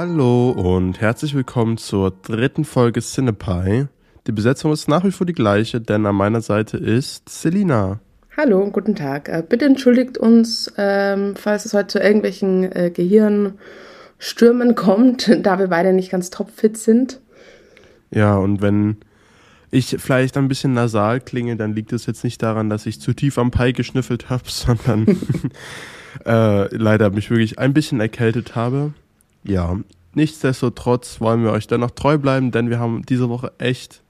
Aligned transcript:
Hallo 0.00 0.50
und 0.50 1.00
herzlich 1.00 1.34
willkommen 1.34 1.76
zur 1.76 2.12
dritten 2.12 2.64
Folge 2.64 3.00
Cinepie. 3.00 3.88
Die 4.28 4.32
Besetzung 4.32 4.72
ist 4.72 4.86
nach 4.86 5.02
wie 5.02 5.10
vor 5.10 5.26
die 5.26 5.32
gleiche, 5.32 5.80
denn 5.80 6.06
an 6.06 6.14
meiner 6.14 6.40
Seite 6.40 6.76
ist 6.76 7.28
Selina. 7.28 7.98
Hallo, 8.36 8.70
guten 8.70 8.94
Tag. 8.94 9.28
Äh, 9.28 9.42
bitte 9.42 9.64
entschuldigt 9.64 10.16
uns, 10.16 10.72
ähm, 10.78 11.34
falls 11.34 11.64
es 11.64 11.74
heute 11.74 11.88
zu 11.88 11.98
irgendwelchen 11.98 12.70
äh, 12.70 12.92
Gehirnstürmen 12.94 14.74
kommt, 14.76 15.36
da 15.44 15.58
wir 15.58 15.66
beide 15.66 15.92
nicht 15.92 16.12
ganz 16.12 16.30
topfit 16.30 16.78
sind. 16.78 17.20
Ja, 18.12 18.36
und 18.36 18.62
wenn 18.62 18.98
ich 19.72 19.96
vielleicht 19.98 20.36
ein 20.36 20.46
bisschen 20.46 20.74
nasal 20.74 21.18
klinge, 21.20 21.56
dann 21.56 21.74
liegt 21.74 21.92
es 21.92 22.06
jetzt 22.06 22.22
nicht 22.22 22.40
daran, 22.40 22.70
dass 22.70 22.86
ich 22.86 23.00
zu 23.00 23.14
tief 23.14 23.36
am 23.36 23.50
Pi 23.50 23.72
geschnüffelt 23.72 24.30
habe, 24.30 24.44
sondern 24.46 25.08
äh, 26.24 26.72
leider 26.72 27.10
mich 27.10 27.30
wirklich 27.30 27.58
ein 27.58 27.74
bisschen 27.74 27.98
erkältet 27.98 28.54
habe. 28.54 28.92
Ja, 29.48 29.78
nichtsdestotrotz 30.14 31.22
wollen 31.22 31.42
wir 31.42 31.52
euch 31.52 31.66
dennoch 31.66 31.92
treu 31.92 32.18
bleiben, 32.18 32.50
denn 32.50 32.68
wir 32.68 32.78
haben 32.78 33.02
diese 33.08 33.30
Woche 33.30 33.52
echt 33.56 34.02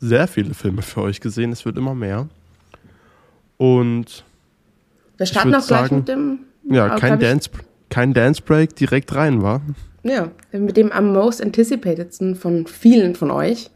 sehr 0.00 0.26
viele 0.26 0.52
Filme 0.52 0.82
für 0.82 1.02
euch 1.02 1.20
gesehen. 1.20 1.52
Es 1.52 1.64
wird 1.64 1.78
immer 1.78 1.94
mehr. 1.94 2.28
Und 3.56 4.24
wir 5.16 5.26
starten 5.26 5.54
auch 5.54 5.66
gleich 5.66 5.92
mit 5.92 6.08
dem. 6.08 6.40
Ja, 6.68 6.96
kein 6.96 7.20
Dance, 7.20 7.50
kein 7.88 8.14
Dance 8.14 8.42
Break 8.42 8.74
direkt 8.74 9.14
rein, 9.14 9.42
war. 9.42 9.62
Ja, 10.02 10.30
mit 10.50 10.76
dem 10.76 10.90
am 10.90 11.12
most 11.12 11.40
anticipatedsten 11.40 12.34
von 12.34 12.66
vielen 12.66 13.14
von 13.14 13.30
euch. 13.30 13.70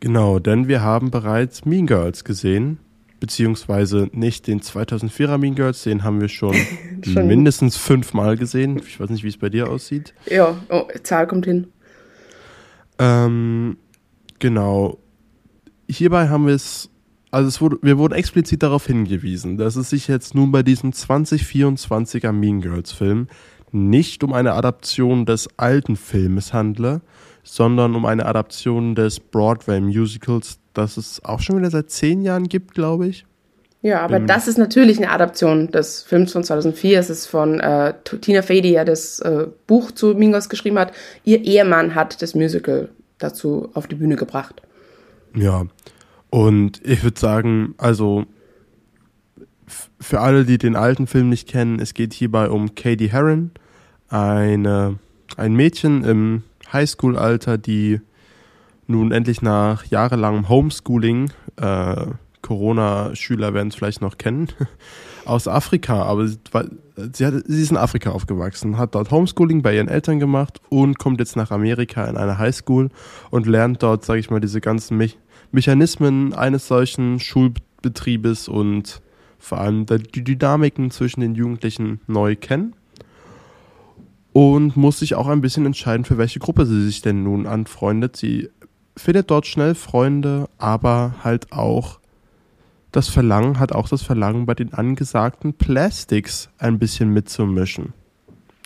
Genau, 0.00 0.40
denn 0.40 0.66
wir 0.66 0.82
haben 0.82 1.10
bereits 1.10 1.66
Mean 1.66 1.86
Girls 1.86 2.24
gesehen, 2.24 2.78
beziehungsweise 3.20 4.08
nicht 4.12 4.46
den 4.46 4.60
2004er 4.60 5.38
Mean 5.38 5.54
Girls, 5.54 5.82
den 5.82 6.04
haben 6.04 6.20
wir 6.20 6.28
schon, 6.28 6.54
schon. 7.04 7.26
mindestens 7.26 7.76
fünfmal 7.76 8.36
gesehen. 8.36 8.78
Ich 8.78 8.98
weiß 9.00 9.10
nicht, 9.10 9.24
wie 9.24 9.28
es 9.28 9.36
bei 9.36 9.48
dir 9.48 9.68
aussieht. 9.68 10.14
Ja, 10.26 10.56
oh, 10.68 10.86
Zahl 11.02 11.26
kommt 11.26 11.46
hin. 11.46 11.68
Ähm, 12.98 13.76
genau. 14.38 14.98
Hierbei 15.88 16.28
haben 16.28 16.46
wir 16.46 16.54
es, 16.54 16.90
also 17.30 17.48
es 17.48 17.60
wurde, 17.60 17.78
wir 17.82 17.98
wurden 17.98 18.14
explizit 18.14 18.62
darauf 18.62 18.86
hingewiesen, 18.86 19.56
dass 19.56 19.76
es 19.76 19.90
sich 19.90 20.08
jetzt 20.08 20.34
nun 20.34 20.52
bei 20.52 20.62
diesem 20.62 20.90
2024er 20.90 22.32
Mean 22.32 22.60
Girls 22.60 22.92
Film 22.92 23.28
nicht 23.70 24.24
um 24.24 24.32
eine 24.32 24.52
Adaption 24.52 25.26
des 25.26 25.48
alten 25.58 25.96
Filmes 25.96 26.52
handle, 26.52 27.00
sondern 27.42 27.94
um 27.94 28.04
eine 28.06 28.26
Adaption 28.26 28.94
des 28.94 29.20
Broadway-Musicals, 29.20 30.58
das 30.78 30.96
es 30.96 31.24
auch 31.24 31.40
schon 31.40 31.58
wieder 31.58 31.70
seit 31.70 31.90
zehn 31.90 32.22
Jahren 32.22 32.48
gibt, 32.48 32.74
glaube 32.74 33.06
ich. 33.06 33.26
Ja, 33.80 34.00
aber 34.00 34.18
Bin 34.18 34.26
das 34.26 34.48
ist 34.48 34.58
natürlich 34.58 34.98
eine 34.98 35.10
Adaption 35.10 35.70
des 35.70 36.02
Films 36.02 36.32
von 36.32 36.42
2004. 36.42 36.98
Es 36.98 37.10
ist 37.10 37.26
von 37.26 37.60
äh, 37.60 37.94
Tina 38.20 38.42
Fey, 38.42 38.60
die 38.60 38.70
ja 38.70 38.84
das 38.84 39.20
äh, 39.20 39.46
Buch 39.66 39.92
zu 39.92 40.14
Mingos 40.14 40.48
geschrieben 40.48 40.78
hat. 40.78 40.92
Ihr 41.24 41.44
Ehemann 41.44 41.94
hat 41.94 42.20
das 42.20 42.34
Musical 42.34 42.88
dazu 43.18 43.70
auf 43.74 43.86
die 43.86 43.94
Bühne 43.94 44.16
gebracht. 44.16 44.62
Ja, 45.34 45.66
und 46.30 46.84
ich 46.84 47.04
würde 47.04 47.20
sagen, 47.20 47.74
also 47.78 48.24
für 50.00 50.20
alle, 50.20 50.44
die 50.44 50.58
den 50.58 50.76
alten 50.76 51.06
Film 51.06 51.28
nicht 51.28 51.48
kennen, 51.48 51.78
es 51.78 51.94
geht 51.94 52.12
hierbei 52.12 52.48
um 52.48 52.74
Katie 52.74 53.10
Heron, 53.10 53.52
eine, 54.08 54.98
ein 55.36 55.54
Mädchen 55.54 56.04
im 56.04 56.42
Highschool-Alter, 56.72 57.58
die 57.58 58.00
nun 58.88 59.12
endlich 59.12 59.42
nach 59.42 59.84
jahrelangem 59.84 60.48
Homeschooling, 60.48 61.30
äh, 61.56 62.06
Corona-Schüler 62.42 63.52
werden 63.52 63.68
es 63.68 63.74
vielleicht 63.74 64.00
noch 64.00 64.16
kennen, 64.16 64.48
aus 65.24 65.46
Afrika, 65.46 66.02
aber 66.02 66.26
sie, 66.26 66.38
sie, 67.12 67.26
hat, 67.26 67.34
sie 67.46 67.62
ist 67.62 67.70
in 67.70 67.76
Afrika 67.76 68.10
aufgewachsen, 68.10 68.78
hat 68.78 68.94
dort 68.94 69.10
Homeschooling 69.10 69.62
bei 69.62 69.76
ihren 69.76 69.88
Eltern 69.88 70.18
gemacht 70.18 70.60
und 70.70 70.98
kommt 70.98 71.20
jetzt 71.20 71.36
nach 71.36 71.50
Amerika 71.50 72.06
in 72.06 72.16
eine 72.16 72.38
Highschool 72.38 72.88
und 73.30 73.46
lernt 73.46 73.82
dort, 73.82 74.04
sage 74.04 74.20
ich 74.20 74.30
mal, 74.30 74.40
diese 74.40 74.60
ganzen 74.60 74.96
Me 74.96 75.08
Mechanismen 75.50 76.34
eines 76.34 76.68
solchen 76.68 77.20
Schulbetriebes 77.20 78.48
und 78.48 79.00
vor 79.38 79.58
allem 79.58 79.86
die 79.86 80.22
Dynamiken 80.22 80.90
zwischen 80.90 81.20
den 81.22 81.34
Jugendlichen 81.34 82.02
neu 82.06 82.36
kennen 82.36 82.74
und 84.34 84.76
muss 84.76 84.98
sich 84.98 85.14
auch 85.14 85.26
ein 85.26 85.40
bisschen 85.40 85.64
entscheiden, 85.64 86.04
für 86.04 86.18
welche 86.18 86.38
Gruppe 86.38 86.66
sie 86.66 86.84
sich 86.84 87.00
denn 87.00 87.22
nun 87.22 87.46
anfreundet. 87.46 88.16
Sie 88.16 88.50
findet 88.98 89.30
dort 89.30 89.46
schnell 89.46 89.74
Freunde, 89.74 90.48
aber 90.58 91.14
halt 91.24 91.52
auch 91.52 92.00
das 92.92 93.08
Verlangen, 93.08 93.58
hat 93.58 93.72
auch 93.72 93.88
das 93.88 94.02
Verlangen, 94.02 94.46
bei 94.46 94.54
den 94.54 94.74
angesagten 94.74 95.54
Plastics 95.54 96.48
ein 96.58 96.78
bisschen 96.78 97.10
mitzumischen. 97.12 97.92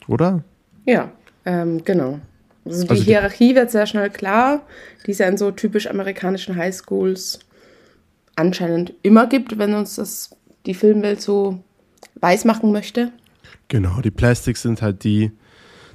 Oder? 0.07 0.45
Ja, 0.87 1.13
ähm, 1.45 1.85
genau. 1.85 2.21
Also 2.65 2.85
die 2.85 2.91
also 2.91 3.03
Hierarchie 3.03 3.49
die 3.49 3.55
wird 3.57 3.71
sehr 3.71 3.87
schnell 3.87 4.11
klar, 4.11 4.63
die 5.07 5.11
es 5.11 5.19
ja 5.19 5.27
in 5.27 5.37
so 5.37 5.51
typisch 5.51 5.89
amerikanischen 5.89 6.57
Highschools 6.57 7.41
anscheinend 8.37 8.95
immer 9.03 9.27
gibt, 9.27 9.59
wenn 9.59 9.75
uns 9.75 9.97
das 9.97 10.37
die 10.67 10.75
Filmwelt 10.75 11.21
so 11.21 11.63
weiß 12.21 12.45
machen 12.45 12.73
möchte. 12.73 13.11
Genau, 13.69 14.01
die 14.01 14.11
Plastics 14.11 14.63
sind 14.63 14.83
halt 14.83 15.03
die, 15.03 15.33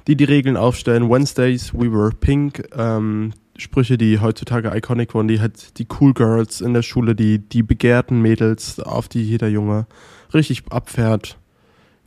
die 0.06 0.16
die 0.16 0.24
Regeln 0.24 0.56
aufstellen. 0.56 1.08
Wednesdays, 1.08 1.72
we 1.72 1.90
were 1.90 2.10
pink. 2.10 2.68
Ähm, 2.76 3.32
Sprüche, 3.58 3.98
die 3.98 4.20
heutzutage 4.20 4.74
iconic 4.74 5.14
wurden, 5.14 5.28
die 5.28 5.40
halt 5.40 5.78
die 5.78 5.86
Cool 6.00 6.14
Girls 6.14 6.60
in 6.60 6.74
der 6.74 6.82
Schule, 6.82 7.14
die, 7.14 7.40
die 7.40 7.62
begehrten 7.62 8.22
Mädels, 8.22 8.78
auf 8.78 9.08
die 9.08 9.22
jeder 9.22 9.48
Junge 9.48 9.86
richtig 10.32 10.62
abfährt. 10.70 11.36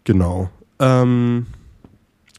Genau. 0.06 0.50
Ähm, 0.80 1.46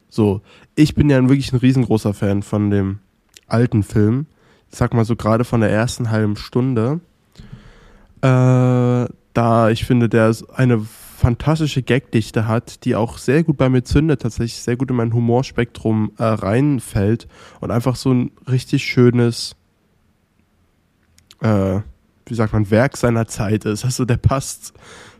so, 0.09 0.41
ich 0.75 0.95
bin 0.95 1.11
ja 1.11 1.21
wirklich 1.23 1.53
ein 1.53 1.59
riesengroßer 1.59 2.15
Fan 2.15 2.43
von 2.43 2.71
dem 2.71 3.01
alten 3.47 3.83
Film. 3.83 4.27
Ich 4.71 4.79
sag 4.79 4.95
mal 4.95 5.05
so 5.05 5.15
gerade 5.15 5.45
von 5.45 5.61
der 5.61 5.71
ersten 5.71 6.11
halben 6.11 6.37
Stunde. 6.37 7.01
Äh, 8.23 9.07
da 9.35 9.71
ich 9.71 9.85
finde, 9.85 10.09
der 10.09 10.35
eine 10.55 10.87
fantastische 11.23 11.85
Gagdichte 11.85 12.49
hat, 12.49 12.85
die 12.85 12.97
auch 12.97 13.17
sehr 13.17 13.45
gut 13.45 13.57
bei 13.57 13.69
mir 13.69 13.85
zündet, 13.85 14.23
tatsächlich 14.23 14.61
sehr 14.61 14.77
gut 14.77 14.91
in 14.91 14.97
mein 14.97 15.13
Humorspektrum 15.13 16.11
äh, 16.19 16.25
reinfällt 16.25 17.29
und 17.61 17.71
einfach 17.71 17.95
so 17.95 18.13
ein 18.13 18.33
richtig 18.51 18.85
schönes, 18.85 19.55
äh, 21.41 21.79
wie 22.27 22.35
sagt 22.35 22.53
man, 22.53 22.73
Werk 22.73 22.97
seiner 22.97 23.29
Zeit 23.29 23.65
ist. 23.67 23.85
Also 23.85 24.05
der 24.05 24.17
passt 24.17 24.75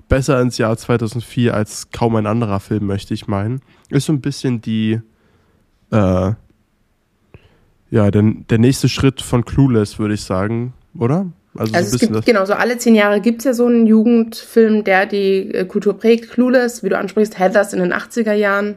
besser 0.09 0.41
ins 0.41 0.59
Jahr 0.59 0.77
2004 0.77 1.55
als 1.55 1.93
kaum 1.93 2.17
ein 2.17 2.27
anderer 2.27 2.59
Film, 2.59 2.87
möchte 2.87 3.15
ich 3.15 3.29
meinen. 3.29 3.61
Ist 3.89 4.07
so 4.07 4.13
ein 4.13 4.21
bisschen 4.21 4.61
die, 4.61 5.01
äh, 5.93 6.33
ja, 7.91 8.11
der, 8.11 8.23
der 8.51 8.59
nächste 8.59 8.89
Schritt 8.89 9.23
von 9.23 9.45
Clueless, 9.45 10.01
würde 10.01 10.15
ich 10.15 10.23
sagen, 10.23 10.75
oder? 10.99 11.31
Also, 11.55 11.75
also 11.75 11.91
so 11.91 11.97
es 11.97 12.01
gibt, 12.01 12.27
genau, 12.27 12.45
so 12.47 12.55
alle 12.55 12.79
zehn 12.79 12.95
Jahre 12.95 13.21
gibt 13.21 13.41
es 13.41 13.45
ja 13.45 13.53
so 13.53 13.67
einen 13.67 13.87
Jugendfilm, 13.87 14.85
der 14.85 15.07
die 15.07 15.53
äh, 15.53 15.65
Kultur 15.67 15.99
prägt. 15.99 16.31
Clueless, 16.31 16.83
wie 16.83 16.89
du 16.89 16.97
ansprichst, 16.97 17.39
Heathers 17.39 17.73
in 17.73 17.81
den 17.81 17.93
80er 17.93 18.33
Jahren. 18.33 18.77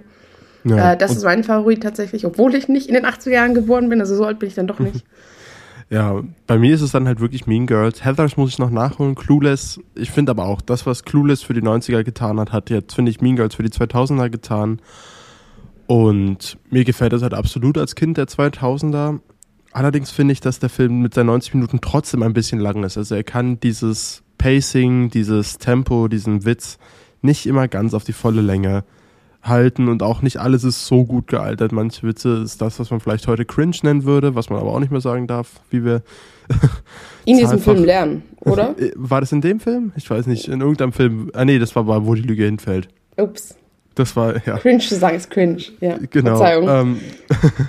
Ja, 0.65 0.93
äh, 0.93 0.97
das 0.97 1.15
ist 1.15 1.23
mein 1.23 1.43
Favorit 1.43 1.83
tatsächlich, 1.83 2.25
obwohl 2.25 2.55
ich 2.55 2.67
nicht 2.67 2.87
in 2.87 2.95
den 2.95 3.05
80er 3.05 3.29
Jahren 3.29 3.53
geboren 3.53 3.87
bin, 3.87 4.01
also 4.01 4.15
so 4.15 4.25
alt 4.25 4.39
bin 4.39 4.49
ich 4.49 4.55
dann 4.55 4.67
doch 4.67 4.79
nicht. 4.79 5.05
ja, 5.89 6.21
bei 6.47 6.57
mir 6.57 6.73
ist 6.73 6.81
es 6.81 6.91
dann 6.91 7.07
halt 7.07 7.19
wirklich 7.19 7.47
Mean 7.47 7.67
Girls. 7.67 8.03
Heathers 8.03 8.35
muss 8.35 8.49
ich 8.49 8.59
noch 8.59 8.71
nachholen. 8.71 9.15
Clueless, 9.15 9.79
ich 9.93 10.11
finde 10.11 10.31
aber 10.31 10.45
auch, 10.45 10.61
das, 10.61 10.85
was 10.85 11.05
Clueless 11.05 11.43
für 11.43 11.53
die 11.53 11.61
90er 11.61 12.03
getan 12.03 12.39
hat, 12.39 12.51
hat 12.51 12.69
jetzt, 12.69 12.95
finde 12.95 13.11
ich, 13.11 13.21
Mean 13.21 13.35
Girls 13.35 13.55
für 13.55 13.63
die 13.63 13.69
2000er 13.69 14.29
getan. 14.29 14.81
Und 15.87 16.57
mir 16.71 16.83
gefällt 16.83 17.13
das 17.13 17.21
halt 17.21 17.35
absolut 17.35 17.77
als 17.77 17.93
Kind 17.93 18.17
der 18.17 18.25
2000er. 18.25 19.19
Allerdings 19.75 20.09
finde 20.09 20.31
ich, 20.31 20.39
dass 20.39 20.59
der 20.59 20.69
Film 20.69 21.01
mit 21.01 21.13
seinen 21.13 21.25
90 21.25 21.53
Minuten 21.55 21.81
trotzdem 21.81 22.23
ein 22.23 22.31
bisschen 22.31 22.61
lang 22.61 22.85
ist. 22.85 22.97
Also 22.97 23.13
er 23.13 23.25
kann 23.25 23.59
dieses 23.59 24.23
Pacing, 24.37 25.09
dieses 25.09 25.57
Tempo, 25.57 26.07
diesen 26.07 26.45
Witz 26.45 26.77
nicht 27.21 27.45
immer 27.45 27.67
ganz 27.67 27.93
auf 27.93 28.05
die 28.05 28.13
volle 28.13 28.39
Länge 28.39 28.85
halten 29.43 29.89
und 29.89 30.01
auch 30.01 30.21
nicht 30.21 30.37
alles 30.37 30.63
ist 30.63 30.87
so 30.87 31.03
gut 31.03 31.27
gealtert. 31.27 31.73
Manche 31.73 32.07
Witze 32.07 32.41
ist 32.41 32.61
das, 32.61 32.79
was 32.79 32.89
man 32.89 33.01
vielleicht 33.01 33.27
heute 33.27 33.43
cringe 33.43 33.75
nennen 33.83 34.05
würde, 34.05 34.33
was 34.33 34.49
man 34.49 34.59
aber 34.59 34.71
auch 34.71 34.79
nicht 34.79 34.93
mehr 34.93 35.01
sagen 35.01 35.27
darf, 35.27 35.59
wie 35.69 35.83
wir 35.83 36.03
in 37.25 37.37
diesem 37.37 37.59
Film 37.59 37.83
lernen, 37.83 38.23
oder? 38.39 38.77
War 38.95 39.19
das 39.19 39.33
in 39.33 39.41
dem 39.41 39.59
Film? 39.59 39.91
Ich 39.97 40.09
weiß 40.09 40.27
nicht, 40.27 40.47
in 40.47 40.61
irgendeinem 40.61 40.93
Film. 40.93 41.31
Ah 41.33 41.43
nee, 41.43 41.59
das 41.59 41.75
war 41.75 41.83
bei 41.83 42.05
wo 42.05 42.15
die 42.15 42.21
Lüge 42.21 42.45
hinfällt. 42.45 42.87
Ups. 43.17 43.57
Das 43.95 44.15
war 44.15 44.35
ja. 44.47 44.57
Cringe 44.57 44.79
zu 44.79 44.95
sagen 44.95 45.17
ist 45.17 45.29
cringe, 45.29 45.63
ja. 45.81 45.97
Genau. 46.11 46.37
Verzeihung. 46.37 46.69
Ähm, 46.69 46.99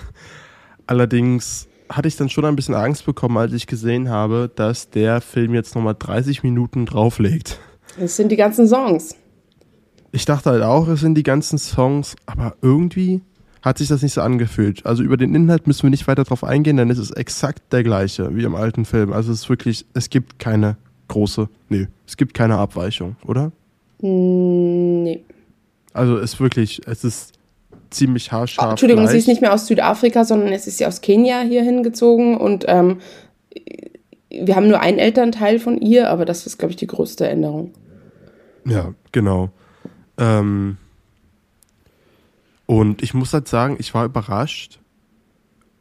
allerdings 0.86 1.66
hatte 1.88 2.08
ich 2.08 2.16
dann 2.16 2.28
schon 2.28 2.44
ein 2.44 2.56
bisschen 2.56 2.74
Angst 2.74 3.06
bekommen, 3.06 3.36
als 3.36 3.52
ich 3.52 3.66
gesehen 3.66 4.08
habe, 4.08 4.50
dass 4.54 4.90
der 4.90 5.20
Film 5.20 5.54
jetzt 5.54 5.74
nochmal 5.74 5.96
30 5.98 6.42
Minuten 6.42 6.86
drauflegt. 6.86 7.58
Es 7.98 8.16
sind 8.16 8.30
die 8.30 8.36
ganzen 8.36 8.68
Songs. 8.68 9.14
Ich 10.12 10.24
dachte 10.24 10.50
halt 10.50 10.62
auch, 10.62 10.88
es 10.88 11.00
sind 11.00 11.14
die 11.14 11.22
ganzen 11.22 11.58
Songs, 11.58 12.16
aber 12.26 12.56
irgendwie 12.62 13.22
hat 13.62 13.78
sich 13.78 13.88
das 13.88 14.02
nicht 14.02 14.12
so 14.12 14.20
angefühlt. 14.20 14.86
Also 14.86 15.02
über 15.02 15.16
den 15.16 15.34
Inhalt 15.34 15.66
müssen 15.66 15.82
wir 15.84 15.90
nicht 15.90 16.06
weiter 16.06 16.24
drauf 16.24 16.44
eingehen, 16.44 16.76
denn 16.76 16.90
es 16.90 16.98
ist 16.98 17.10
exakt 17.10 17.72
der 17.72 17.82
gleiche 17.82 18.34
wie 18.36 18.44
im 18.44 18.54
alten 18.54 18.84
Film. 18.84 19.12
Also 19.12 19.32
es 19.32 19.42
ist 19.42 19.48
wirklich, 19.48 19.86
es 19.92 20.08
gibt 20.08 20.38
keine 20.38 20.76
große, 21.08 21.48
nee, 21.68 21.88
es 22.06 22.16
gibt 22.16 22.34
keine 22.34 22.58
Abweichung, 22.58 23.16
oder? 23.24 23.52
Nee. 24.00 25.24
Also 25.92 26.16
es 26.18 26.34
ist 26.34 26.40
wirklich, 26.40 26.80
es 26.86 27.04
ist 27.04 27.35
ziemlich 27.96 28.32
haarscharf. 28.32 28.66
Oh, 28.66 28.70
Entschuldigung, 28.70 29.04
gleich. 29.04 29.12
sie 29.12 29.18
ist 29.18 29.28
nicht 29.28 29.40
mehr 29.40 29.52
aus 29.52 29.66
Südafrika, 29.66 30.24
sondern 30.24 30.52
es 30.52 30.66
ist 30.66 30.78
sie 30.78 30.86
aus 30.86 31.00
Kenia 31.00 31.40
hier 31.40 31.62
hingezogen 31.62 32.36
und 32.36 32.64
ähm, 32.68 32.98
wir 34.30 34.56
haben 34.56 34.68
nur 34.68 34.80
einen 34.80 34.98
Elternteil 34.98 35.58
von 35.58 35.78
ihr, 35.78 36.10
aber 36.10 36.24
das 36.24 36.46
ist, 36.46 36.58
glaube 36.58 36.72
ich, 36.72 36.76
die 36.76 36.86
größte 36.86 37.28
Änderung. 37.28 37.72
Ja, 38.64 38.94
genau. 39.12 39.50
Ähm, 40.18 40.76
und 42.66 43.02
ich 43.02 43.14
muss 43.14 43.32
halt 43.32 43.48
sagen, 43.48 43.76
ich 43.78 43.94
war 43.94 44.04
überrascht, 44.04 44.80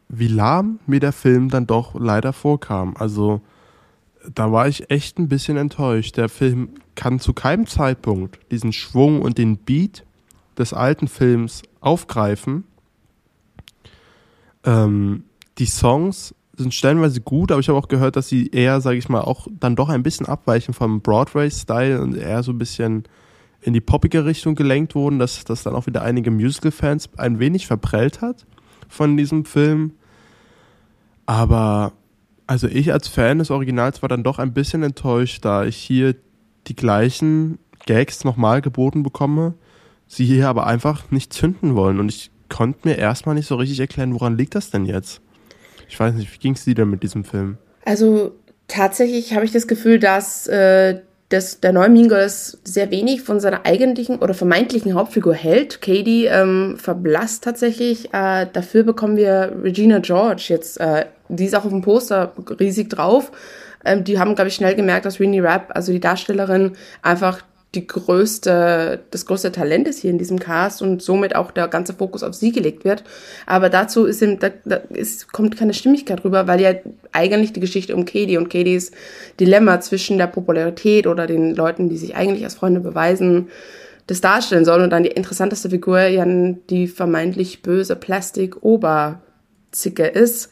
wie 0.08 0.28
lahm 0.28 0.80
mir 0.86 1.00
der 1.00 1.12
Film 1.12 1.50
dann 1.50 1.66
doch 1.66 1.96
leider 2.00 2.32
vorkam. 2.32 2.96
Also 2.98 3.42
da 4.34 4.52
war 4.52 4.68
ich 4.68 4.90
echt 4.90 5.18
ein 5.20 5.28
bisschen 5.28 5.58
enttäuscht. 5.58 6.18
Der 6.18 6.30
Film 6.30 6.70
kann 6.96 7.20
zu 7.20 7.34
keinem 7.34 7.68
Zeitpunkt 7.68 8.40
diesen 8.52 8.72
Schwung 8.72 9.22
und 9.22 9.38
den 9.38 9.58
Beat 9.58 10.06
des 10.58 10.74
alten 10.74 11.08
Films 11.08 11.64
aufgreifen. 11.86 12.64
Ähm, 14.64 15.24
die 15.58 15.66
Songs 15.66 16.36
sind 16.58 16.74
stellenweise 16.74 17.22
gut, 17.22 17.52
aber 17.52 17.60
ich 17.60 17.70
habe 17.70 17.78
auch 17.78 17.88
gehört, 17.88 18.16
dass 18.16 18.30
sie 18.30 18.48
eher, 18.48 18.82
sage 18.82 18.98
ich 18.98 19.10
mal, 19.10 19.22
auch 19.22 19.48
dann 19.60 19.76
doch 19.76 19.90
ein 19.90 20.04
bisschen 20.04 20.26
abweichen 20.26 20.74
vom 20.74 21.02
Broadway-Style 21.02 22.02
und 22.02 22.16
eher 22.16 22.44
so 22.44 22.52
ein 22.52 22.58
bisschen 22.58 23.04
in 23.62 23.74
die 23.74 23.82
poppige 23.82 24.26
Richtung 24.26 24.56
gelenkt 24.56 24.96
wurden, 24.96 25.20
dass 25.20 25.44
das 25.44 25.64
dann 25.64 25.76
auch 25.76 25.88
wieder 25.88 26.04
einige 26.04 26.32
Musical-Fans 26.32 27.10
ein 27.18 27.40
wenig 27.40 27.68
verprellt 27.68 28.22
hat 28.22 28.46
von 28.88 29.18
diesem 29.18 29.46
Film. 29.46 29.94
Aber 31.26 31.94
also 32.48 32.68
ich 32.68 32.94
als 32.94 33.08
Fan 33.08 33.40
des 33.40 33.52
Originals 33.52 34.02
war 34.02 34.10
dann 34.10 34.24
doch 34.24 34.40
ein 34.40 34.54
bisschen 34.54 34.84
enttäuscht, 34.84 35.44
da 35.44 35.66
ich 35.66 35.78
hier 35.78 36.16
die 36.68 36.76
gleichen 36.76 37.60
Gags 37.86 38.24
nochmal 38.24 38.62
geboten 38.62 39.04
bekomme, 39.04 39.56
sie 40.07 40.25
hier 40.25 40.48
aber 40.48 40.68
einfach 40.68 41.12
nicht 41.12 41.34
zünden 41.34 41.75
wollen. 41.75 42.00
Und 42.00 42.10
ich 42.10 42.31
konnte 42.50 42.88
mir 42.88 42.98
erstmal 42.98 43.36
nicht 43.36 43.48
so 43.48 43.56
richtig 43.56 43.80
erklären, 43.80 44.13
woran 44.13 44.38
liegt 44.38 44.56
das 44.56 44.69
denn 44.69 44.86
jetzt? 44.86 45.22
Ich 45.88 46.00
weiß 46.00 46.16
nicht, 46.16 46.34
wie 46.34 46.40
ging 46.40 46.54
es 46.54 46.66
dir 46.66 46.75
denn 46.75 46.90
mit 46.90 47.04
diesem 47.04 47.24
Film? 47.24 47.57
Also 47.86 48.34
tatsächlich 48.68 49.34
habe 49.34 49.46
ich 49.46 49.52
das 49.52 49.68
Gefühl, 49.68 50.00
dass, 50.00 50.48
äh, 50.48 51.02
dass 51.30 51.60
der 51.60 51.74
neue 51.74 51.90
Mean 51.90 52.10
Girls 52.10 52.60
sehr 52.63 52.92
wenig 52.92 53.22
von 53.22 53.40
seiner 53.40 53.66
eigentlichen 53.66 54.18
oder 54.19 54.34
vermeintlichen 54.34 54.94
Hauptfigur 54.94 55.34
hält. 55.34 55.81
Katie 55.81 56.25
ähm, 56.25 56.78
verblasst 56.78 57.44
tatsächlich. 57.44 58.13
Äh, 58.13 58.48
dafür 58.52 58.84
bekommen 58.84 59.18
wir 59.18 59.56
Regina 59.63 60.00
George 60.00 60.46
jetzt. 60.48 60.80
Äh, 60.80 61.06
die 61.30 61.46
ist 61.46 61.56
auch 61.56 61.66
auf 61.66 61.72
dem 61.72 61.81
Poster 61.81 62.34
riesig 62.60 62.90
drauf. 62.90 63.31
Ähm, 63.84 64.04
die 64.04 64.19
haben, 64.19 64.36
glaube 64.36 64.50
ich, 64.50 64.56
schnell 64.56 64.75
gemerkt, 64.75 65.06
dass 65.06 65.19
Winnie 65.19 65.42
Rapp, 65.42 65.72
also 65.75 65.92
die 65.92 66.00
Darstellerin, 66.00 66.74
einfach 67.02 67.42
die 67.75 67.86
größte, 67.86 69.01
das 69.12 69.25
größte 69.25 69.51
Talent 69.51 69.88
ist 69.88 70.00
hier 70.00 70.10
in 70.10 70.18
diesem 70.18 70.39
Cast 70.39 70.81
und 70.81 71.01
somit 71.01 71.36
auch 71.36 71.51
der 71.51 71.68
ganze 71.68 71.94
Fokus 71.94 72.24
auf 72.24 72.33
sie 72.33 72.51
gelegt 72.51 72.86
wird. 72.86 73.04
Aber 73.45 73.69
dazu 73.69 74.06
ist, 74.06 74.22
ihm, 74.22 74.39
da, 74.39 74.50
da 74.63 74.77
ist, 74.89 75.31
kommt 75.31 75.57
keine 75.57 75.74
Stimmigkeit 75.74 76.24
rüber, 76.24 76.48
weil 76.48 76.62
ja 76.62 76.74
eigentlich 77.12 77.54
die 77.54 77.60
Geschichte 77.60 77.95
um 77.95 78.06
Katie 78.06 78.38
und 78.38 78.50
Katies 78.50 78.92
Dilemma 79.39 79.81
zwischen 79.81 80.18
der 80.18 80.27
Popularität 80.27 81.07
oder 81.07 81.27
den 81.27 81.56
Leuten, 81.56 81.89
die 81.89 81.98
sich 81.98 82.16
eigentlich 82.16 82.45
als 82.45 82.56
Freunde 82.56 82.80
beweisen, 82.80 83.50
das 84.07 84.21
darstellen 84.21 84.66
soll 84.66 84.81
und 84.81 84.92
dann 84.92 85.04
die 85.04 85.12
interessanteste 85.12 85.69
Figur 85.69 86.01
ja 86.01 86.25
die 86.25 86.88
vermeintlich 86.88 87.62
böse 87.62 87.95
Plastik-Oberzicke 87.95 90.06
ist. 90.06 90.50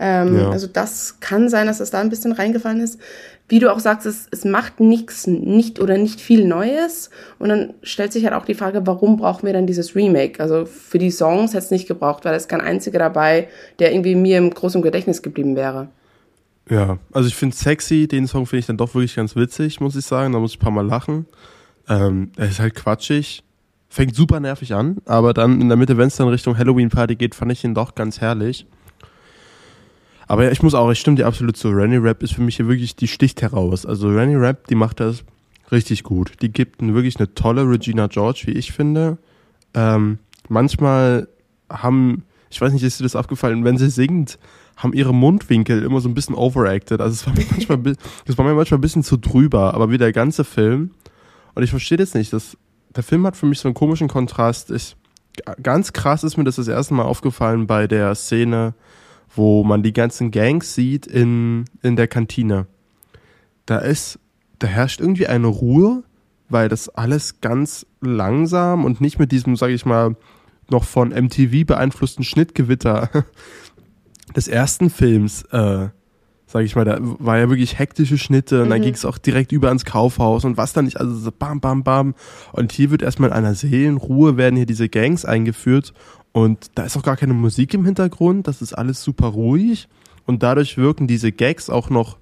Ähm, 0.00 0.38
ja. 0.38 0.50
Also 0.50 0.68
das 0.68 1.18
kann 1.20 1.48
sein, 1.48 1.66
dass 1.66 1.78
das 1.78 1.90
da 1.90 2.00
ein 2.00 2.10
bisschen 2.10 2.32
reingefallen 2.32 2.80
ist 2.80 3.00
wie 3.48 3.58
du 3.58 3.72
auch 3.72 3.80
sagst, 3.80 4.06
es, 4.06 4.28
es 4.30 4.44
macht 4.44 4.78
nichts, 4.78 5.26
nicht 5.26 5.80
oder 5.80 5.96
nicht 5.96 6.20
viel 6.20 6.46
Neues. 6.46 7.10
Und 7.38 7.48
dann 7.48 7.74
stellt 7.82 8.12
sich 8.12 8.24
halt 8.24 8.34
auch 8.34 8.44
die 8.44 8.54
Frage, 8.54 8.86
warum 8.86 9.16
brauchen 9.16 9.46
wir 9.46 9.54
dann 9.54 9.66
dieses 9.66 9.94
Remake? 9.94 10.40
Also 10.40 10.66
für 10.66 10.98
die 10.98 11.10
Songs 11.10 11.54
hätte 11.54 11.64
es 11.64 11.70
nicht 11.70 11.88
gebraucht, 11.88 12.24
weil 12.24 12.34
es 12.34 12.48
kein 12.48 12.60
einziger 12.60 12.98
dabei, 12.98 13.48
der 13.78 13.92
irgendwie 13.92 14.14
mir 14.14 14.38
im 14.38 14.50
großen 14.50 14.82
Gedächtnis 14.82 15.22
geblieben 15.22 15.56
wäre. 15.56 15.88
Ja, 16.70 16.98
also 17.12 17.28
ich 17.28 17.34
finde 17.34 17.56
sexy, 17.56 18.06
den 18.06 18.26
Song 18.26 18.44
finde 18.44 18.60
ich 18.60 18.66
dann 18.66 18.76
doch 18.76 18.94
wirklich 18.94 19.16
ganz 19.16 19.34
witzig, 19.34 19.80
muss 19.80 19.96
ich 19.96 20.04
sagen. 20.04 20.34
Da 20.34 20.38
muss 20.38 20.52
ich 20.52 20.58
ein 20.58 20.62
paar 20.62 20.70
Mal 20.70 20.86
lachen. 20.86 21.26
Ähm, 21.88 22.32
er 22.36 22.48
ist 22.48 22.60
halt 22.60 22.74
quatschig, 22.74 23.42
fängt 23.88 24.14
super 24.14 24.40
nervig 24.40 24.74
an, 24.74 24.98
aber 25.06 25.32
dann 25.32 25.62
in 25.62 25.68
der 25.68 25.78
Mitte, 25.78 25.96
wenn 25.96 26.08
es 26.08 26.16
dann 26.16 26.28
Richtung 26.28 26.58
Halloween 26.58 26.90
Party 26.90 27.16
geht, 27.16 27.34
fand 27.34 27.52
ich 27.52 27.64
ihn 27.64 27.74
doch 27.74 27.94
ganz 27.94 28.20
herrlich. 28.20 28.66
Aber 30.28 30.44
ja, 30.44 30.50
ich 30.50 30.62
muss 30.62 30.74
auch, 30.74 30.90
ich 30.90 31.00
stimme 31.00 31.16
dir 31.16 31.26
absolut 31.26 31.56
zu. 31.56 31.70
Rennie 31.70 31.96
Rap 31.96 32.22
ist 32.22 32.34
für 32.34 32.42
mich 32.42 32.56
hier 32.56 32.68
wirklich, 32.68 32.94
die 32.94 33.08
sticht 33.08 33.40
heraus. 33.40 33.86
Also 33.86 34.10
Rennie 34.10 34.36
Rap, 34.36 34.66
die 34.68 34.74
macht 34.74 35.00
das 35.00 35.24
richtig 35.72 36.02
gut. 36.02 36.34
Die 36.42 36.52
gibt 36.52 36.82
wirklich 36.82 37.16
eine 37.16 37.34
tolle 37.34 37.62
Regina 37.62 38.06
George, 38.08 38.42
wie 38.44 38.52
ich 38.52 38.72
finde. 38.72 39.16
Ähm, 39.72 40.18
manchmal 40.48 41.28
haben, 41.70 42.24
ich 42.50 42.60
weiß 42.60 42.74
nicht, 42.74 42.82
ist 42.82 43.00
dir 43.00 43.04
das 43.04 43.16
aufgefallen, 43.16 43.64
wenn 43.64 43.78
sie 43.78 43.88
singt, 43.88 44.38
haben 44.76 44.92
ihre 44.92 45.14
Mundwinkel 45.14 45.82
immer 45.82 46.00
so 46.00 46.10
ein 46.10 46.14
bisschen 46.14 46.34
overacted. 46.34 47.00
Also 47.00 47.14
es 47.14 47.26
war 47.26 47.34
mir 47.34 47.46
manchmal, 47.50 47.96
das 48.26 48.36
war 48.36 48.44
mir 48.44 48.54
manchmal 48.54 48.78
ein 48.78 48.82
bisschen 48.82 49.02
zu 49.02 49.16
drüber, 49.16 49.72
aber 49.72 49.90
wie 49.90 49.98
der 49.98 50.12
ganze 50.12 50.44
Film. 50.44 50.90
Und 51.54 51.62
ich 51.62 51.70
verstehe 51.70 51.98
das 51.98 52.12
nicht. 52.12 52.34
Das, 52.34 52.58
der 52.94 53.02
Film 53.02 53.26
hat 53.26 53.36
für 53.36 53.46
mich 53.46 53.60
so 53.60 53.68
einen 53.68 53.74
komischen 53.74 54.08
Kontrast. 54.08 54.70
Ich, 54.70 54.94
ganz 55.62 55.94
krass 55.94 56.22
ist 56.22 56.36
mir 56.36 56.44
das 56.44 56.56
das 56.56 56.68
erste 56.68 56.92
Mal 56.92 57.04
aufgefallen 57.04 57.66
bei 57.66 57.86
der 57.86 58.14
Szene, 58.14 58.74
wo 59.34 59.64
man 59.64 59.82
die 59.82 59.92
ganzen 59.92 60.30
Gangs 60.30 60.74
sieht 60.74 61.06
in, 61.06 61.64
in 61.82 61.96
der 61.96 62.08
Kantine. 62.08 62.66
Da 63.66 63.78
ist, 63.78 64.18
da 64.58 64.66
herrscht 64.66 65.00
irgendwie 65.00 65.26
eine 65.26 65.46
Ruhe, 65.46 66.02
weil 66.48 66.68
das 66.68 66.88
alles 66.88 67.40
ganz 67.40 67.86
langsam 68.00 68.84
und 68.84 69.00
nicht 69.00 69.18
mit 69.18 69.32
diesem, 69.32 69.56
sag 69.56 69.70
ich 69.70 69.84
mal, 69.84 70.16
noch 70.70 70.84
von 70.84 71.10
MTV 71.10 71.66
beeinflussten 71.66 72.24
Schnittgewitter 72.24 73.24
des 74.36 74.48
ersten 74.48 74.90
Films, 74.90 75.42
äh, 75.50 75.88
sag 76.46 76.64
ich 76.64 76.74
mal, 76.74 76.84
da 76.86 76.98
war 77.00 77.38
ja 77.38 77.50
wirklich 77.50 77.78
hektische 77.78 78.16
Schnitte 78.16 78.62
und 78.62 78.68
mhm. 78.68 78.70
dann 78.70 78.82
ging 78.82 78.94
es 78.94 79.04
auch 79.04 79.18
direkt 79.18 79.52
über 79.52 79.68
ans 79.68 79.84
Kaufhaus 79.84 80.44
und 80.46 80.56
was 80.56 80.72
dann 80.72 80.86
nicht, 80.86 80.98
also 80.98 81.14
so 81.14 81.30
bam, 81.30 81.60
bam, 81.60 81.84
bam. 81.84 82.14
Und 82.52 82.72
hier 82.72 82.90
wird 82.90 83.02
erstmal 83.02 83.30
in 83.30 83.36
einer 83.36 83.54
Seelenruhe 83.54 84.38
werden 84.38 84.56
hier 84.56 84.66
diese 84.66 84.88
Gangs 84.88 85.26
eingeführt 85.26 85.92
und 86.32 86.70
da 86.74 86.84
ist 86.84 86.96
auch 86.96 87.02
gar 87.02 87.16
keine 87.16 87.34
Musik 87.34 87.74
im 87.74 87.84
Hintergrund, 87.84 88.46
das 88.46 88.62
ist 88.62 88.72
alles 88.72 89.02
super 89.02 89.28
ruhig 89.28 89.88
und 90.26 90.42
dadurch 90.42 90.76
wirken 90.76 91.06
diese 91.06 91.32
Gags 91.32 91.70
auch 91.70 91.90
noch 91.90 92.18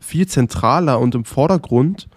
viel 0.00 0.26
zentraler 0.26 1.00
und 1.00 1.14
im 1.14 1.24
Vordergrund 1.24 2.08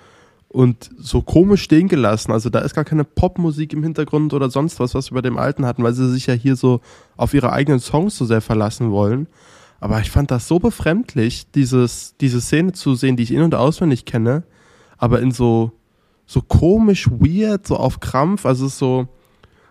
und 0.49 0.89
so 0.97 1.21
komisch 1.21 1.63
stehen 1.63 1.87
gelassen. 1.87 2.31
Also 2.31 2.49
da 2.49 2.59
ist 2.59 2.73
gar 2.73 2.83
keine 2.83 3.03
Popmusik 3.03 3.73
im 3.73 3.83
Hintergrund 3.83 4.33
oder 4.33 4.49
sonst 4.49 4.79
was, 4.79 4.95
was 4.95 5.11
wir 5.11 5.15
bei 5.15 5.21
dem 5.21 5.37
alten 5.37 5.65
hatten, 5.65 5.83
weil 5.83 5.93
sie 5.93 6.09
sich 6.09 6.27
ja 6.27 6.33
hier 6.33 6.55
so 6.55 6.81
auf 7.17 7.33
ihre 7.33 7.53
eigenen 7.53 7.79
Songs 7.79 8.17
so 8.17 8.25
sehr 8.25 8.41
verlassen 8.41 8.91
wollen. 8.91 9.27
Aber 9.79 10.01
ich 10.01 10.11
fand 10.11 10.31
das 10.31 10.47
so 10.47 10.59
befremdlich, 10.59 11.51
dieses, 11.51 12.15
diese 12.17 12.41
Szene 12.41 12.73
zu 12.73 12.95
sehen, 12.95 13.15
die 13.15 13.23
ich 13.23 13.31
in- 13.31 13.43
und 13.43 13.55
auswendig 13.55 14.05
kenne, 14.05 14.43
aber 14.97 15.21
in 15.21 15.31
so, 15.31 15.71
so 16.25 16.41
komisch 16.41 17.09
weird, 17.09 17.65
so 17.65 17.77
auf 17.77 17.99
Krampf. 17.99 18.45
Also 18.45 18.67
so, 18.67 19.07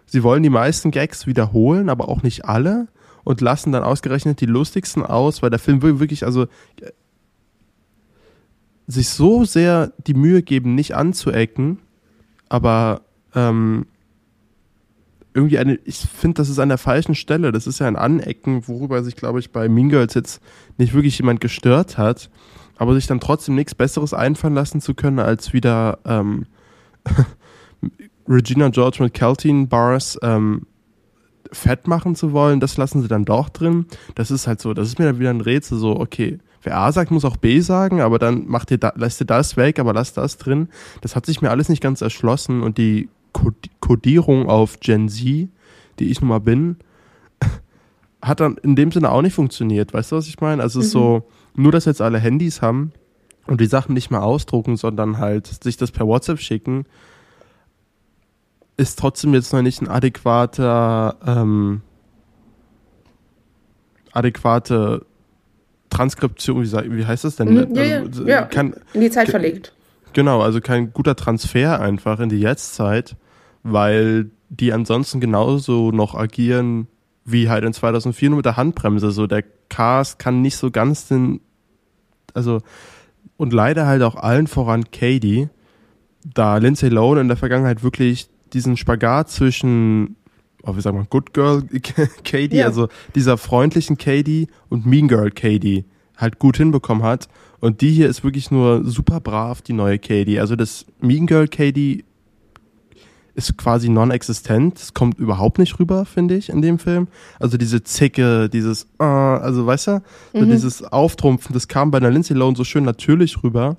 sie 0.08 0.22
wollen 0.22 0.42
die 0.42 0.50
meisten 0.50 0.90
Gags 0.90 1.26
wiederholen, 1.26 1.88
aber 1.88 2.08
auch 2.08 2.22
nicht 2.22 2.44
alle 2.46 2.88
und 3.24 3.40
lassen 3.40 3.72
dann 3.72 3.84
ausgerechnet 3.84 4.40
die 4.40 4.46
lustigsten 4.46 5.04
aus, 5.04 5.42
weil 5.42 5.50
der 5.50 5.58
Film 5.58 5.82
wirklich, 5.82 6.24
also 6.24 6.46
sich 8.86 9.10
so 9.10 9.44
sehr 9.44 9.92
die 10.06 10.14
Mühe 10.14 10.42
geben, 10.42 10.74
nicht 10.74 10.96
anzuecken, 10.96 11.78
aber 12.48 13.02
ähm, 13.34 13.86
irgendwie 15.34 15.58
eine, 15.58 15.78
ich 15.84 15.98
finde, 15.98 16.36
das 16.36 16.48
ist 16.48 16.58
an 16.58 16.70
der 16.70 16.78
falschen 16.78 17.14
Stelle. 17.14 17.52
Das 17.52 17.66
ist 17.66 17.78
ja 17.78 17.86
ein 17.86 17.96
Anecken, 17.96 18.66
worüber 18.66 19.04
sich, 19.04 19.14
glaube 19.14 19.38
ich, 19.38 19.52
bei 19.52 19.68
Mean 19.68 19.88
Girls 19.90 20.14
jetzt 20.14 20.40
nicht 20.78 20.94
wirklich 20.94 21.18
jemand 21.18 21.40
gestört 21.40 21.98
hat, 21.98 22.30
aber 22.76 22.94
sich 22.94 23.06
dann 23.06 23.20
trotzdem 23.20 23.54
nichts 23.54 23.74
Besseres 23.74 24.14
einfallen 24.14 24.54
lassen 24.54 24.80
zu 24.80 24.94
können, 24.94 25.18
als 25.18 25.52
wieder 25.52 25.98
ähm, 26.06 26.46
Regina 28.28 28.68
George 28.68 28.98
mit 29.02 29.14
Keltin 29.14 29.68
Bars 29.68 30.18
ähm, 30.22 30.66
fett 31.50 31.86
machen 31.86 32.14
zu 32.14 32.32
wollen, 32.32 32.60
das 32.60 32.76
lassen 32.76 33.02
sie 33.02 33.08
dann 33.08 33.24
doch 33.24 33.48
drin. 33.48 33.86
Das 34.14 34.30
ist 34.30 34.46
halt 34.46 34.60
so, 34.60 34.74
das 34.74 34.88
ist 34.88 34.98
mir 34.98 35.06
dann 35.06 35.18
wieder 35.18 35.30
ein 35.30 35.40
Rätsel, 35.40 35.78
so, 35.78 35.98
okay, 35.98 36.38
wer 36.62 36.78
A 36.78 36.92
sagt, 36.92 37.10
muss 37.10 37.24
auch 37.24 37.36
B 37.36 37.60
sagen, 37.60 38.00
aber 38.00 38.18
dann 38.18 38.46
macht 38.46 38.70
ihr 38.70 38.78
da, 38.78 38.92
lasst 38.96 39.20
ihr 39.20 39.26
das 39.26 39.56
weg, 39.56 39.78
aber 39.78 39.92
lasst 39.92 40.16
das 40.16 40.36
drin. 40.36 40.68
Das 41.00 41.16
hat 41.16 41.26
sich 41.26 41.40
mir 41.40 41.50
alles 41.50 41.68
nicht 41.68 41.82
ganz 41.82 42.00
erschlossen 42.00 42.62
und 42.62 42.78
die 42.78 43.08
Codierung 43.80 44.48
auf 44.48 44.80
Gen 44.80 45.08
Z, 45.08 45.48
die 45.98 46.10
ich 46.10 46.20
nun 46.20 46.28
mal 46.28 46.40
bin, 46.40 46.76
hat 48.22 48.40
dann 48.40 48.56
in 48.58 48.76
dem 48.76 48.92
Sinne 48.92 49.10
auch 49.10 49.22
nicht 49.22 49.34
funktioniert. 49.34 49.94
Weißt 49.94 50.12
du, 50.12 50.16
was 50.16 50.28
ich 50.28 50.40
meine? 50.40 50.62
Also 50.62 50.80
mhm. 50.80 50.84
so, 50.84 51.28
nur 51.54 51.72
dass 51.72 51.84
jetzt 51.84 52.02
alle 52.02 52.18
Handys 52.18 52.62
haben 52.62 52.92
und 53.46 53.60
die 53.60 53.66
Sachen 53.66 53.94
nicht 53.94 54.10
mehr 54.10 54.22
ausdrucken, 54.22 54.76
sondern 54.76 55.18
halt 55.18 55.46
sich 55.46 55.76
das 55.76 55.92
per 55.92 56.06
WhatsApp 56.06 56.40
schicken, 56.40 56.84
ist 58.78 58.98
trotzdem 58.98 59.34
jetzt 59.34 59.52
noch 59.52 59.60
nicht 59.60 59.82
ein 59.82 59.88
adäquater, 59.88 61.16
ähm, 61.26 61.82
adäquate 64.12 65.04
Transkription, 65.90 66.64
wie, 66.64 66.96
wie 66.96 67.04
heißt 67.04 67.24
das 67.24 67.36
denn? 67.36 67.52
Mhm, 67.52 67.74
ja, 67.74 67.98
also, 67.98 68.26
ja, 68.26 68.42
kann, 68.42 68.74
in 68.94 69.00
die 69.02 69.10
Zeit 69.10 69.28
verlegt. 69.28 69.74
Genau, 70.12 70.40
also 70.40 70.60
kein 70.60 70.92
guter 70.92 71.16
Transfer 71.16 71.80
einfach 71.80 72.20
in 72.20 72.28
die 72.28 72.40
Jetztzeit, 72.40 73.16
weil 73.62 74.30
die 74.48 74.72
ansonsten 74.72 75.20
genauso 75.20 75.90
noch 75.90 76.14
agieren 76.14 76.86
wie 77.24 77.50
halt 77.50 77.64
in 77.64 77.74
2004 77.74 78.30
nur 78.30 78.36
mit 78.38 78.46
der 78.46 78.56
Handbremse. 78.56 79.10
So 79.10 79.26
der 79.26 79.44
Cast 79.68 80.18
kann 80.18 80.40
nicht 80.40 80.56
so 80.56 80.70
ganz 80.70 81.08
den, 81.08 81.40
also 82.32 82.60
und 83.36 83.52
leider 83.52 83.86
halt 83.86 84.02
auch 84.02 84.14
allen 84.14 84.46
voran 84.46 84.90
Katie, 84.90 85.48
da 86.24 86.56
Lindsay 86.56 86.88
Lohan 86.88 87.22
in 87.22 87.28
der 87.28 87.36
Vergangenheit 87.36 87.82
wirklich 87.82 88.28
diesen 88.52 88.76
Spagat 88.76 89.30
zwischen, 89.30 90.16
oh, 90.62 90.76
wie 90.76 90.80
sagt 90.80 90.96
man, 90.96 91.06
Good 91.08 91.34
Girl 91.34 91.62
Katie, 92.24 92.56
ja. 92.56 92.66
also 92.66 92.88
dieser 93.14 93.38
freundlichen 93.38 93.98
Katie 93.98 94.48
und 94.68 94.86
Mean 94.86 95.08
Girl 95.08 95.30
Katie 95.30 95.84
halt 96.16 96.38
gut 96.38 96.56
hinbekommen 96.56 97.02
hat. 97.02 97.28
Und 97.60 97.80
die 97.80 97.90
hier 97.90 98.08
ist 98.08 98.22
wirklich 98.22 98.50
nur 98.50 98.84
super 98.84 99.20
brav, 99.20 99.62
die 99.62 99.72
neue 99.72 99.98
Katie. 99.98 100.38
Also 100.38 100.56
das 100.56 100.86
Mean 101.00 101.26
Girl 101.26 101.48
Katie 101.48 102.04
ist 103.38 103.56
quasi 103.56 103.88
non-existent. 103.88 104.78
Es 104.78 104.94
kommt 104.94 105.18
überhaupt 105.18 105.58
nicht 105.58 105.78
rüber, 105.78 106.04
finde 106.04 106.36
ich, 106.36 106.48
in 106.48 106.60
dem 106.60 106.78
Film. 106.78 107.06
Also 107.38 107.56
diese 107.56 107.84
Zicke, 107.84 108.48
dieses, 108.48 108.88
uh, 109.00 109.04
also 109.04 109.64
weißt 109.64 109.86
du, 109.86 109.92
mhm. 109.92 110.40
so 110.40 110.44
dieses 110.44 110.82
Auftrumpfen, 110.84 111.54
das 111.54 111.68
kam 111.68 111.92
bei 111.92 112.00
der 112.00 112.10
Lindsay 112.10 112.36
Lohan 112.36 112.56
so 112.56 112.64
schön 112.64 112.84
natürlich 112.84 113.42
rüber. 113.42 113.76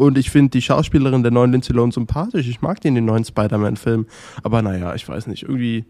Und 0.00 0.16
ich 0.16 0.30
finde 0.30 0.48
die 0.48 0.62
Schauspielerin 0.62 1.22
der 1.22 1.30
neuen 1.30 1.52
Lindsay 1.52 1.76
Lohan 1.76 1.90
sympathisch. 1.90 2.48
Ich 2.48 2.62
mag 2.62 2.80
die 2.80 2.88
in 2.88 2.94
den 2.94 3.04
neuen 3.04 3.22
Spider-Man-Filmen. 3.22 4.06
Aber 4.42 4.62
naja, 4.62 4.94
ich 4.94 5.06
weiß 5.06 5.26
nicht, 5.26 5.42
irgendwie, 5.42 5.84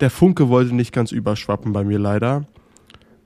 der 0.00 0.10
Funke 0.10 0.50
wollte 0.50 0.74
nicht 0.74 0.92
ganz 0.92 1.12
überschwappen 1.12 1.72
bei 1.72 1.82
mir 1.82 1.98
leider. 1.98 2.44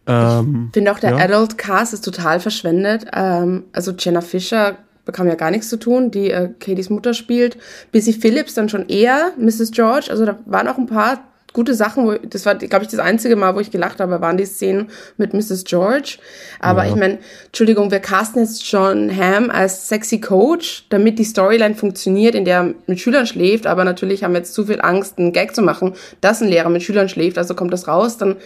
Ähm, 0.06 0.66
ich 0.68 0.74
finde 0.74 0.92
auch, 0.92 1.00
der 1.00 1.10
ja. 1.10 1.16
Adult 1.16 1.58
Cast 1.58 1.92
ist 1.92 2.04
total 2.04 2.38
verschwendet. 2.38 3.04
Ähm, 3.12 3.64
also 3.72 3.90
Jenna 3.98 4.20
Fischer 4.20 4.78
bekam 5.04 5.26
ja 5.26 5.34
gar 5.34 5.50
nichts 5.50 5.68
zu 5.68 5.76
tun, 5.76 6.12
die 6.12 6.30
äh, 6.30 6.50
Katie's 6.60 6.88
Mutter 6.88 7.14
spielt. 7.14 7.58
Busy 7.90 8.12
Phillips 8.12 8.54
dann 8.54 8.68
schon 8.68 8.88
eher, 8.88 9.32
Mrs. 9.36 9.72
George. 9.72 10.06
Also 10.08 10.24
da 10.24 10.38
waren 10.46 10.68
auch 10.68 10.78
ein 10.78 10.86
paar 10.86 11.31
gute 11.52 11.74
Sachen, 11.74 12.06
wo, 12.06 12.12
das 12.14 12.46
war, 12.46 12.54
glaube 12.54 12.84
ich, 12.84 12.90
das 12.90 13.00
einzige 13.00 13.36
Mal, 13.36 13.54
wo 13.54 13.60
ich 13.60 13.70
gelacht 13.70 14.00
habe, 14.00 14.20
waren 14.20 14.36
die 14.36 14.44
Szenen 14.44 14.90
mit 15.16 15.34
Mrs. 15.34 15.64
George. 15.64 16.18
Aber 16.60 16.84
ja. 16.84 16.90
ich 16.90 16.96
meine, 16.96 17.18
Entschuldigung, 17.46 17.90
wir 17.90 18.00
casten 18.00 18.42
jetzt 18.42 18.70
John 18.70 19.10
Hamm 19.16 19.50
als 19.50 19.88
sexy 19.88 20.20
Coach, 20.20 20.86
damit 20.88 21.18
die 21.18 21.24
Storyline 21.24 21.74
funktioniert, 21.74 22.34
in 22.34 22.44
der 22.44 22.52
er 22.58 22.74
mit 22.86 23.00
Schülern 23.00 23.26
schläft, 23.26 23.66
aber 23.66 23.84
natürlich 23.84 24.24
haben 24.24 24.32
wir 24.32 24.38
jetzt 24.38 24.54
zu 24.54 24.66
viel 24.66 24.80
Angst, 24.80 25.18
einen 25.18 25.32
Gag 25.32 25.54
zu 25.54 25.62
machen, 25.62 25.94
dass 26.20 26.42
ein 26.42 26.48
Lehrer 26.48 26.68
mit 26.68 26.82
Schülern 26.82 27.08
schläft, 27.08 27.38
also 27.38 27.54
kommt 27.54 27.72
das 27.72 27.88
raus, 27.88 28.18
dann 28.18 28.36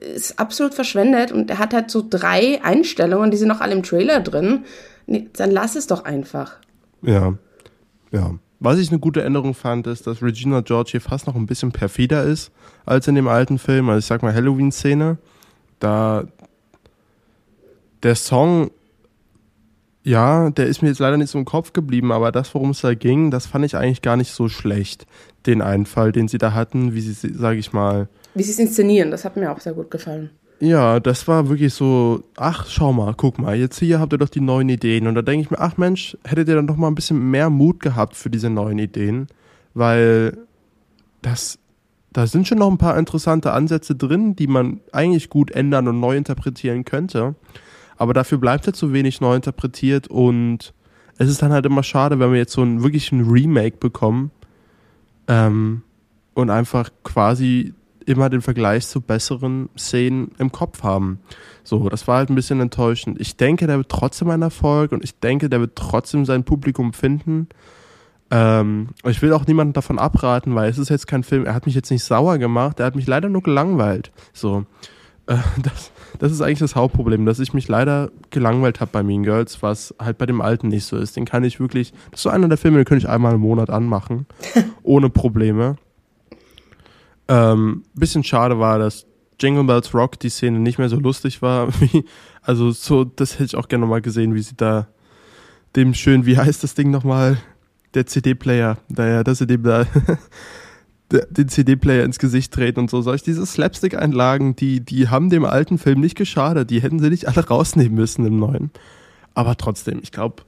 ist 0.00 0.38
absolut 0.38 0.74
verschwendet 0.74 1.32
und 1.32 1.50
er 1.50 1.58
hat 1.58 1.72
halt 1.72 1.90
so 1.90 2.04
drei 2.08 2.60
Einstellungen, 2.62 3.30
die 3.30 3.36
sind 3.36 3.48
noch 3.48 3.60
alle 3.60 3.72
im 3.72 3.82
Trailer 3.82 4.20
drin. 4.20 4.64
Nee, 5.06 5.28
dann 5.34 5.50
lass 5.50 5.76
es 5.76 5.86
doch 5.86 6.04
einfach. 6.04 6.56
Ja, 7.02 7.34
ja. 8.12 8.34
Was 8.58 8.78
ich 8.78 8.90
eine 8.90 8.98
gute 8.98 9.22
Änderung 9.22 9.54
fand, 9.54 9.86
ist, 9.86 10.06
dass 10.06 10.22
Regina 10.22 10.60
George 10.62 10.92
hier 10.92 11.00
fast 11.00 11.26
noch 11.26 11.34
ein 11.34 11.46
bisschen 11.46 11.72
perfider 11.72 12.24
ist 12.24 12.50
als 12.86 13.06
in 13.06 13.14
dem 13.14 13.28
alten 13.28 13.58
Film. 13.58 13.88
Also 13.88 13.98
ich 13.98 14.06
sag 14.06 14.22
mal 14.22 14.34
Halloween-Szene. 14.34 15.18
Da 15.78 16.24
der 18.02 18.14
Song, 18.14 18.70
ja, 20.04 20.50
der 20.50 20.66
ist 20.66 20.80
mir 20.80 20.88
jetzt 20.88 21.00
leider 21.00 21.16
nicht 21.16 21.30
so 21.30 21.38
im 21.38 21.44
Kopf 21.44 21.72
geblieben, 21.72 22.12
aber 22.12 22.30
das, 22.30 22.54
worum 22.54 22.70
es 22.70 22.80
da 22.80 22.94
ging, 22.94 23.30
das 23.30 23.46
fand 23.46 23.64
ich 23.64 23.76
eigentlich 23.76 24.02
gar 24.02 24.16
nicht 24.16 24.32
so 24.32 24.48
schlecht. 24.48 25.06
Den 25.46 25.60
Einfall, 25.60 26.12
den 26.12 26.28
sie 26.28 26.38
da 26.38 26.54
hatten, 26.54 26.94
wie 26.94 27.00
sie, 27.00 27.32
sag 27.34 27.56
ich 27.56 27.72
mal. 27.72 28.08
Wie 28.34 28.42
sie 28.42 28.52
es 28.52 28.58
inszenieren, 28.58 29.10
das 29.10 29.24
hat 29.24 29.36
mir 29.36 29.50
auch 29.50 29.60
sehr 29.60 29.74
gut 29.74 29.90
gefallen. 29.90 30.30
Ja, 30.58 31.00
das 31.00 31.28
war 31.28 31.48
wirklich 31.50 31.74
so, 31.74 32.22
ach, 32.36 32.66
schau 32.66 32.92
mal, 32.92 33.12
guck 33.14 33.38
mal, 33.38 33.56
jetzt 33.56 33.78
hier 33.78 34.00
habt 34.00 34.14
ihr 34.14 34.18
doch 34.18 34.30
die 34.30 34.40
neuen 34.40 34.70
Ideen. 34.70 35.06
Und 35.06 35.14
da 35.14 35.20
denke 35.20 35.44
ich 35.44 35.50
mir, 35.50 35.60
ach 35.60 35.76
Mensch, 35.76 36.16
hättet 36.24 36.48
ihr 36.48 36.54
dann 36.54 36.66
doch 36.66 36.76
mal 36.76 36.88
ein 36.88 36.94
bisschen 36.94 37.30
mehr 37.30 37.50
Mut 37.50 37.80
gehabt 37.80 38.16
für 38.16 38.30
diese 38.30 38.48
neuen 38.48 38.78
Ideen, 38.78 39.26
weil 39.74 40.38
das, 41.20 41.58
da 42.12 42.26
sind 42.26 42.48
schon 42.48 42.58
noch 42.58 42.70
ein 42.70 42.78
paar 42.78 42.98
interessante 42.98 43.52
Ansätze 43.52 43.94
drin, 43.94 44.34
die 44.34 44.46
man 44.46 44.80
eigentlich 44.92 45.28
gut 45.28 45.50
ändern 45.50 45.88
und 45.88 46.00
neu 46.00 46.16
interpretieren 46.16 46.86
könnte. 46.86 47.34
Aber 47.98 48.14
dafür 48.14 48.38
bleibt 48.38 48.66
ja 48.66 48.72
zu 48.72 48.94
wenig 48.94 49.20
neu 49.20 49.36
interpretiert 49.36 50.08
und 50.08 50.72
es 51.18 51.28
ist 51.28 51.42
dann 51.42 51.52
halt 51.52 51.66
immer 51.66 51.82
schade, 51.82 52.18
wenn 52.18 52.30
wir 52.30 52.38
jetzt 52.38 52.52
so 52.52 52.62
einen 52.62 52.82
wirklichen 52.82 53.28
Remake 53.28 53.76
bekommen 53.76 54.30
ähm, 55.28 55.82
und 56.34 56.48
einfach 56.48 56.90
quasi 57.04 57.74
immer 58.06 58.30
den 58.30 58.40
Vergleich 58.40 58.86
zu 58.86 59.00
besseren 59.00 59.68
Szenen 59.76 60.32
im 60.38 60.52
Kopf 60.52 60.82
haben. 60.82 61.20
So, 61.64 61.88
das 61.88 62.06
war 62.08 62.18
halt 62.18 62.30
ein 62.30 62.34
bisschen 62.34 62.60
enttäuschend. 62.60 63.20
Ich 63.20 63.36
denke, 63.36 63.66
der 63.66 63.78
wird 63.78 63.88
trotzdem 63.88 64.30
ein 64.30 64.42
Erfolg 64.42 64.92
und 64.92 65.04
ich 65.04 65.18
denke, 65.18 65.48
der 65.48 65.60
wird 65.60 65.76
trotzdem 65.76 66.24
sein 66.24 66.44
Publikum 66.44 66.92
finden. 66.92 67.48
Ähm, 68.30 68.88
ich 69.04 69.22
will 69.22 69.32
auch 69.32 69.46
niemanden 69.46 69.72
davon 69.72 69.98
abraten, 69.98 70.54
weil 70.54 70.70
es 70.70 70.78
ist 70.78 70.88
jetzt 70.88 71.06
kein 71.06 71.22
Film, 71.22 71.44
er 71.44 71.54
hat 71.54 71.66
mich 71.66 71.74
jetzt 71.74 71.90
nicht 71.90 72.04
sauer 72.04 72.38
gemacht, 72.38 72.80
er 72.80 72.86
hat 72.86 72.96
mich 72.96 73.06
leider 73.06 73.28
nur 73.28 73.42
gelangweilt. 73.42 74.10
So, 74.32 74.64
äh, 75.26 75.36
das, 75.62 75.92
das 76.18 76.32
ist 76.32 76.40
eigentlich 76.40 76.58
das 76.58 76.74
Hauptproblem, 76.74 77.26
dass 77.26 77.38
ich 77.38 77.52
mich 77.54 77.68
leider 77.68 78.10
gelangweilt 78.30 78.80
habe 78.80 78.90
bei 78.92 79.02
Mean 79.02 79.22
Girls, 79.22 79.62
was 79.62 79.94
halt 80.00 80.18
bei 80.18 80.26
dem 80.26 80.40
alten 80.40 80.68
nicht 80.68 80.84
so 80.84 80.96
ist. 80.96 81.16
Den 81.16 81.24
kann 81.24 81.44
ich 81.44 81.60
wirklich, 81.60 81.92
das 82.10 82.20
ist 82.20 82.22
so 82.22 82.30
einer 82.30 82.48
der 82.48 82.58
Filme, 82.58 82.78
den 82.78 82.84
könnte 82.84 83.06
ich 83.06 83.08
einmal 83.08 83.34
im 83.34 83.40
Monat 83.40 83.70
anmachen, 83.70 84.26
ohne 84.82 85.10
Probleme. 85.10 85.76
Ähm, 87.28 87.82
bisschen 87.94 88.24
schade 88.24 88.58
war, 88.58 88.78
dass 88.78 89.06
Jingle 89.40 89.64
Bells 89.64 89.92
Rock 89.94 90.18
die 90.20 90.28
Szene 90.28 90.58
nicht 90.58 90.78
mehr 90.78 90.88
so 90.88 90.98
lustig 90.98 91.42
war. 91.42 91.68
Also 92.42 92.70
so, 92.70 93.02
das 93.02 93.34
hätte 93.34 93.46
ich 93.46 93.56
auch 93.56 93.66
gerne 93.66 93.82
nochmal 93.82 94.02
gesehen, 94.02 94.36
wie 94.36 94.40
sie 94.40 94.54
da 94.56 94.86
dem 95.74 95.94
schön, 95.94 96.26
wie 96.26 96.38
heißt 96.38 96.62
das 96.62 96.74
Ding 96.74 96.92
nochmal? 96.92 97.38
Der 97.94 98.06
CD-Player, 98.06 98.78
da 98.88 99.08
ja, 99.08 99.24
dass 99.24 99.38
sie 99.38 99.48
dem 99.48 99.64
da 99.64 99.84
den 101.10 101.48
CD-Player 101.48 102.04
ins 102.04 102.20
Gesicht 102.20 102.52
treten 102.52 102.78
und 102.78 102.90
so. 102.90 103.02
Solch 103.02 103.22
diese 103.22 103.44
Slapstick-Einlagen, 103.44 104.54
die, 104.54 104.78
die 104.78 105.08
haben 105.08 105.28
dem 105.28 105.44
alten 105.44 105.78
Film 105.78 105.98
nicht 105.98 106.16
geschadet. 106.16 106.70
Die 106.70 106.82
hätten 106.82 107.00
sie 107.00 107.10
nicht 107.10 107.26
alle 107.26 107.46
rausnehmen 107.46 107.94
müssen 107.94 108.24
im 108.26 108.38
neuen. 108.38 108.70
Aber 109.34 109.56
trotzdem, 109.56 109.98
ich 110.02 110.12
glaube, 110.12 110.44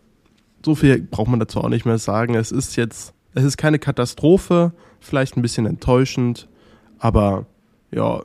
so 0.65 0.75
viel 0.75 1.01
braucht 1.03 1.29
man 1.29 1.41
dazu 1.41 1.61
auch 1.61 1.69
nicht 1.69 1.85
mehr 1.85 1.99
sagen. 1.99 2.35
Es 2.35 2.51
ist 2.53 2.77
jetzt, 2.77 3.13
es 3.35 3.45
ist 3.45 3.57
keine 3.57 3.79
Katastrophe, 3.79 4.73
vielleicht 5.01 5.37
ein 5.37 5.43
bisschen 5.43 5.67
enttäuschend, 5.67 6.49
aber 6.99 7.47
ja, 7.91 8.23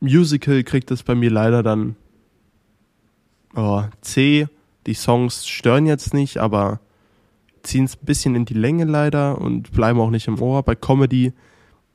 Musical 0.00 0.62
kriegt 0.64 0.90
es 0.90 1.02
bei 1.02 1.14
mir 1.14 1.30
leider 1.30 1.62
dann 1.62 1.96
oh, 3.54 3.82
C. 4.00 4.48
Die 4.86 4.94
Songs 4.94 5.46
stören 5.46 5.86
jetzt 5.86 6.12
nicht, 6.12 6.38
aber 6.38 6.80
ziehen 7.62 7.84
es 7.84 7.94
ein 7.94 8.04
bisschen 8.04 8.34
in 8.34 8.44
die 8.44 8.54
Länge 8.54 8.84
leider 8.84 9.40
und 9.40 9.70
bleiben 9.72 10.00
auch 10.00 10.10
nicht 10.10 10.26
im 10.26 10.40
Ohr. 10.40 10.62
Bei 10.64 10.74
Comedy 10.74 11.32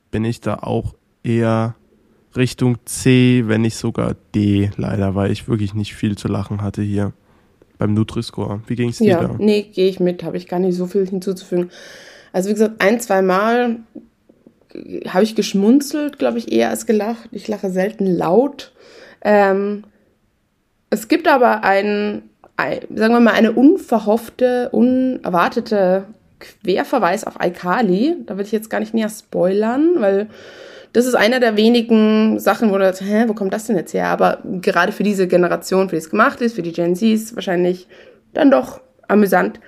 bin 0.09 0.23
ich 0.23 0.39
da 0.39 0.55
auch 0.55 0.95
eher 1.23 1.75
Richtung 2.35 2.77
C, 2.85 3.43
wenn 3.47 3.61
nicht 3.61 3.75
sogar 3.75 4.15
D, 4.33 4.71
leider, 4.77 5.15
weil 5.15 5.31
ich 5.31 5.49
wirklich 5.49 5.73
nicht 5.73 5.95
viel 5.95 6.17
zu 6.17 6.27
lachen 6.27 6.61
hatte 6.61 6.81
hier 6.81 7.11
beim 7.77 7.93
Nutri-Score. 7.93 8.61
Wie 8.67 8.75
ging 8.75 8.89
es 8.89 8.99
dir 8.99 9.07
ja, 9.07 9.27
da? 9.27 9.35
Nee, 9.37 9.63
gehe 9.63 9.89
ich 9.89 9.99
mit, 9.99 10.23
habe 10.23 10.37
ich 10.37 10.47
gar 10.47 10.59
nicht 10.59 10.75
so 10.75 10.87
viel 10.87 11.05
hinzuzufügen. 11.05 11.69
Also 12.31 12.49
wie 12.49 12.53
gesagt, 12.53 12.81
ein, 12.81 12.99
zwei 12.99 13.21
Mal 13.21 13.79
habe 15.07 15.24
ich 15.24 15.36
geschmunzelt, 15.36 16.19
glaube 16.19 16.38
ich, 16.38 16.51
eher 16.51 16.69
als 16.69 16.86
gelacht. 16.86 17.29
Ich 17.31 17.48
lache 17.48 17.69
selten 17.69 18.05
laut. 18.05 18.74
Ähm, 19.22 19.84
es 20.89 21.07
gibt 21.07 21.27
aber 21.27 21.63
einen, 21.63 22.29
ein, 22.55 22.79
sagen 22.93 23.13
wir 23.13 23.19
mal, 23.19 23.34
eine 23.34 23.51
unverhoffte, 23.51 24.69
unerwartete 24.72 26.05
Querverweis 26.39 27.25
auf 27.25 27.36
iCali. 27.41 28.17
Da 28.25 28.38
will 28.38 28.46
ich 28.46 28.51
jetzt 28.51 28.69
gar 28.69 28.79
nicht 28.79 28.93
näher 28.93 29.10
spoilern, 29.10 29.96
weil 29.98 30.27
das 30.93 31.05
ist 31.05 31.15
einer 31.15 31.39
der 31.39 31.57
wenigen 31.57 32.39
Sachen, 32.39 32.72
wo 32.72 32.77
du 32.77 32.86
sagst, 32.86 33.01
hä, 33.01 33.25
wo 33.27 33.34
kommt 33.34 33.53
das 33.53 33.65
denn 33.65 33.75
jetzt 33.75 33.93
her? 33.93 34.07
Aber 34.07 34.39
gerade 34.62 34.91
für 34.91 35.03
diese 35.03 35.27
Generation, 35.27 35.89
für 35.89 35.96
die 35.96 36.01
es 36.01 36.10
gemacht 36.10 36.41
ist, 36.41 36.55
für 36.55 36.62
die 36.62 36.72
Gen 36.72 36.96
Zs, 36.96 37.36
wahrscheinlich 37.36 37.88
dann 38.34 38.51
doch 38.51 38.81
amüsant. 39.07 39.60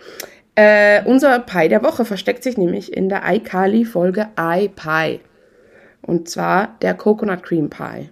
Äh, 0.61 1.05
unser 1.05 1.39
Pie 1.39 1.69
der 1.69 1.83
Woche 1.83 2.03
versteckt 2.03 2.43
sich 2.43 2.57
nämlich 2.57 2.91
in 2.91 3.07
der 3.07 3.21
iCarly-Folge 3.25 4.27
iPie. 4.37 5.21
Und 6.01 6.27
zwar 6.27 6.75
der 6.81 6.95
Coconut 6.95 7.43
Cream 7.43 7.69
Pie. 7.69 8.09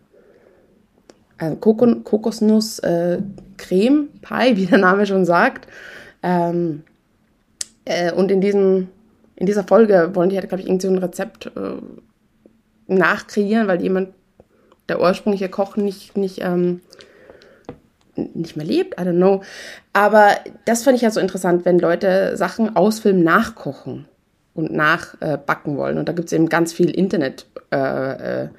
Also 1.37 1.57
Kokon 1.57 2.05
Kokosnuss 2.05 2.79
äh, 2.79 3.17
Creme 3.57 4.07
Pie, 4.21 4.55
wie 4.55 4.65
der 4.65 4.77
Name 4.77 5.05
schon 5.05 5.25
sagt. 5.25 5.67
Ähm, 6.23 6.83
äh, 7.83 8.13
und 8.13 8.31
in, 8.31 8.39
diesem, 8.39 8.87
in 9.35 9.45
dieser 9.45 9.65
Folge 9.65 10.11
wollen 10.13 10.29
die 10.29 10.37
halt, 10.37 10.47
glaube 10.47 10.61
ich, 10.61 10.69
irgendwie 10.69 10.87
so 10.87 10.93
ein 10.93 10.99
Rezept 10.99 11.47
äh, 11.47 11.81
nachkreieren, 12.87 13.67
weil 13.67 13.81
jemand, 13.81 14.13
der 14.87 15.01
ursprüngliche 15.01 15.49
Koch, 15.49 15.75
nicht, 15.75 16.15
nicht 16.15 16.39
ähm, 16.41 16.79
nicht 18.17 18.57
mehr 18.57 18.65
lebt, 18.65 18.99
I 18.99 19.03
don't 19.03 19.17
know. 19.17 19.41
Aber 19.93 20.29
das 20.65 20.83
fand 20.83 20.95
ich 20.95 21.03
ja 21.03 21.11
so 21.11 21.19
interessant, 21.19 21.65
wenn 21.65 21.79
Leute 21.79 22.35
Sachen 22.37 22.75
aus 22.75 22.99
Film 22.99 23.23
nachkochen 23.23 24.05
und 24.53 24.73
nachbacken 24.73 25.75
äh, 25.75 25.77
wollen. 25.77 25.97
Und 25.97 26.09
da 26.09 26.13
gibt 26.13 26.27
es 26.27 26.33
eben 26.33 26.49
ganz 26.49 26.73
viel 26.73 26.89
Internet. 26.89 27.45
Äh, 27.71 28.43
äh, 28.43 28.49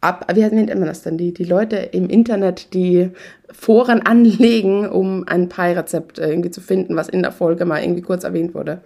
ab, 0.00 0.26
wie 0.32 0.40
nennt 0.40 0.68
man 0.68 0.86
das 0.86 1.02
denn? 1.02 1.18
Die, 1.18 1.32
die 1.32 1.44
Leute 1.44 1.76
im 1.76 2.08
Internet, 2.08 2.74
die 2.74 3.10
Foren 3.50 4.02
anlegen, 4.02 4.88
um 4.88 5.24
ein 5.26 5.48
Pie-Rezept 5.48 6.18
irgendwie 6.18 6.50
zu 6.50 6.60
finden, 6.60 6.96
was 6.96 7.08
in 7.08 7.22
der 7.22 7.32
Folge 7.32 7.64
mal 7.64 7.82
irgendwie 7.82 8.02
kurz 8.02 8.24
erwähnt 8.24 8.54
wurde. 8.54 8.80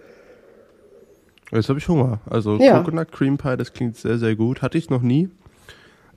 Jetzt 1.51 1.69
habe 1.69 1.77
ich 1.77 1.87
Hunger. 1.87 2.19
Also 2.29 2.57
ja. 2.57 2.79
Coconut 2.79 3.11
Cream 3.11 3.37
Pie, 3.37 3.57
das 3.57 3.73
klingt 3.73 3.95
sehr, 3.95 4.17
sehr 4.17 4.35
gut. 4.35 4.61
Hatte 4.61 4.77
ich 4.77 4.89
noch 4.89 5.01
nie. 5.01 5.29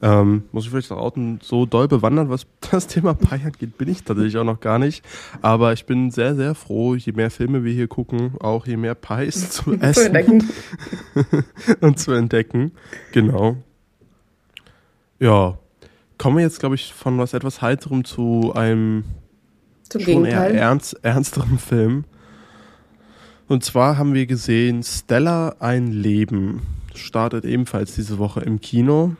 Ähm, 0.02 0.44
muss 0.52 0.64
ich 0.64 0.70
vielleicht 0.70 0.92
auch 0.92 0.98
outen, 0.98 1.38
so 1.42 1.64
doll 1.64 1.88
bewandern, 1.88 2.28
was 2.28 2.46
das 2.70 2.86
Thema 2.86 3.14
Pie 3.14 3.44
angeht, 3.44 3.78
bin 3.78 3.88
ich 3.88 4.04
tatsächlich 4.04 4.36
auch 4.36 4.44
noch 4.44 4.60
gar 4.60 4.78
nicht. 4.78 5.04
Aber 5.40 5.72
ich 5.72 5.86
bin 5.86 6.10
sehr, 6.10 6.34
sehr 6.34 6.54
froh, 6.54 6.94
je 6.94 7.12
mehr 7.12 7.30
Filme 7.30 7.64
wir 7.64 7.72
hier 7.72 7.88
gucken, 7.88 8.32
auch 8.40 8.66
je 8.66 8.76
mehr 8.76 8.94
Pies 8.94 9.50
zu 9.50 9.72
essen. 9.72 9.94
zu 9.94 10.06
entdecken. 10.06 10.48
und 11.80 11.98
zu 11.98 12.12
entdecken. 12.12 12.72
Genau. 13.12 13.56
Ja. 15.18 15.58
Kommen 16.18 16.36
wir 16.36 16.44
jetzt, 16.44 16.60
glaube 16.60 16.74
ich, 16.74 16.94
von 16.94 17.18
was 17.18 17.34
etwas 17.34 17.60
Heiterem 17.60 18.04
zu 18.04 18.52
einem 18.54 19.04
Zum 19.88 20.00
schon 20.00 20.24
Gegenteil. 20.24 20.54
eher 20.54 20.60
ernst, 20.62 20.98
ernsterem 21.02 21.58
Film. 21.58 22.04
Und 23.48 23.64
zwar 23.64 23.96
haben 23.96 24.14
wir 24.14 24.26
gesehen 24.26 24.82
Stella 24.82 25.56
ein 25.60 25.88
Leben. 25.88 26.62
Startet 26.94 27.44
ebenfalls 27.44 27.94
diese 27.94 28.18
Woche 28.18 28.40
im 28.40 28.60
Kino. 28.60 29.14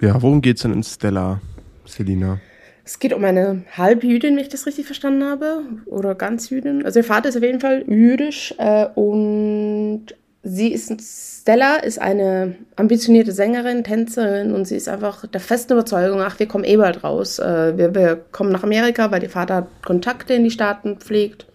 Ja, 0.00 0.20
worum 0.20 0.42
geht 0.42 0.56
es 0.56 0.62
denn 0.62 0.72
in 0.72 0.82
Stella, 0.82 1.40
Selina? 1.86 2.38
Es 2.84 2.98
geht 2.98 3.14
um 3.14 3.24
eine 3.24 3.64
Halbjüdin, 3.76 4.36
wenn 4.36 4.42
ich 4.42 4.50
das 4.50 4.66
richtig 4.66 4.86
verstanden 4.86 5.24
habe. 5.24 5.62
Oder 5.86 6.14
ganz 6.14 6.50
Jüdin. 6.50 6.84
Also 6.84 7.00
ihr 7.00 7.04
Vater 7.04 7.30
ist 7.30 7.36
auf 7.36 7.42
jeden 7.42 7.60
Fall 7.60 7.84
jüdisch. 7.88 8.54
Äh, 8.58 8.86
und 8.94 10.06
sie 10.42 10.72
ist, 10.72 10.92
Stella 11.40 11.76
ist 11.76 12.00
eine 12.00 12.56
ambitionierte 12.76 13.32
Sängerin, 13.32 13.84
Tänzerin 13.84 14.52
und 14.52 14.66
sie 14.66 14.76
ist 14.76 14.88
einfach 14.88 15.26
der 15.26 15.40
festen 15.40 15.72
Überzeugung, 15.72 16.20
ach, 16.20 16.38
wir 16.38 16.46
kommen 16.46 16.64
eh 16.64 16.76
bald 16.76 17.02
raus. 17.02 17.38
Äh, 17.38 17.76
wir, 17.76 17.94
wir 17.94 18.16
kommen 18.16 18.52
nach 18.52 18.62
Amerika, 18.62 19.10
weil 19.10 19.22
ihr 19.22 19.30
Vater 19.30 19.66
Kontakte 19.84 20.34
in 20.34 20.44
die 20.44 20.50
Staaten 20.50 20.98
pflegt. 20.98 21.46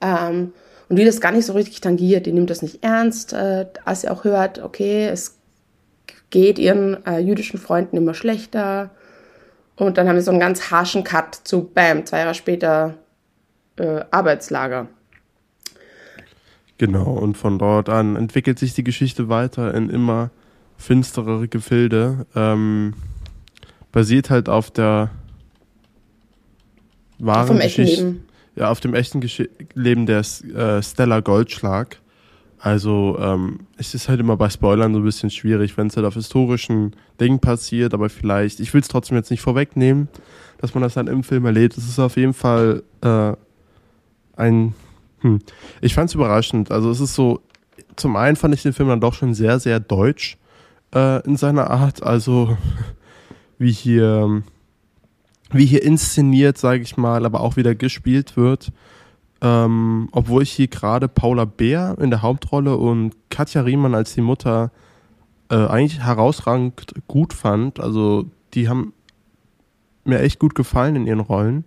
Ähm, 0.00 0.52
und 0.88 0.96
die 0.96 1.04
das 1.04 1.20
gar 1.20 1.32
nicht 1.32 1.44
so 1.44 1.52
richtig 1.52 1.80
tangiert, 1.80 2.24
die 2.24 2.32
nimmt 2.32 2.48
das 2.48 2.62
nicht 2.62 2.82
ernst, 2.82 3.34
äh, 3.34 3.66
als 3.84 4.02
sie 4.02 4.08
auch 4.08 4.24
hört, 4.24 4.62
okay, 4.62 5.08
es 5.08 5.37
geht 6.30 6.58
ihren 6.58 7.04
äh, 7.06 7.18
jüdischen 7.18 7.58
Freunden 7.58 7.96
immer 7.96 8.14
schlechter. 8.14 8.90
Und 9.76 9.96
dann 9.96 10.08
haben 10.08 10.16
wir 10.16 10.22
so 10.22 10.30
einen 10.30 10.40
ganz 10.40 10.70
harschen 10.70 11.04
Cut 11.04 11.34
zu 11.34 11.64
Bam, 11.64 12.04
zwei 12.06 12.20
Jahre 12.20 12.34
später 12.34 12.94
äh, 13.76 14.00
Arbeitslager. 14.10 14.88
Genau, 16.78 17.12
und 17.12 17.36
von 17.36 17.58
dort 17.58 17.88
an 17.88 18.16
entwickelt 18.16 18.58
sich 18.58 18.74
die 18.74 18.84
Geschichte 18.84 19.28
weiter 19.28 19.74
in 19.74 19.90
immer 19.90 20.30
finsterere 20.76 21.48
Gefilde. 21.48 22.26
Ähm, 22.36 22.94
basiert 23.90 24.30
halt 24.30 24.48
auf 24.48 24.70
der 24.70 25.10
wahren 27.18 27.58
Geschichte 27.58 28.16
ja, 28.58 28.70
auf 28.70 28.80
dem 28.80 28.94
echten 28.94 29.20
Gesch 29.20 29.44
Leben 29.74 30.06
der 30.06 30.18
äh, 30.20 30.82
Stella 30.82 31.20
Goldschlag. 31.20 31.98
Also 32.60 33.16
ähm, 33.20 33.60
es 33.76 33.94
ist 33.94 34.08
halt 34.08 34.20
immer 34.20 34.36
bei 34.36 34.50
Spoilern 34.50 34.92
so 34.92 35.00
ein 35.00 35.04
bisschen 35.04 35.30
schwierig, 35.30 35.76
wenn 35.76 35.86
es 35.86 35.96
halt 35.96 36.06
auf 36.06 36.14
historischen 36.14 36.96
Dingen 37.20 37.38
passiert, 37.38 37.94
aber 37.94 38.08
vielleicht, 38.08 38.60
ich 38.60 38.74
will 38.74 38.80
es 38.80 38.88
trotzdem 38.88 39.16
jetzt 39.16 39.30
nicht 39.30 39.40
vorwegnehmen, 39.40 40.08
dass 40.58 40.74
man 40.74 40.82
das 40.82 40.94
dann 40.94 41.06
im 41.06 41.22
Film 41.22 41.46
erlebt. 41.46 41.78
Es 41.78 41.88
ist 41.88 41.98
auf 41.98 42.16
jeden 42.16 42.34
Fall 42.34 42.82
äh, 43.00 43.32
ein, 44.36 44.74
hm, 45.20 45.38
ich 45.80 45.94
fand 45.94 46.10
es 46.10 46.14
überraschend. 46.14 46.72
Also 46.72 46.90
es 46.90 47.00
ist 47.00 47.14
so, 47.14 47.40
zum 47.94 48.16
einen 48.16 48.36
fand 48.36 48.54
ich 48.54 48.62
den 48.62 48.72
Film 48.72 48.88
dann 48.88 49.00
doch 49.00 49.14
schon 49.14 49.34
sehr, 49.34 49.60
sehr 49.60 49.78
deutsch 49.78 50.36
äh, 50.94 51.24
in 51.24 51.36
seiner 51.36 51.70
Art. 51.70 52.02
Also 52.02 52.56
wie 53.58 53.72
hier 53.72 54.42
wie 55.50 55.66
hier 55.66 55.82
inszeniert, 55.82 56.58
sage 56.58 56.82
ich 56.82 56.96
mal, 56.96 57.24
aber 57.24 57.40
auch 57.40 57.56
wieder 57.56 57.74
gespielt 57.74 58.36
wird. 58.36 58.72
Ähm, 59.40 60.08
obwohl 60.12 60.42
ich 60.42 60.52
hier 60.52 60.66
gerade 60.66 61.06
Paula 61.06 61.44
Bär 61.44 61.96
in 62.00 62.10
der 62.10 62.22
Hauptrolle 62.22 62.76
und 62.76 63.14
Katja 63.30 63.62
Riemann 63.62 63.94
als 63.94 64.14
die 64.14 64.20
Mutter 64.20 64.72
äh, 65.50 65.54
eigentlich 65.54 66.00
herausragend 66.00 66.94
gut 67.06 67.32
fand. 67.32 67.78
Also 67.78 68.26
die 68.54 68.68
haben 68.68 68.92
mir 70.04 70.20
echt 70.20 70.38
gut 70.38 70.54
gefallen 70.54 70.96
in 70.96 71.06
ihren 71.06 71.20
Rollen, 71.20 71.64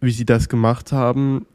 wie 0.00 0.10
sie 0.10 0.26
das 0.26 0.48
gemacht 0.48 0.92
haben. 0.92 1.46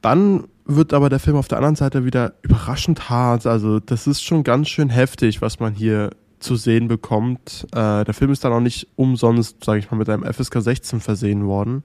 Dann 0.00 0.44
wird 0.64 0.94
aber 0.94 1.08
der 1.08 1.18
Film 1.18 1.36
auf 1.36 1.48
der 1.48 1.58
anderen 1.58 1.76
Seite 1.76 2.04
wieder 2.04 2.34
überraschend 2.42 3.10
hart. 3.10 3.46
Also 3.46 3.80
das 3.80 4.06
ist 4.06 4.22
schon 4.22 4.44
ganz 4.44 4.68
schön 4.68 4.90
heftig, 4.90 5.42
was 5.42 5.60
man 5.60 5.74
hier 5.74 6.10
zu 6.38 6.56
sehen 6.56 6.88
bekommt. 6.88 7.66
Äh, 7.72 8.04
der 8.04 8.14
Film 8.14 8.30
ist 8.30 8.44
dann 8.44 8.52
auch 8.52 8.60
nicht 8.60 8.86
umsonst, 8.96 9.64
sage 9.64 9.78
ich 9.78 9.90
mal, 9.90 9.96
mit 9.96 10.08
einem 10.08 10.24
FSK 10.30 10.60
16 10.60 11.00
versehen 11.00 11.46
worden. 11.46 11.82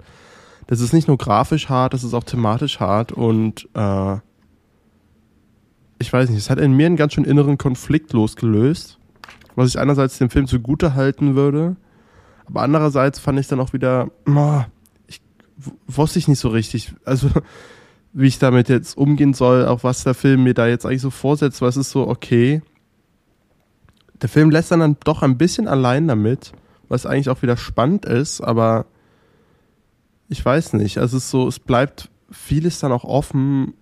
Das 0.69 0.81
ist 0.81 0.93
nicht 0.93 1.07
nur 1.07 1.17
grafisch 1.17 1.67
hart, 1.67 1.95
das 1.95 2.03
ist 2.03 2.13
auch 2.13 2.23
thematisch 2.23 2.79
hart 2.79 3.11
und 3.11 3.67
äh, 3.73 4.17
ich 5.97 6.13
weiß 6.13 6.29
nicht, 6.29 6.37
es 6.37 6.51
hat 6.51 6.59
in 6.59 6.73
mir 6.73 6.85
einen 6.85 6.95
ganz 6.95 7.13
schön 7.13 7.23
inneren 7.23 7.57
Konflikt 7.57 8.13
losgelöst, 8.13 8.99
was 9.55 9.69
ich 9.69 9.79
einerseits 9.79 10.19
dem 10.19 10.29
Film 10.29 10.45
zugute 10.45 10.93
halten 10.93 11.33
würde, 11.33 11.75
aber 12.45 12.61
andererseits 12.61 13.17
fand 13.17 13.39
ich 13.39 13.47
dann 13.47 13.59
auch 13.59 13.73
wieder, 13.73 14.11
oh, 14.27 14.61
ich 15.07 15.21
wusste 15.87 16.19
ich 16.19 16.27
nicht 16.27 16.37
so 16.37 16.49
richtig, 16.49 16.93
also 17.03 17.31
wie 18.13 18.27
ich 18.27 18.37
damit 18.37 18.69
jetzt 18.69 18.95
umgehen 18.95 19.33
soll, 19.33 19.65
auch 19.65 19.83
was 19.83 20.03
der 20.03 20.13
Film 20.13 20.43
mir 20.43 20.53
da 20.53 20.67
jetzt 20.67 20.85
eigentlich 20.85 21.01
so 21.01 21.09
vorsetzt, 21.09 21.63
weil 21.63 21.69
es 21.69 21.77
ist 21.77 21.89
so, 21.89 22.07
okay, 22.07 22.61
der 24.21 24.29
Film 24.29 24.51
lässt 24.51 24.69
dann, 24.69 24.81
dann 24.81 24.97
doch 25.03 25.23
ein 25.23 25.39
bisschen 25.39 25.67
allein 25.67 26.07
damit, 26.07 26.51
was 26.89 27.07
eigentlich 27.07 27.29
auch 27.29 27.41
wieder 27.41 27.57
spannend 27.57 28.05
ist, 28.05 28.41
aber 28.41 28.85
ich 30.29 30.43
weiß 30.43 30.73
nicht. 30.73 30.97
Also 30.99 31.17
es 31.17 31.25
ist 31.25 31.31
so, 31.31 31.47
es 31.47 31.59
bleibt 31.59 32.09
vieles 32.31 32.79
dann 32.79 32.91
auch 32.91 33.03
offen. 33.03 33.73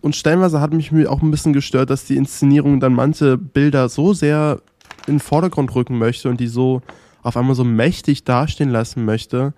Und 0.00 0.16
stellenweise 0.16 0.60
hat 0.60 0.72
mich 0.72 0.92
auch 1.06 1.20
ein 1.20 1.30
bisschen 1.30 1.52
gestört, 1.52 1.90
dass 1.90 2.04
die 2.04 2.16
Inszenierung 2.16 2.80
dann 2.80 2.94
manche 2.94 3.36
Bilder 3.36 3.88
so 3.88 4.14
sehr 4.14 4.60
in 5.06 5.14
den 5.14 5.20
Vordergrund 5.20 5.74
rücken 5.74 5.98
möchte 5.98 6.28
und 6.28 6.40
die 6.40 6.46
so 6.46 6.80
auf 7.22 7.36
einmal 7.36 7.54
so 7.54 7.64
mächtig 7.64 8.24
dastehen 8.24 8.70
lassen 8.70 9.04
möchte, 9.04 9.52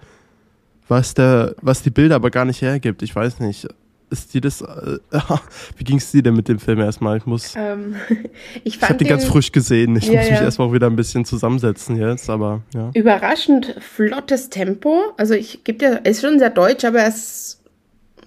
was 0.88 1.14
der, 1.14 1.54
was 1.60 1.82
die 1.82 1.90
Bilder 1.90 2.16
aber 2.16 2.30
gar 2.30 2.44
nicht 2.44 2.62
hergibt. 2.62 3.02
Ich 3.02 3.14
weiß 3.14 3.38
nicht 3.38 3.68
ist 4.12 4.34
dir 4.34 4.40
das, 4.40 4.60
äh, 4.60 4.98
wie 5.76 5.84
ging 5.84 5.96
es 5.96 6.12
dir 6.12 6.22
denn 6.22 6.34
mit 6.34 6.48
dem 6.48 6.58
Film 6.58 6.80
erstmal? 6.80 7.16
Ich 7.16 7.26
muss, 7.26 7.54
ähm, 7.56 7.96
ich, 8.64 8.76
ich 8.76 8.82
habe 8.82 8.94
den 8.94 9.08
ganz 9.08 9.24
frisch 9.24 9.50
gesehen. 9.50 9.96
Ich 9.96 10.06
ja, 10.06 10.20
muss 10.20 10.30
mich 10.30 10.38
ja. 10.38 10.44
erstmal 10.44 10.72
wieder 10.72 10.86
ein 10.86 10.96
bisschen 10.96 11.24
zusammensetzen 11.24 11.96
jetzt, 11.96 12.30
aber 12.30 12.62
ja. 12.74 12.90
Überraschend 12.94 13.74
flottes 13.80 14.50
Tempo. 14.50 15.00
Also 15.16 15.34
ich 15.34 15.64
gebe 15.64 15.78
dir, 15.78 16.00
ist 16.04 16.20
schon 16.20 16.38
sehr 16.38 16.50
deutsch, 16.50 16.84
aber 16.84 17.04
es, 17.04 17.60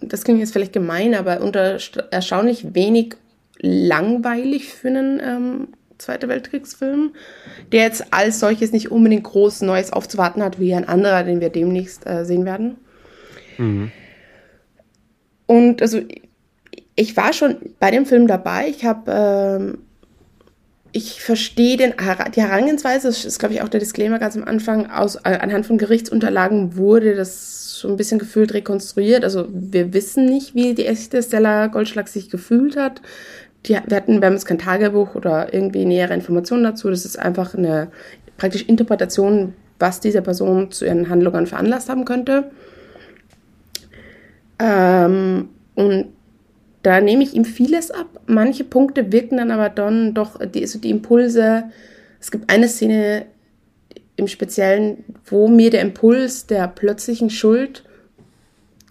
das 0.02 0.24
klingt 0.24 0.40
jetzt 0.40 0.52
vielleicht 0.52 0.74
gemein, 0.74 1.16
aber 1.16 1.42
unter 1.42 1.78
erstaunlich 2.12 2.74
wenig 2.74 3.16
langweilig 3.60 4.74
für 4.74 4.90
einen 4.90 5.22
ähm, 5.24 5.68
Zweite 5.98 6.28
Weltkriegsfilm, 6.28 7.14
der 7.72 7.84
jetzt 7.84 8.14
als 8.14 8.42
solches 8.42 8.74
nicht 8.74 8.92
unbedingt 8.92 9.24
groß 9.24 9.62
Neues 9.62 9.94
aufzuwarten 9.94 10.44
hat, 10.44 10.60
wie 10.60 10.76
ein 10.76 10.88
anderer, 10.88 11.24
den 11.24 11.40
wir 11.40 11.50
demnächst 11.50 12.06
äh, 12.06 12.26
sehen 12.26 12.44
werden. 12.44 12.76
Mhm. 13.58 13.92
Und 15.48 15.82
also 15.82 16.00
ich 16.96 17.18
war 17.18 17.34
schon 17.34 17.58
bei 17.80 17.92
dem 17.92 18.06
Film 18.06 18.28
dabei. 18.28 18.68
Ich 18.70 18.86
habe, 18.86 19.12
ähm, 19.12 19.78
ich 20.92 21.22
verstehe 21.22 21.78
die 21.78 22.42
Herangehensweise, 22.42 23.08
das 23.08 23.26
ist, 23.26 23.40
glaube 23.40 23.54
ich, 23.54 23.62
auch 23.62 23.68
der 23.68 23.82
Disclaimer 23.82 24.18
ganz 24.18 24.38
am 24.38 24.46
Anfang, 24.46 24.90
aus, 24.90 25.16
äh, 25.18 25.38
anhand 25.40 25.66
von 25.66 25.78
Gerichtsunterlagen 25.78 26.78
wurde 26.78 27.16
das 27.16 27.66
so 27.80 27.90
ein 27.90 27.98
bisschen 27.98 28.18
gefühlt 28.18 28.54
rekonstruiert. 28.54 29.26
Also 29.26 29.48
wir 29.52 29.94
wissen 29.94 30.26
nicht, 30.26 30.56
wie 30.56 30.74
die 30.74 30.86
echte 30.86 31.22
Stella 31.22 31.68
Goldschlag 31.68 32.08
sich 32.08 32.30
gefühlt 32.30 32.78
hat. 32.78 33.02
Die, 33.66 33.74
wir 33.86 33.98
hatten, 33.98 34.22
wir 34.22 34.28
haben 34.28 34.34
jetzt 34.34 34.46
kein 34.46 34.60
Tagebuch 34.60 35.16
oder 35.16 35.54
irgendwie 35.54 35.86
nähere 35.86 36.14
Informationen 36.14 36.64
dazu. 36.64 36.90
Das 36.90 37.04
ist 37.04 37.20
einfach 37.20 37.56
eine 37.56 37.90
praktisch 38.38 38.64
Interpretation, 38.64 39.54
was 39.80 40.00
diese 40.00 40.22
Person 40.22 40.72
zu 40.72 40.86
ihren 40.86 41.10
Handlungen 41.10 41.48
veranlasst 41.48 41.90
haben 41.90 42.06
könnte. 42.06 42.52
Ähm, 44.60 45.50
und 45.76 46.08
da 46.84 47.02
nehme 47.02 47.24
ich 47.24 47.34
ihm 47.34 47.46
vieles 47.46 47.92
ab. 47.92 48.08
Manche 48.28 48.64
Punkte 48.64 49.12
wirken 49.12 49.38
dann 49.38 49.52
aber 49.52 49.70
dann 49.70 50.14
doch, 50.14 50.40
die, 50.46 50.62
also 50.62 50.80
die 50.80 50.92
Impulse. 50.92 51.66
Es 52.20 52.32
gibt 52.32 52.50
eine 52.50 52.68
Szene 52.68 53.26
im 54.18 54.28
Speziellen, 54.28 55.04
wo 55.26 55.48
mir 55.48 55.72
der 55.72 55.82
Impuls 55.82 56.48
der 56.48 56.68
plötzlichen 56.68 57.30
Schuld 57.30 57.84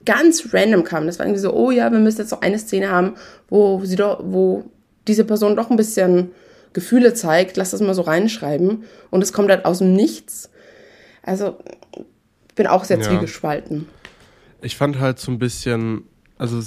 ganz 0.05 0.53
random 0.53 0.85
kam. 0.85 1.07
Das 1.07 1.19
war 1.19 1.27
irgendwie 1.27 1.41
so, 1.41 1.55
oh 1.55 1.71
ja, 1.71 1.91
wir 1.91 1.99
müssen 1.99 2.21
jetzt 2.21 2.33
noch 2.33 2.43
eine 2.43 2.59
Szene 2.59 2.91
haben, 2.91 3.15
wo 3.49 3.81
sie 3.85 3.97
doch, 3.97 4.21
wo 4.25 4.65
diese 5.07 5.25
Person 5.25 5.57
doch 5.57 5.71
ein 5.71 5.77
bisschen 5.77 6.33
Gefühle 6.73 7.15
zeigt, 7.15 7.57
lass 7.57 7.71
das 7.71 7.81
mal 7.81 7.95
so 7.95 8.03
reinschreiben. 8.03 8.85
Und 9.11 9.23
es 9.23 9.33
kommt 9.33 9.51
halt 9.51 9.65
aus 9.65 9.79
dem 9.79 9.95
Nichts. 9.95 10.51
Also, 11.23 11.57
ich 12.49 12.55
bin 12.55 12.67
auch 12.67 12.85
sehr 12.85 12.99
ja. 12.99 13.05
zwiegespalten 13.05 13.87
ich 14.65 14.77
fand 14.77 14.99
halt 14.99 15.19
so 15.19 15.31
ein 15.31 15.39
bisschen, 15.39 16.05
also 16.39 16.61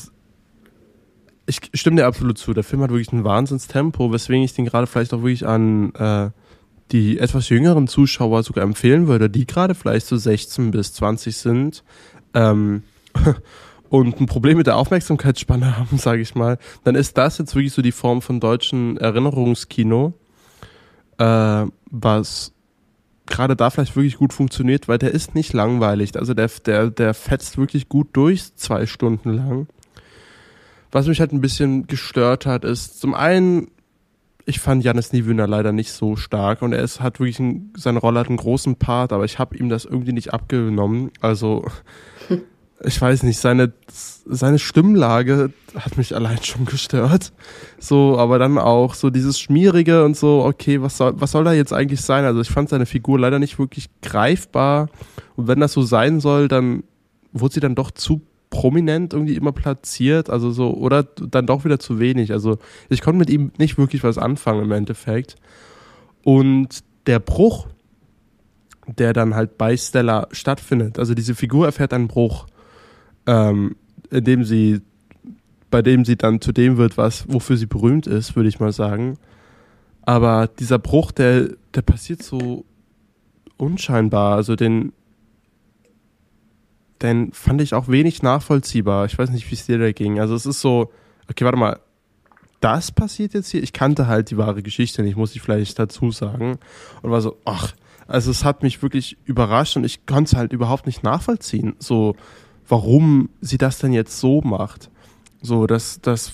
ich 1.45 1.61
stimme 1.73 1.97
dir 1.97 2.07
absolut 2.07 2.37
zu. 2.37 2.53
Der 2.53 2.63
Film 2.63 2.81
hat 2.81 2.91
wirklich 2.91 3.11
ein 3.11 3.23
Wahnsinnstempo, 3.23 4.11
weswegen 4.11 4.43
ich 4.43 4.53
den 4.53 4.65
gerade 4.65 4.87
vielleicht 4.87 5.13
auch 5.13 5.21
wirklich 5.21 5.47
an 5.47 5.93
äh, 5.95 6.29
die 6.91 7.19
etwas 7.19 7.49
jüngeren 7.49 7.87
Zuschauer 7.87 8.43
sogar 8.43 8.63
empfehlen 8.63 9.07
würde, 9.07 9.29
die 9.29 9.47
gerade 9.47 9.75
vielleicht 9.75 10.05
so 10.05 10.15
16 10.15 10.71
bis 10.71 10.93
20 10.93 11.35
sind. 11.35 11.83
Ähm, 12.33 12.83
und 13.89 14.19
ein 14.19 14.25
Problem 14.25 14.57
mit 14.57 14.67
der 14.67 14.77
Aufmerksamkeitsspanne 14.77 15.77
haben, 15.77 15.97
sage 15.97 16.21
ich 16.21 16.35
mal, 16.35 16.57
dann 16.83 16.95
ist 16.95 17.17
das 17.17 17.37
jetzt 17.37 17.55
wirklich 17.55 17.73
so 17.73 17.81
die 17.81 17.91
Form 17.91 18.21
von 18.21 18.39
deutschen 18.39 18.97
Erinnerungskino, 18.97 20.13
äh, 21.17 21.65
was 21.89 22.53
gerade 23.27 23.55
da 23.55 23.69
vielleicht 23.69 23.95
wirklich 23.95 24.17
gut 24.17 24.33
funktioniert, 24.33 24.87
weil 24.87 24.97
der 24.97 25.11
ist 25.11 25.35
nicht 25.35 25.53
langweilig. 25.53 26.17
Also 26.17 26.33
der, 26.33 26.49
der, 26.65 26.89
der 26.89 27.13
fetzt 27.13 27.57
wirklich 27.57 27.89
gut 27.89 28.09
durch, 28.13 28.55
zwei 28.55 28.85
Stunden 28.85 29.33
lang. 29.33 29.67
Was 30.91 31.07
mich 31.07 31.19
halt 31.19 31.33
ein 31.33 31.41
bisschen 31.41 31.87
gestört 31.87 32.45
hat, 32.45 32.63
ist 32.63 32.99
zum 32.99 33.13
einen, 33.13 33.67
ich 34.45 34.59
fand 34.59 34.83
Janis 34.83 35.11
Niewöhner 35.11 35.47
leider 35.47 35.73
nicht 35.73 35.91
so 35.91 36.15
stark 36.15 36.61
und 36.61 36.73
er 36.73 36.81
ist, 36.81 37.01
hat 37.01 37.19
wirklich 37.19 37.39
ein, 37.39 37.73
seine 37.75 37.99
Rolle 37.99 38.21
hat 38.21 38.29
einen 38.29 38.37
großen 38.37 38.77
Part, 38.77 39.11
aber 39.11 39.25
ich 39.25 39.37
habe 39.39 39.57
ihm 39.57 39.69
das 39.69 39.85
irgendwie 39.85 40.13
nicht 40.13 40.33
abgenommen. 40.33 41.11
Also 41.19 41.65
ich 42.83 43.01
weiß 43.01 43.23
nicht, 43.23 43.39
seine, 43.39 43.73
seine 43.87 44.59
Stimmlage 44.59 45.51
hat 45.75 45.97
mich 45.97 46.15
allein 46.15 46.43
schon 46.43 46.65
gestört. 46.65 47.33
So, 47.79 48.17
aber 48.19 48.37
dann 48.37 48.57
auch 48.57 48.93
so 48.93 49.09
dieses 49.09 49.39
Schmierige 49.39 50.05
und 50.05 50.15
so, 50.15 50.43
okay, 50.43 50.81
was 50.81 50.97
soll, 50.97 51.13
was 51.19 51.31
soll 51.31 51.43
da 51.43 51.53
jetzt 51.53 51.73
eigentlich 51.73 52.01
sein? 52.01 52.25
Also 52.25 52.41
ich 52.41 52.49
fand 52.49 52.69
seine 52.69 52.85
Figur 52.85 53.19
leider 53.19 53.39
nicht 53.39 53.57
wirklich 53.57 53.89
greifbar. 54.01 54.89
Und 55.35 55.47
wenn 55.47 55.59
das 55.59 55.73
so 55.73 55.81
sein 55.81 56.19
soll, 56.19 56.47
dann 56.47 56.83
wurde 57.31 57.55
sie 57.55 57.59
dann 57.59 57.75
doch 57.75 57.91
zu 57.91 58.21
prominent 58.49 59.13
irgendwie 59.13 59.35
immer 59.35 59.51
platziert, 59.51 60.29
also 60.29 60.51
so, 60.51 60.73
oder 60.73 61.03
dann 61.03 61.47
doch 61.47 61.65
wieder 61.65 61.79
zu 61.79 61.99
wenig. 61.99 62.31
Also 62.31 62.59
ich 62.89 63.01
konnte 63.01 63.19
mit 63.19 63.29
ihm 63.29 63.51
nicht 63.57 63.77
wirklich 63.77 64.03
was 64.03 64.17
anfangen 64.17 64.63
im 64.63 64.71
Endeffekt. 64.71 65.35
Und 66.23 66.83
der 67.07 67.19
Bruch, 67.19 67.67
der 68.85 69.13
dann 69.13 69.35
halt 69.35 69.57
bei 69.57 69.75
Stella 69.75 70.27
stattfindet, 70.31 70.99
also 70.99 71.13
diese 71.13 71.35
Figur 71.35 71.65
erfährt 71.65 71.93
einen 71.93 72.07
Bruch 72.07 72.45
ähm, 73.27 73.75
indem 74.09 74.43
sie, 74.43 74.81
bei 75.69 75.81
dem 75.81 76.05
sie 76.05 76.15
dann 76.15 76.41
zu 76.41 76.51
dem 76.51 76.77
wird, 76.77 76.97
was, 76.97 77.31
wofür 77.31 77.57
sie 77.57 77.65
berühmt 77.65 78.07
ist, 78.07 78.35
würde 78.35 78.49
ich 78.49 78.59
mal 78.59 78.71
sagen. 78.71 79.17
Aber 80.01 80.47
dieser 80.47 80.79
Bruch, 80.79 81.11
der, 81.11 81.49
der 81.75 81.81
passiert 81.81 82.23
so 82.23 82.63
unscheinbar. 83.57 84.35
Also 84.35 84.55
den, 84.55 84.93
den 87.01 87.33
fand 87.33 87.61
ich 87.61 87.73
auch 87.73 87.89
wenig 87.89 88.23
nachvollziehbar. 88.23 89.05
Ich 89.05 89.17
weiß 89.17 89.29
nicht, 89.31 89.49
wie 89.51 89.55
es 89.55 89.65
dir 89.65 89.77
da 89.77 89.91
ging. 89.91 90.19
Also 90.19 90.33
es 90.33 90.45
ist 90.45 90.61
so, 90.61 90.91
okay, 91.29 91.43
warte 91.43 91.57
mal, 91.57 91.79
das 92.61 92.91
passiert 92.91 93.33
jetzt 93.33 93.51
hier. 93.51 93.61
Ich 93.61 93.73
kannte 93.73 94.07
halt 94.07 94.31
die 94.31 94.37
wahre 94.37 94.63
Geschichte 94.63 95.03
nicht, 95.03 95.17
muss 95.17 95.35
ich 95.35 95.41
vielleicht 95.41 95.77
dazu 95.77 96.11
sagen. 96.11 96.57
Und 97.01 97.11
war 97.11 97.21
so, 97.21 97.37
ach, 97.45 97.73
also 98.07 98.31
es 98.31 98.45
hat 98.45 98.63
mich 98.63 98.81
wirklich 98.81 99.17
überrascht 99.25 99.75
und 99.75 99.83
ich 99.83 100.05
konnte 100.05 100.29
es 100.29 100.35
halt 100.35 100.53
überhaupt 100.53 100.85
nicht 100.85 101.03
nachvollziehen. 101.03 101.75
So, 101.79 102.15
warum 102.67 103.29
sie 103.41 103.57
das 103.57 103.79
denn 103.79 103.93
jetzt 103.93 104.19
so 104.19 104.41
macht. 104.41 104.89
So, 105.41 105.67
dass, 105.67 106.01
dass 106.01 106.33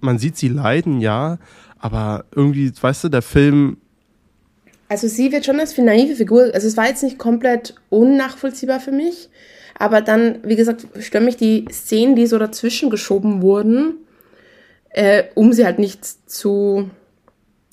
man 0.00 0.18
sieht 0.18 0.36
sie 0.36 0.48
leiden, 0.48 1.00
ja, 1.00 1.38
aber 1.78 2.24
irgendwie, 2.34 2.72
weißt 2.78 3.04
du, 3.04 3.08
der 3.08 3.22
Film. 3.22 3.78
Also 4.88 5.08
sie 5.08 5.32
wird 5.32 5.44
schon 5.44 5.60
als 5.60 5.76
naive 5.78 6.16
Figur, 6.16 6.50
also 6.52 6.66
es 6.66 6.76
war 6.76 6.88
jetzt 6.88 7.02
nicht 7.02 7.18
komplett 7.18 7.74
unnachvollziehbar 7.90 8.80
für 8.80 8.92
mich, 8.92 9.28
aber 9.78 10.00
dann, 10.00 10.40
wie 10.42 10.56
gesagt, 10.56 10.86
stören 10.98 11.24
mich 11.24 11.36
die 11.36 11.64
Szenen, 11.70 12.16
die 12.16 12.26
so 12.26 12.38
dazwischen 12.38 12.90
geschoben 12.90 13.40
wurden, 13.40 13.94
äh, 14.90 15.24
um 15.34 15.52
sie 15.52 15.64
halt 15.64 15.78
nicht 15.78 16.04
zu 16.28 16.90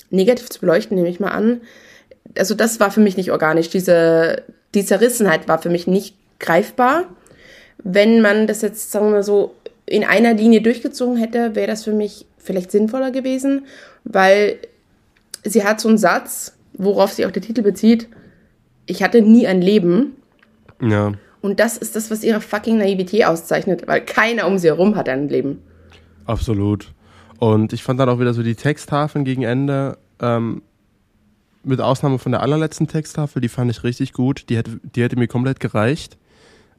negativ 0.10 0.50
zu 0.50 0.60
beleuchten, 0.60 0.96
nehme 0.96 1.10
ich 1.10 1.20
mal 1.20 1.32
an. 1.32 1.62
Also 2.38 2.54
das 2.54 2.80
war 2.80 2.92
für 2.92 3.02
mich 3.02 3.18
nicht 3.18 3.32
organisch, 3.32 3.70
diese 3.70 4.44
die 4.76 4.86
Zerrissenheit 4.86 5.48
war 5.48 5.60
für 5.60 5.70
mich 5.70 5.88
nicht 5.88 6.16
greifbar. 6.40 7.06
Wenn 7.84 8.22
man 8.22 8.48
das 8.48 8.62
jetzt, 8.62 8.92
sagen 8.92 9.08
wir 9.08 9.12
mal 9.12 9.24
so, 9.24 9.56
in 9.86 10.04
einer 10.04 10.34
Linie 10.34 10.62
durchgezogen 10.62 11.18
hätte, 11.18 11.56
wäre 11.56 11.68
das 11.68 11.84
für 11.84 11.94
mich 11.94 12.26
vielleicht 12.38 12.72
sinnvoller 12.72 13.12
gewesen, 13.12 13.66
weil 14.04 14.58
sie 15.44 15.64
hat 15.64 15.80
so 15.80 15.90
einen 15.90 15.98
Satz, 15.98 16.58
worauf 16.74 17.12
sich 17.12 17.26
auch 17.26 17.32
der 17.32 17.42
Titel 17.42 17.62
bezieht, 17.62 18.08
ich 18.86 19.04
hatte 19.04 19.22
nie 19.22 19.48
ein 19.48 19.62
Leben. 19.62 20.16
Ja. 20.82 21.14
Und 21.42 21.60
das 21.60 21.78
ist 21.78 21.96
das, 21.96 22.10
was 22.12 22.24
ihre 22.24 22.42
fucking 22.42 22.78
Naivität 22.78 23.26
auszeichnet, 23.26 23.88
weil 23.88 24.02
keiner 24.02 24.48
um 24.48 24.58
sie 24.58 24.68
herum 24.68 24.96
hat 24.96 25.08
ein 25.10 25.30
Leben. 25.30 25.62
Absolut. 26.26 26.94
Und 27.40 27.74
ich 27.74 27.84
fand 27.84 28.00
dann 28.00 28.10
auch 28.10 28.20
wieder 28.20 28.34
so 28.34 28.44
die 28.44 28.56
Texttafeln 28.56 29.24
gegen 29.24 29.44
Ende 29.44 29.98
ähm, 30.22 30.62
mit 31.68 31.82
Ausnahme 31.82 32.20
von 32.20 32.32
der 32.32 32.42
allerletzten 32.42 32.88
Texttafel, 32.88 33.42
die 33.42 33.50
fand 33.50 33.72
ich 33.72 33.84
richtig 33.84 34.14
gut. 34.14 34.50
Die 34.50 34.58
hätte, 34.58 34.80
die 34.84 35.04
hätte 35.04 35.18
mir 35.18 35.28
komplett 35.28 35.60
gereicht, 35.60 36.18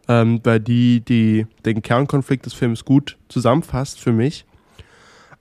ähm, 0.08 0.40
weil 0.44 0.60
die, 0.60 1.00
die 1.00 1.46
den 1.64 1.82
Kernkonflikt 1.82 2.46
des 2.46 2.54
Films 2.54 2.84
gut 2.84 3.16
zusammenfasst 3.28 4.00
für 4.00 4.12
mich. 4.12 4.44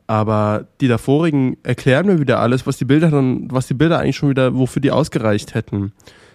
Aber 0.07 0.67
die 0.79 0.88
davorigen 0.88 1.57
erklären 1.63 2.05
mir 2.05 2.19
wieder 2.19 2.39
alles, 2.39 2.65
was 2.65 2.77
die 2.77 2.86
Bilder 2.86 3.12
dann, 3.12 3.51
was 3.51 3.67
die 3.67 3.73
Bilder 3.73 3.99
eigentlich 3.99 4.15
schon 4.15 4.29
wieder, 4.29 4.55
wofür 4.55 4.81
die 4.81 4.91
ausgereicht 4.91 5.53
hätten. 5.53 5.91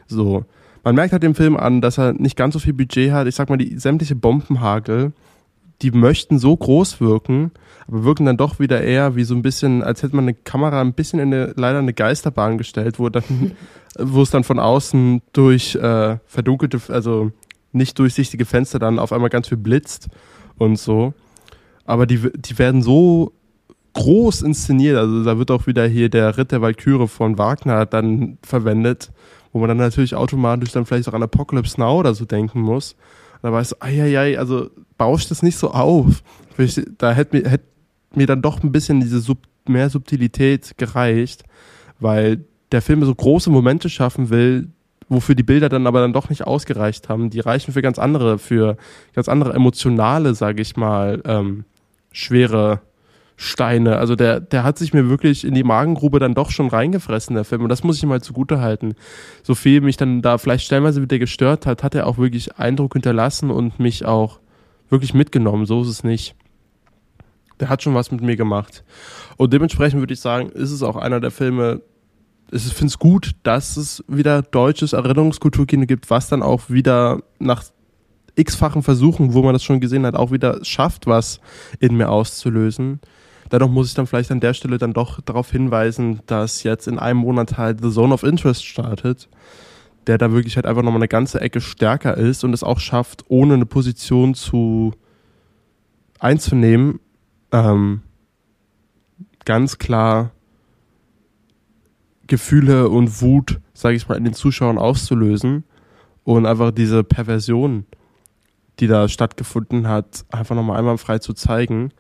So. 0.07 0.45
Man 0.85 0.95
merkt 0.97 1.13
halt 1.13 1.23
dem 1.23 1.35
Film 1.35 1.57
an, 1.57 1.81
dass 1.81 1.99
er 1.99 2.13
nicht 2.13 2.37
ganz 2.37 2.55
so 2.55 2.59
viel 2.59 2.73
Budget 2.73 3.13
hat. 3.13 3.29
Ich 3.29 3.37
sag 3.37 3.49
mal, 3.49 3.57
die 3.57 3.79
sämtliche 3.79 4.17
Bombenhagel, 4.17 5.13
die 5.83 5.91
möchten 5.91 6.39
so 6.39 6.57
groß 6.57 7.01
wirken, 7.01 7.51
aber 7.89 8.05
wirken 8.05 8.27
dann 8.27 8.37
doch 8.37 8.59
wieder 8.59 8.83
eher 8.83 9.17
wie 9.17 9.25
so 9.25 9.35
ein 9.35 9.43
bisschen, 9.43 9.83
als 9.83 10.03
hätte 10.03 10.15
man 10.15 10.25
eine 10.27 10.35
Kamera 10.35 10.81
ein 10.81 10.93
bisschen 10.93 11.19
in 11.19 11.35
eine, 11.35 11.53
leider 11.57 11.81
eine 11.81 11.93
Geisterbahn 11.93 12.59
gestellt, 12.59 12.99
wo 12.99 13.09
dann, 13.09 13.53
wo 13.99 14.23
es 14.23 14.31
dann 14.31 14.45
von 14.45 14.59
außen 14.59 15.23
durch 15.33 15.75
äh, 15.75 16.19
verdunkelte, 16.27 16.81
also 16.89 17.33
nicht 17.73 17.99
durchsichtige 17.99 18.45
Fenster 18.45 18.79
dann 18.79 18.99
auf 18.99 19.13
einmal 19.13 19.31
ganz 19.31 19.49
viel 19.49 19.59
blitzt 19.59 20.09
und 20.59 20.79
so. 20.79 21.15
Aber 21.85 22.07
die, 22.07 22.31
die 22.37 22.59
werden 22.59 22.83
so 22.83 23.33
groß 23.95 24.43
inszeniert, 24.43 24.97
also 24.97 25.25
da 25.25 25.37
wird 25.37 25.51
auch 25.51 25.67
wieder 25.67 25.87
hier 25.87 26.09
der 26.09 26.39
Ritt 26.39 26.53
der 26.53 26.63
Walküre 26.63 27.09
von 27.09 27.39
Wagner 27.39 27.85
dann 27.87 28.39
verwendet, 28.43 29.11
wo 29.53 29.59
man 29.59 29.69
dann 29.69 29.79
natürlich 29.79 30.15
automatisch 30.15 30.73
dann 30.73 30.87
vielleicht 30.87 31.09
auch 31.09 31.15
an 31.15 31.23
Apocalypse 31.23 31.79
Now 31.79 31.99
oder 31.99 32.15
so 32.15 32.25
denken 32.25 32.61
muss. 32.61 32.97
Da 33.43 33.53
weißt 33.53 33.73
du, 33.73 33.77
ai, 33.81 34.39
also 34.39 34.71
bauscht 34.97 35.31
das 35.31 35.43
nicht 35.43 35.59
so 35.59 35.73
auf. 35.73 36.23
Da 36.99 37.13
hätte 37.13 37.37
mir, 37.37 37.51
hätte 37.51 37.65
mir 38.15 38.27
dann 38.27 38.43
doch 38.43 38.63
ein 38.63 38.73
bisschen 38.73 39.01
diese 39.01 39.21
Sub 39.21 39.39
mehr 39.67 39.91
Subtilität 39.91 40.77
gereicht, 40.77 41.45
weil 42.01 42.45
der 42.73 42.83
Film 42.83 43.05
so 43.05 43.15
große 43.15 43.51
Momente 43.51 43.89
schaffen 43.89 44.31
will, 44.31 44.69
wofür 45.09 45.35
die 45.35 45.43
Bilder 45.43 45.69
dann 45.69 45.87
aber 45.87 46.01
dann 46.01 46.13
doch 46.13 46.31
nicht 46.31 46.47
ausgereicht 46.47 47.09
haben. 47.09 47.31
Die 47.31 47.41
reichen 47.41 47.73
für 47.73 47.83
ganz 47.83 47.99
andere, 47.99 48.39
für 48.39 48.77
ganz 49.15 49.29
andere 49.29 49.53
emotionale, 49.53 50.35
sage 50.35 50.63
ich 50.63 50.77
mal, 50.77 51.23
ähm, 51.25 51.65
schwere 52.13 52.81
Steine. 53.43 53.99
Also 53.99 54.17
der, 54.17 54.41
der 54.41 54.65
hat 54.65 54.79
sich 54.79 54.93
mir 54.93 55.09
wirklich 55.09 55.45
in 55.45 55.55
die 55.55 55.65
Magengrube 55.65 56.19
dann 56.19 56.35
doch 56.35 56.51
schon 56.51 56.69
reingefressen, 56.69 57.35
der 57.35 57.45
Film. 57.45 57.63
Und 57.63 57.69
das 57.69 57.83
muss 57.83 57.97
ich 57.97 58.03
ihm 58.03 58.11
halt 58.11 58.25
zugute 58.25 58.61
halten. 58.61 58.95
So 59.43 59.55
viel 59.55 59.81
mich 59.81 59.97
dann 59.97 60.23
da 60.23 60.39
vielleicht 60.39 60.65
stellenweise 60.65 61.03
wieder 61.03 61.19
gestört 61.19 61.67
hat, 61.67 61.83
hat 61.83 61.95
er 61.95 62.07
auch 62.07 62.19
wirklich 62.19 62.57
Eindruck 62.57 62.93
hinterlassen 62.95 63.51
und 63.51 63.79
mich 63.79 64.05
auch 64.05 64.41
wirklich 64.89 65.15
mitgenommen. 65.15 65.67
So 65.67 65.83
ist 65.83 65.89
es 65.89 66.05
nicht 66.05 66.37
der 67.63 67.69
hat 67.69 67.81
schon 67.81 67.95
was 67.95 68.11
mit 68.11 68.21
mir 68.21 68.37
gemacht. 68.37 68.83
Und 69.37 69.53
dementsprechend 69.53 70.01
würde 70.01 70.15
ich 70.15 70.21
sagen, 70.21 70.49
ist 70.49 70.73
es 70.73 70.83
auch 70.83 70.97
einer 70.97 71.21
der 71.21 71.31
Filme, 71.31 71.81
ich 72.51 72.63
finde 72.65 72.89
es 72.89 72.99
gut, 72.99 73.37
dass 73.45 73.77
es 73.77 74.05
wieder 74.09 74.43
deutsches 74.43 74.93
Erinnerungskulturkino 74.93 75.87
gibt, 75.87 76.11
was 76.11 76.29
dann 76.29 76.43
auch 76.43 76.71
wieder 76.71 77.23
nach 77.39 77.63
x-fachen 78.35 78.83
Versuchen, 78.83 79.33
wo 79.33 79.43
man 79.43 79.53
das 79.53 79.63
schon 79.63 79.79
gesehen 79.79 80.05
hat, 80.05 80.17
auch 80.17 80.33
wieder 80.33 80.65
schafft, 80.65 81.07
was 81.07 81.41
in 81.79 81.97
mir 81.97 82.11
auszulösen. 82.11 83.01
Dennoch 83.53 83.69
muss 83.69 83.89
ich 83.89 83.95
dann 83.95 84.07
vielleicht 84.07 84.33
an 84.33 84.41
der 84.41 84.55
Stelle 84.55 84.79
dann 84.79 84.95
doch 84.95 85.21
darauf 85.21 85.51
hinweisen, 85.51 86.21
dass 86.27 86.63
jetzt 86.63 86.89
in 86.89 86.99
einem 86.99 87.21
Monat 87.21 87.59
halt 87.59 87.83
The 87.83 87.91
Zone 87.91 88.15
of 88.15 88.23
Interest 88.23 88.65
startet, 88.65 89.29
der 90.07 90.17
da 90.17 90.33
wirklich 90.33 90.57
halt 90.57 90.65
einfach 90.65 90.83
nochmal 90.83 91.01
eine 91.01 91.09
ganze 91.09 91.41
Ecke 91.41 91.61
stärker 91.61 92.17
ist 92.17 92.45
und 92.45 92.55
es 92.55 92.65
auch 92.65 92.81
schafft, 92.81 93.25
ohne 93.29 93.55
eine 93.55 93.67
Position 93.67 94.35
zu 94.35 94.95
einzunehmen, 96.19 96.99
ähm, 97.53 98.01
ganz 99.45 99.79
klar 99.79 100.31
Gefühle 102.27 102.89
und 102.89 103.21
Wut, 103.21 103.61
sage 103.75 103.97
ich 103.97 104.09
mal, 104.09 104.17
in 104.17 104.25
den 104.25 104.33
Zuschauern 104.33 104.79
auszulösen 104.79 105.65
und 106.25 106.47
einfach 106.47 106.71
diese 106.71 107.05
Perversion, 107.05 107.85
die 108.81 108.87
da 108.87 109.09
stattgefunden 109.09 109.89
hat, 109.89 110.25
einfach 110.31 110.55
nochmal 110.55 110.79
einmal 110.79 110.97
frei 110.97 111.19
zu 111.19 111.35
zeigen. 111.35 111.93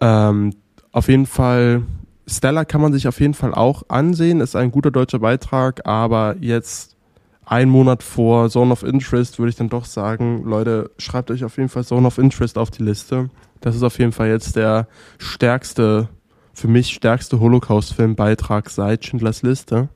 Ähm, 0.00 0.54
auf 0.92 1.08
jeden 1.08 1.26
Fall, 1.26 1.82
Stella 2.26 2.64
kann 2.64 2.80
man 2.80 2.92
sich 2.92 3.08
auf 3.08 3.20
jeden 3.20 3.34
Fall 3.34 3.54
auch 3.54 3.84
ansehen, 3.88 4.40
ist 4.40 4.56
ein 4.56 4.70
guter 4.70 4.90
deutscher 4.90 5.18
Beitrag, 5.18 5.86
aber 5.86 6.36
jetzt 6.40 6.96
ein 7.44 7.68
Monat 7.68 8.02
vor 8.02 8.50
Zone 8.50 8.72
of 8.72 8.82
Interest 8.82 9.38
würde 9.38 9.50
ich 9.50 9.56
dann 9.56 9.68
doch 9.68 9.84
sagen, 9.84 10.42
Leute, 10.44 10.90
schreibt 10.98 11.30
euch 11.30 11.44
auf 11.44 11.56
jeden 11.56 11.68
Fall 11.68 11.84
Zone 11.84 12.06
of 12.06 12.18
Interest 12.18 12.58
auf 12.58 12.70
die 12.70 12.82
Liste. 12.82 13.30
Das 13.60 13.76
ist 13.76 13.82
auf 13.82 13.98
jeden 13.98 14.12
Fall 14.12 14.28
jetzt 14.28 14.56
der 14.56 14.88
stärkste, 15.18 16.08
für 16.52 16.68
mich 16.68 16.88
stärkste 16.88 17.38
Holocaust-Film-Beitrag 17.38 18.68
seit 18.70 19.04
Schindlers 19.04 19.42
Liste. 19.42 19.88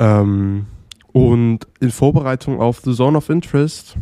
Ähm, 0.00 0.66
Und 1.12 1.60
in 1.80 1.90
Vorbereitung 1.90 2.60
auf 2.60 2.80
The 2.80 2.94
Zone 2.94 3.16
of 3.16 3.28
Interest 3.28 3.96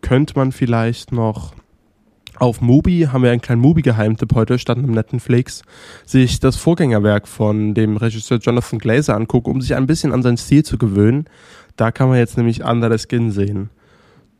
könnte 0.00 0.34
man 0.36 0.52
vielleicht 0.52 1.12
noch 1.12 1.54
auf 2.40 2.60
Mubi, 2.60 3.08
haben 3.12 3.22
wir 3.22 3.30
einen 3.30 3.40
kleinen 3.40 3.60
Mubi-Geheimtipp 3.60 4.34
heute, 4.34 4.58
statt 4.58 4.78
einem 4.78 4.92
netten 4.92 5.20
Flix, 5.20 5.62
sich 6.04 6.40
das 6.40 6.56
Vorgängerwerk 6.56 7.28
von 7.28 7.74
dem 7.74 7.96
Regisseur 7.96 8.38
Jonathan 8.38 8.78
Glazer 8.78 9.14
angucken, 9.14 9.50
um 9.50 9.60
sich 9.60 9.74
ein 9.74 9.86
bisschen 9.86 10.12
an 10.12 10.22
seinen 10.22 10.36
Stil 10.36 10.64
zu 10.64 10.78
gewöhnen. 10.78 11.26
Da 11.76 11.92
kann 11.92 12.08
man 12.08 12.18
jetzt 12.18 12.36
nämlich 12.36 12.64
Under 12.64 12.90
the 12.90 13.04
Skin 13.04 13.30
sehen. 13.30 13.70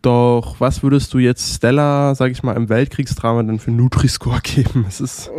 Doch 0.02 0.60
was 0.60 0.82
würdest 0.82 1.12
du 1.12 1.18
jetzt 1.18 1.56
Stella, 1.56 2.14
sag 2.14 2.30
ich 2.30 2.42
mal, 2.42 2.56
im 2.56 2.68
Weltkriegsdrama 2.68 3.42
denn 3.42 3.58
für 3.58 3.72
Nutri-Score 3.72 4.40
geben? 4.42 4.84
Es 4.88 5.00
ist 5.00 5.30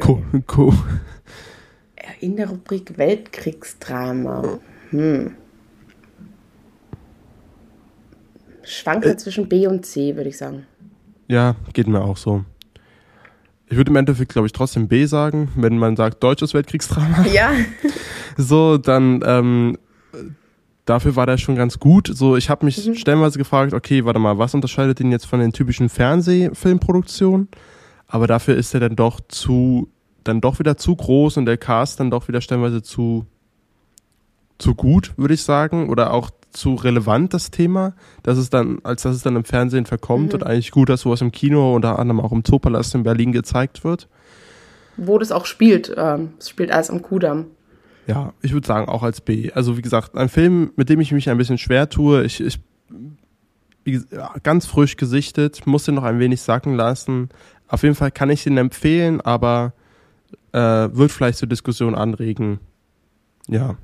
co, 0.00 0.22
co. 0.46 0.72
In 2.20 2.36
der 2.36 2.48
Rubrik 2.48 2.96
Weltkriegsdrama. 2.96 4.60
Hm. 4.90 5.32
Schwanke 8.62 9.10
äh, 9.10 9.16
zwischen 9.16 9.48
B 9.48 9.66
und 9.66 9.84
C, 9.84 10.16
würde 10.16 10.30
ich 10.30 10.38
sagen. 10.38 10.66
Ja, 11.28 11.56
geht 11.72 11.86
mir 11.86 12.02
auch 12.02 12.16
so. 12.16 12.44
Ich 13.66 13.76
würde 13.76 13.90
im 13.90 13.96
Endeffekt, 13.96 14.32
glaube 14.32 14.46
ich, 14.46 14.52
trotzdem 14.52 14.88
B 14.88 15.06
sagen, 15.06 15.48
wenn 15.56 15.78
man 15.78 15.96
sagt 15.96 16.22
deutsches 16.22 16.54
Weltkriegsdrama. 16.54 17.26
Ja. 17.26 17.50
So, 18.36 18.78
dann 18.78 19.22
ähm, 19.24 19.78
dafür 20.84 21.14
war 21.14 21.26
der 21.26 21.38
schon 21.38 21.54
ganz 21.54 21.78
gut. 21.78 22.10
So, 22.12 22.36
ich 22.36 22.50
habe 22.50 22.64
mich 22.64 22.84
mhm. 22.84 22.96
stellenweise 22.96 23.38
gefragt, 23.38 23.72
okay, 23.72 24.04
warte 24.04 24.18
mal, 24.18 24.38
was 24.38 24.54
unterscheidet 24.54 24.98
ihn 24.98 25.12
jetzt 25.12 25.26
von 25.26 25.38
den 25.38 25.52
typischen 25.52 25.88
Fernsehfilmproduktionen? 25.88 27.48
Aber 28.08 28.26
dafür 28.26 28.56
ist 28.56 28.74
er 28.74 28.80
dann 28.80 28.96
doch 28.96 29.20
zu, 29.28 29.88
dann 30.24 30.40
doch 30.40 30.58
wieder 30.58 30.76
zu 30.76 30.96
groß 30.96 31.36
und 31.36 31.46
der 31.46 31.58
Cast 31.58 32.00
dann 32.00 32.10
doch 32.10 32.26
wieder 32.26 32.40
stellenweise 32.40 32.82
zu, 32.82 33.26
zu 34.58 34.74
gut, 34.74 35.12
würde 35.16 35.34
ich 35.34 35.42
sagen. 35.42 35.88
Oder 35.88 36.12
auch 36.12 36.30
zu 36.50 36.74
relevant, 36.74 37.34
das 37.34 37.50
Thema, 37.50 37.94
dass 38.22 38.38
es 38.38 38.48
dann, 38.48 38.78
als 38.84 39.02
dass 39.02 39.16
es 39.16 39.22
dann 39.22 39.36
im 39.36 39.44
Fernsehen 39.44 39.86
verkommt 39.86 40.28
mhm. 40.28 40.34
und 40.34 40.46
eigentlich 40.46 40.70
gut, 40.70 40.88
dass 40.88 41.02
sowas 41.02 41.20
im 41.20 41.32
Kino 41.32 41.74
unter 41.74 41.98
anderem 41.98 42.20
auch 42.20 42.32
im 42.32 42.44
Zoopalast 42.44 42.94
in 42.94 43.02
Berlin 43.02 43.32
gezeigt 43.32 43.84
wird. 43.84 44.08
Wo 44.96 45.18
das 45.18 45.32
auch 45.32 45.46
spielt. 45.46 45.92
Ähm, 45.96 46.34
es 46.38 46.48
spielt 46.48 46.70
alles 46.70 46.90
am 46.90 47.02
Kudamm. 47.02 47.46
Ja, 48.06 48.32
ich 48.42 48.52
würde 48.52 48.66
sagen 48.66 48.88
auch 48.88 49.02
als 49.02 49.20
B. 49.20 49.50
Also 49.52 49.76
wie 49.76 49.82
gesagt, 49.82 50.16
ein 50.16 50.28
Film, 50.28 50.72
mit 50.76 50.88
dem 50.88 51.00
ich 51.00 51.10
mich 51.10 51.28
ein 51.28 51.38
bisschen 51.38 51.58
schwer 51.58 51.88
tue. 51.88 52.24
Ich, 52.24 52.40
ich 52.40 52.60
ganz 54.42 54.66
frisch 54.66 54.96
gesichtet, 54.96 55.66
muss 55.66 55.84
den 55.84 55.94
noch 55.94 56.04
ein 56.04 56.18
wenig 56.18 56.40
sacken 56.40 56.74
lassen. 56.74 57.28
Auf 57.68 57.82
jeden 57.82 57.94
Fall 57.94 58.10
kann 58.10 58.30
ich 58.30 58.44
den 58.44 58.56
empfehlen, 58.56 59.20
aber 59.20 59.72
äh, 60.52 60.58
wird 60.58 61.10
vielleicht 61.10 61.38
zur 61.38 61.48
Diskussion 61.48 61.94
anregen. 61.94 62.60
Ja, 63.48 63.76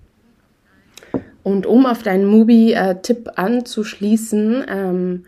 und 1.43 1.67
um 1.67 1.87
auf 1.87 2.03
deinen 2.03 2.27
Mubi-Tipp 2.27 3.31
anzuschließen, 3.37 4.65
ähm, 4.69 5.25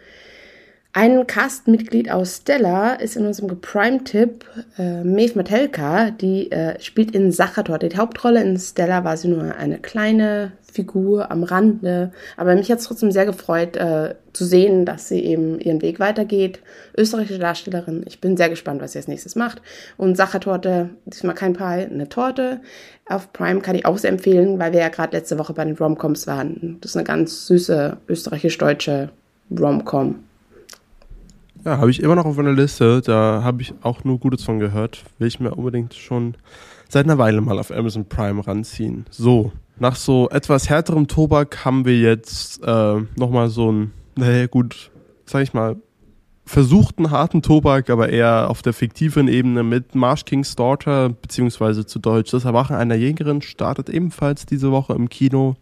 ein 0.95 1.27
Castmitglied 1.27 2.11
aus 2.11 2.37
Stella 2.43 2.93
ist 2.93 3.17
in 3.17 3.25
unserem 3.25 3.49
Geprime-Tipp 3.49 4.45
äh, 4.77 5.03
Maeve 5.03 5.37
Matelka, 5.37 6.11
die 6.11 6.53
äh, 6.53 6.79
spielt 6.83 7.13
in 7.13 7.33
Sachator. 7.33 7.79
Die 7.79 7.97
Hauptrolle 7.97 8.43
in 8.43 8.59
Stella 8.59 9.03
war 9.03 9.17
sie 9.17 9.29
nur 9.29 9.57
eine 9.57 9.79
kleine 9.79 10.53
Figur 10.61 11.31
am 11.31 11.45
Rande, 11.45 12.13
aber 12.37 12.55
mich 12.55 12.71
hat 12.71 12.81
es 12.81 12.85
trotzdem 12.85 13.11
sehr 13.11 13.25
gefreut 13.25 13.77
äh, 13.77 14.17
zu 14.35 14.45
sehen, 14.45 14.85
dass 14.85 15.09
sie 15.09 15.25
eben 15.25 15.59
ihren 15.61 15.81
Weg 15.81 15.99
weitergeht. 15.99 16.61
Österreichische 16.95 17.39
Darstellerin. 17.39 18.05
Ich 18.07 18.21
bin 18.21 18.37
sehr 18.37 18.51
gespannt, 18.51 18.83
was 18.83 18.93
sie 18.93 18.99
als 18.99 19.09
nächstes 19.09 19.35
macht. 19.35 19.63
Und 19.97 20.19
Sachertorte, 20.19 20.91
diesmal 21.07 21.35
kein 21.35 21.55
Pie, 21.55 21.63
eine 21.63 22.11
Torte. 22.11 22.61
Auf 23.07 23.33
Prime 23.33 23.61
kann 23.63 23.77
ich 23.77 23.87
auch 23.87 23.97
sehr 23.97 24.11
empfehlen, 24.11 24.59
weil 24.59 24.75
wir 24.75 24.81
ja 24.81 24.89
gerade 24.91 25.17
letzte 25.17 25.39
Woche 25.39 25.55
bei 25.55 25.65
den 25.65 25.77
Romcoms 25.77 26.27
waren. 26.27 26.77
Das 26.83 26.91
ist 26.91 26.97
eine 26.97 27.05
ganz 27.05 27.47
süße 27.47 27.97
österreichisch-deutsche 28.09 29.09
Romcom. 29.59 30.17
Ja, 31.65 31.79
habe 31.79 31.91
ich 31.91 32.03
immer 32.03 32.17
noch 32.17 32.25
auf 32.25 32.37
meiner 32.37 32.53
Liste. 32.53 33.01
Da 33.03 33.43
habe 33.45 33.63
ich 33.63 33.73
auch 33.83 34.03
nur 34.05 34.19
Gutes 34.19 34.43
von 34.45 34.59
gehört. 34.59 35.05
Will 35.19 35.29
ich 35.29 35.39
mir 35.39 35.55
unbedingt 35.55 35.95
schon 35.95 36.35
seit 36.89 37.05
einer 37.05 37.19
Weile 37.19 37.41
mal 37.41 37.59
auf 37.59 37.71
Amazon 37.71 38.05
Prime 38.07 38.47
ranziehen. 38.47 39.07
So, 39.11 39.53
nach 39.79 39.97
so 39.97 40.29
etwas 40.31 40.69
härterem 40.69 41.09
Tobak 41.09 41.65
haben 41.65 41.85
wir 41.85 41.99
jetzt 41.99 42.63
äh, 42.65 43.01
nochmal 43.17 43.49
so 43.49 43.73
ein, 43.73 43.93
naja 44.17 44.47
gut, 44.47 44.91
sag 45.25 45.43
ich 45.43 45.55
mal, 45.55 45.77
versuchten 46.45 47.11
harten 47.11 47.41
Tobak, 47.41 47.89
aber 47.89 48.09
eher 48.11 48.51
auf 48.51 48.61
der 48.63 48.73
fiktiven 48.73 49.29
Ebene 49.29 49.63
mit 49.63 49.95
Marsh 49.95 50.25
King's 50.25 50.57
Daughter, 50.57 51.09
beziehungsweise 51.09 51.87
zu 51.87 51.99
Deutsch 51.99 52.33
Das 52.33 52.45
Erwachen 52.45 52.77
einer 52.77 52.97
Jägerin, 52.97 53.41
startet 53.41 53.89
ebenfalls 53.89 54.45
diese 54.45 54.71
Woche 54.73 54.93
im 54.93 55.09
Kino 55.09 55.55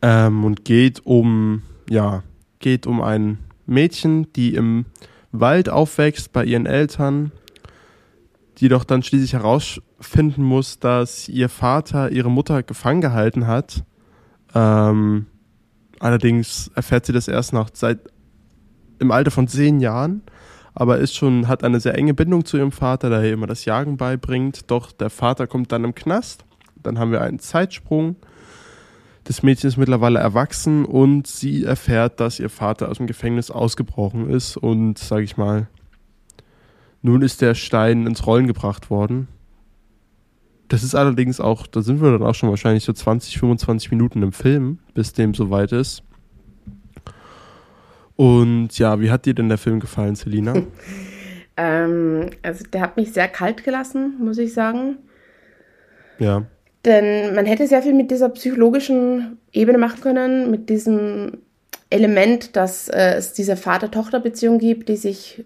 ähm, 0.00 0.44
und 0.44 0.64
geht 0.64 1.04
um, 1.06 1.62
ja, 1.88 2.22
geht 2.58 2.86
um 2.86 3.02
ein 3.02 3.38
Mädchen, 3.72 4.32
die 4.34 4.54
im 4.54 4.86
Wald 5.32 5.68
aufwächst 5.68 6.32
bei 6.32 6.44
ihren 6.44 6.66
Eltern, 6.66 7.32
die 8.58 8.68
doch 8.68 8.84
dann 8.84 9.02
schließlich 9.02 9.32
herausfinden 9.32 10.42
muss, 10.42 10.78
dass 10.78 11.28
ihr 11.28 11.48
Vater 11.48 12.12
ihre 12.12 12.30
Mutter 12.30 12.62
gefangen 12.62 13.00
gehalten 13.00 13.46
hat. 13.46 13.84
Ähm, 14.54 15.26
allerdings 15.98 16.70
erfährt 16.74 17.06
sie 17.06 17.12
das 17.12 17.28
erst 17.28 17.52
nach 17.52 17.70
seit 17.72 17.98
im 18.98 19.10
Alter 19.10 19.30
von 19.30 19.48
zehn 19.48 19.80
Jahren, 19.80 20.22
aber 20.74 20.98
ist 20.98 21.16
schon 21.16 21.48
hat 21.48 21.64
eine 21.64 21.80
sehr 21.80 21.96
enge 21.96 22.14
Bindung 22.14 22.44
zu 22.44 22.56
ihrem 22.56 22.72
Vater, 22.72 23.10
der 23.10 23.24
ihr 23.24 23.32
immer 23.32 23.46
das 23.46 23.64
Jagen 23.64 23.96
beibringt. 23.96 24.70
Doch 24.70 24.92
der 24.92 25.10
Vater 25.10 25.46
kommt 25.46 25.72
dann 25.72 25.84
im 25.84 25.94
Knast. 25.94 26.44
Dann 26.82 26.98
haben 26.98 27.10
wir 27.10 27.20
einen 27.20 27.38
Zeitsprung 27.38 28.16
das 29.24 29.42
Mädchen 29.42 29.68
ist 29.68 29.76
mittlerweile 29.76 30.18
erwachsen 30.18 30.84
und 30.84 31.26
sie 31.26 31.64
erfährt, 31.64 32.20
dass 32.20 32.40
ihr 32.40 32.50
Vater 32.50 32.88
aus 32.88 32.98
dem 32.98 33.06
Gefängnis 33.06 33.50
ausgebrochen 33.50 34.28
ist 34.30 34.56
und, 34.56 34.98
sage 34.98 35.22
ich 35.22 35.36
mal, 35.36 35.68
nun 37.02 37.22
ist 37.22 37.40
der 37.40 37.54
Stein 37.54 38.06
ins 38.06 38.26
Rollen 38.26 38.46
gebracht 38.46 38.90
worden. 38.90 39.28
Das 40.68 40.82
ist 40.82 40.94
allerdings 40.94 41.40
auch, 41.40 41.66
da 41.66 41.82
sind 41.82 42.00
wir 42.00 42.12
dann 42.12 42.22
auch 42.22 42.34
schon 42.34 42.48
wahrscheinlich 42.48 42.84
so 42.84 42.92
20, 42.92 43.38
25 43.38 43.90
Minuten 43.90 44.22
im 44.22 44.32
Film, 44.32 44.78
bis 44.94 45.12
dem 45.12 45.34
soweit 45.34 45.72
ist. 45.72 46.02
Und 48.16 48.78
ja, 48.78 49.00
wie 49.00 49.10
hat 49.10 49.26
dir 49.26 49.34
denn 49.34 49.48
der 49.48 49.58
Film 49.58 49.80
gefallen, 49.80 50.14
Selina? 50.14 50.54
ähm, 51.56 52.30
also 52.42 52.64
der 52.72 52.80
hat 52.80 52.96
mich 52.96 53.12
sehr 53.12 53.28
kalt 53.28 53.64
gelassen, 53.64 54.14
muss 54.20 54.38
ich 54.38 54.54
sagen. 54.54 54.98
Ja. 56.18 56.46
Denn 56.84 57.34
man 57.34 57.46
hätte 57.46 57.66
sehr 57.66 57.82
viel 57.82 57.94
mit 57.94 58.10
dieser 58.10 58.28
psychologischen 58.30 59.38
Ebene 59.52 59.78
machen 59.78 60.00
können, 60.00 60.50
mit 60.50 60.68
diesem 60.68 61.38
Element, 61.90 62.56
dass 62.56 62.88
äh, 62.88 63.14
es 63.16 63.32
diese 63.34 63.56
Vater-Tochter-Beziehung 63.56 64.58
gibt, 64.58 64.88
die 64.88 64.96
sich 64.96 65.44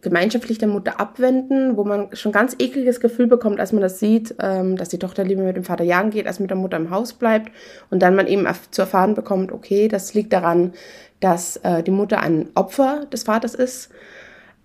gemeinschaftlich 0.00 0.58
der 0.58 0.66
Mutter 0.66 0.98
abwenden, 0.98 1.76
wo 1.76 1.84
man 1.84 2.08
schon 2.14 2.32
ganz 2.32 2.56
ekliges 2.58 2.98
Gefühl 2.98 3.28
bekommt, 3.28 3.60
als 3.60 3.72
man 3.72 3.82
das 3.82 4.00
sieht, 4.00 4.34
ähm, 4.40 4.76
dass 4.76 4.88
die 4.88 4.98
Tochter 4.98 5.22
lieber 5.22 5.42
mit 5.42 5.56
dem 5.56 5.64
Vater 5.64 5.84
jagen 5.84 6.10
geht, 6.10 6.26
als 6.26 6.40
mit 6.40 6.50
der 6.50 6.56
Mutter 6.56 6.76
im 6.76 6.90
Haus 6.90 7.12
bleibt. 7.12 7.52
Und 7.88 8.02
dann 8.02 8.16
man 8.16 8.26
eben 8.26 8.48
zu 8.72 8.82
erfahren 8.82 9.14
bekommt, 9.14 9.52
okay, 9.52 9.86
das 9.86 10.12
liegt 10.14 10.32
daran, 10.32 10.72
dass 11.20 11.58
äh, 11.58 11.84
die 11.84 11.92
Mutter 11.92 12.20
ein 12.20 12.48
Opfer 12.54 13.06
des 13.12 13.22
Vaters 13.22 13.54
ist 13.54 13.90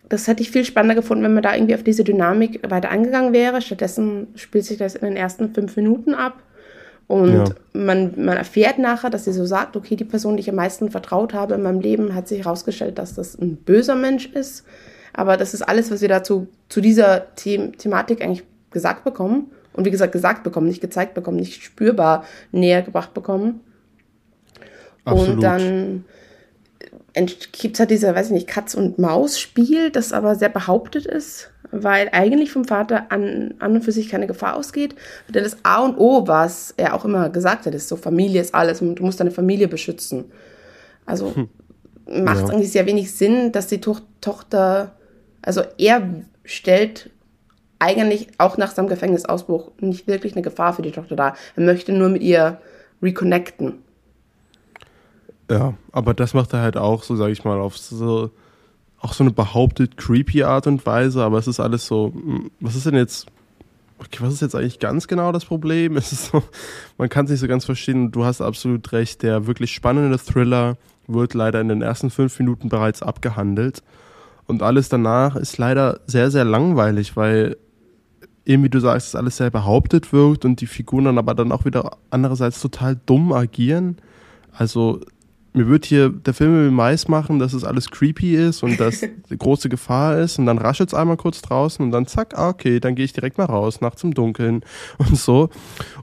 das 0.10 0.28
hätte 0.28 0.42
ich 0.42 0.52
viel 0.52 0.64
spannender 0.64 0.96
gefunden, 0.96 1.24
wenn 1.24 1.34
man 1.34 1.44
da 1.44 1.54
irgendwie 1.54 1.76
auf 1.76 1.84
diese 1.84 2.04
Dynamik 2.04 2.70
weiter 2.70 2.90
eingegangen 2.90 3.34
wäre. 3.34 3.62
Stattdessen 3.62 4.28
spielt 4.36 4.66
sich 4.66 4.78
das 4.78 4.96
in 4.96 5.06
den 5.06 5.18
ersten 5.18 5.54
fünf 5.54 5.76
Minuten 5.76 6.14
ab. 6.14 6.42
Und 7.08 7.34
ja. 7.34 7.46
man, 7.74 8.14
man 8.18 8.38
erfährt 8.38 8.80
nachher, 8.80 9.10
dass 9.10 9.26
sie 9.26 9.32
so 9.32 9.46
sagt, 9.46 9.76
okay, 9.76 9.96
die 9.96 10.04
Person, 10.04 10.36
die 10.36 10.42
ich 10.42 10.50
am 10.50 10.56
meisten 10.56 10.92
vertraut 10.92 11.34
habe 11.34 11.56
in 11.56 11.64
meinem 11.64 11.80
Leben, 11.80 12.14
hat 12.14 12.28
sich 12.28 12.44
herausgestellt, 12.44 12.98
dass 12.98 13.16
das 13.16 13.38
ein 13.38 13.56
böser 13.56 13.96
Mensch 13.96 14.28
ist. 14.28 14.66
Aber 15.14 15.38
das 15.38 15.54
ist 15.54 15.62
alles, 15.62 15.90
was 15.90 16.02
wir 16.02 16.10
dazu 16.10 16.48
zu 16.70 16.82
dieser 16.82 17.28
The 17.38 17.72
Thematik 17.78 18.22
eigentlich 18.22 18.44
gesagt 18.72 19.04
bekommen. 19.04 19.52
Und 19.74 19.86
wie 19.86 19.92
gesagt, 19.92 20.12
gesagt 20.12 20.44
bekommen, 20.44 20.68
nicht 20.68 20.82
gezeigt 20.82 21.14
bekommen, 21.14 21.38
nicht 21.38 21.64
spürbar 21.64 22.26
näher 22.52 22.82
gebracht 22.82 23.14
bekommen. 23.14 23.62
Absolut. 25.06 25.36
Und 25.36 25.42
dann 25.42 26.06
gibt 27.26 27.76
es 27.76 27.80
halt 27.80 27.90
diese, 27.90 28.14
weiß 28.14 28.28
ich 28.28 28.34
nicht, 28.34 28.48
Katz-und-Maus-Spiel, 28.48 29.90
das 29.92 30.14
aber 30.14 30.36
sehr 30.36 30.50
behauptet 30.50 31.06
ist, 31.06 31.52
weil 31.72 32.10
eigentlich 32.12 32.52
vom 32.52 32.66
Vater 32.66 33.12
an, 33.12 33.56
an 33.60 33.76
und 33.76 33.84
für 33.84 33.92
sich 33.92 34.10
keine 34.10 34.28
Gefahr 34.28 34.56
ausgeht. 34.56 34.96
Denn 35.30 35.44
das 35.44 35.58
A 35.64 35.84
und 35.84 35.98
O, 35.98 36.28
was 36.28 36.74
er 36.78 36.94
auch 36.94 37.06
immer 37.06 37.30
gesagt 37.30 37.66
hat, 37.66 37.74
ist 37.74 37.88
so, 37.88 37.96
Familie 37.96 38.42
ist 38.42 38.54
alles 38.54 38.82
und 38.82 38.96
du 38.96 39.04
musst 39.04 39.20
deine 39.20 39.32
Familie 39.32 39.68
beschützen. 39.68 40.26
Also 41.06 41.36
hm. 41.36 41.50
macht 42.24 42.48
ja. 42.48 42.54
eigentlich 42.54 42.72
sehr 42.72 42.86
wenig 42.86 43.14
Sinn, 43.14 43.52
dass 43.52 43.68
die 43.68 43.82
to 43.82 43.98
Tochter, 44.22 44.96
also 45.42 45.62
er 45.78 46.08
stellt 46.44 47.10
eigentlich 47.80 48.28
auch 48.38 48.58
nach 48.58 48.72
seinem 48.72 48.88
Gefängnisausbruch 48.88 49.72
nicht 49.80 50.08
wirklich 50.08 50.34
eine 50.34 50.42
Gefahr 50.42 50.74
für 50.74 50.82
die 50.82 50.92
Tochter 50.92 51.16
dar. 51.16 51.36
Er 51.56 51.64
möchte 51.64 51.94
nur 51.94 52.10
mit 52.10 52.24
ihr 52.24 52.60
reconnecten. 53.02 53.84
Ja, 55.50 55.76
aber 55.92 56.14
das 56.14 56.34
macht 56.34 56.54
er 56.54 56.62
halt 56.62 56.78
auch 56.78 57.04
so, 57.04 57.16
sag 57.16 57.30
ich 57.30 57.46
mal, 57.46 57.60
auf 57.60 57.78
so 57.78 58.32
auch 59.00 59.14
so 59.14 59.24
eine 59.24 59.32
behauptet 59.32 59.98
creepy 59.98 60.44
Art 60.44 60.68
und 60.68 60.86
Weise, 60.86 61.24
aber 61.24 61.38
es 61.38 61.48
ist 61.48 61.60
alles 61.60 61.86
so, 61.86 62.14
hm, 62.14 62.52
was 62.60 62.76
ist 62.76 62.86
denn 62.86 62.96
jetzt, 62.96 63.28
okay, 64.00 64.18
was 64.22 64.34
ist 64.34 64.42
jetzt 64.42 64.56
eigentlich 64.56 64.80
ganz 64.80 65.08
genau 65.08 65.32
das 65.32 65.46
Problem? 65.46 65.98
Es 65.98 66.12
ist 66.12 66.32
so, 66.32 66.44
man 66.98 67.10
kann 67.10 67.26
es 67.26 67.32
nicht 67.32 67.40
so 67.40 67.48
ganz 67.48 67.66
verstehen. 67.66 68.12
Du 68.12 68.26
hast 68.26 68.42
absolut 68.42 68.92
recht. 68.92 69.24
Der 69.24 69.48
wirklich 69.48 69.74
spannende 69.74 70.18
Thriller 70.18 70.78
wird 71.08 71.34
leider 71.34 71.62
in 71.62 71.70
den 71.70 71.82
ersten 71.82 72.10
fünf 72.10 72.38
Minuten 72.40 72.70
bereits 72.70 73.02
abgehandelt. 73.02 73.84
Und 74.46 74.64
alles 74.64 74.90
danach 74.90 75.36
ist 75.36 75.58
leider 75.58 76.00
sehr, 76.08 76.32
sehr 76.32 76.46
langweilig, 76.46 77.16
weil 77.18 77.58
eben, 78.46 78.64
wie 78.64 78.70
du 78.70 78.80
sagst, 78.80 79.16
alles 79.16 79.38
sehr 79.38 79.50
behauptet 79.50 80.14
wirkt 80.14 80.46
und 80.46 80.62
die 80.62 80.68
Figuren 80.68 81.06
dann 81.06 81.18
aber 81.18 81.36
dann 81.36 81.52
auch 81.52 81.66
wieder 81.66 81.98
andererseits 82.10 82.62
total 82.62 82.98
dumm 83.06 83.34
agieren. 83.34 83.98
Also 84.54 85.02
mir 85.58 85.68
wird 85.68 85.86
hier 85.86 86.10
der 86.10 86.34
Film 86.34 86.54
will 86.54 86.72
Mais 86.72 87.08
machen, 87.08 87.40
dass 87.40 87.54
es 87.54 87.64
alles 87.64 87.90
creepy 87.90 88.36
ist 88.36 88.64
und 88.64 88.80
dass 88.80 89.04
eine 89.04 89.38
große 89.38 89.70
Gefahr 89.70 90.18
ist 90.20 90.40
und 90.40 90.46
dann 90.46 90.58
raschelt 90.58 90.90
es 90.90 90.94
einmal 90.94 91.18
kurz 91.18 91.42
draußen 91.42 91.84
und 91.84 91.92
dann 91.92 92.08
zack, 92.08 92.38
ah, 92.38 92.50
okay, 92.50 92.80
dann 92.80 92.96
gehe 92.96 93.06
ich 93.06 93.14
direkt 93.14 93.38
mal 93.38 93.46
raus, 93.46 93.82
nachts 93.82 94.04
im 94.04 94.14
Dunkeln 94.14 94.64
und 94.98 95.18
so, 95.18 95.50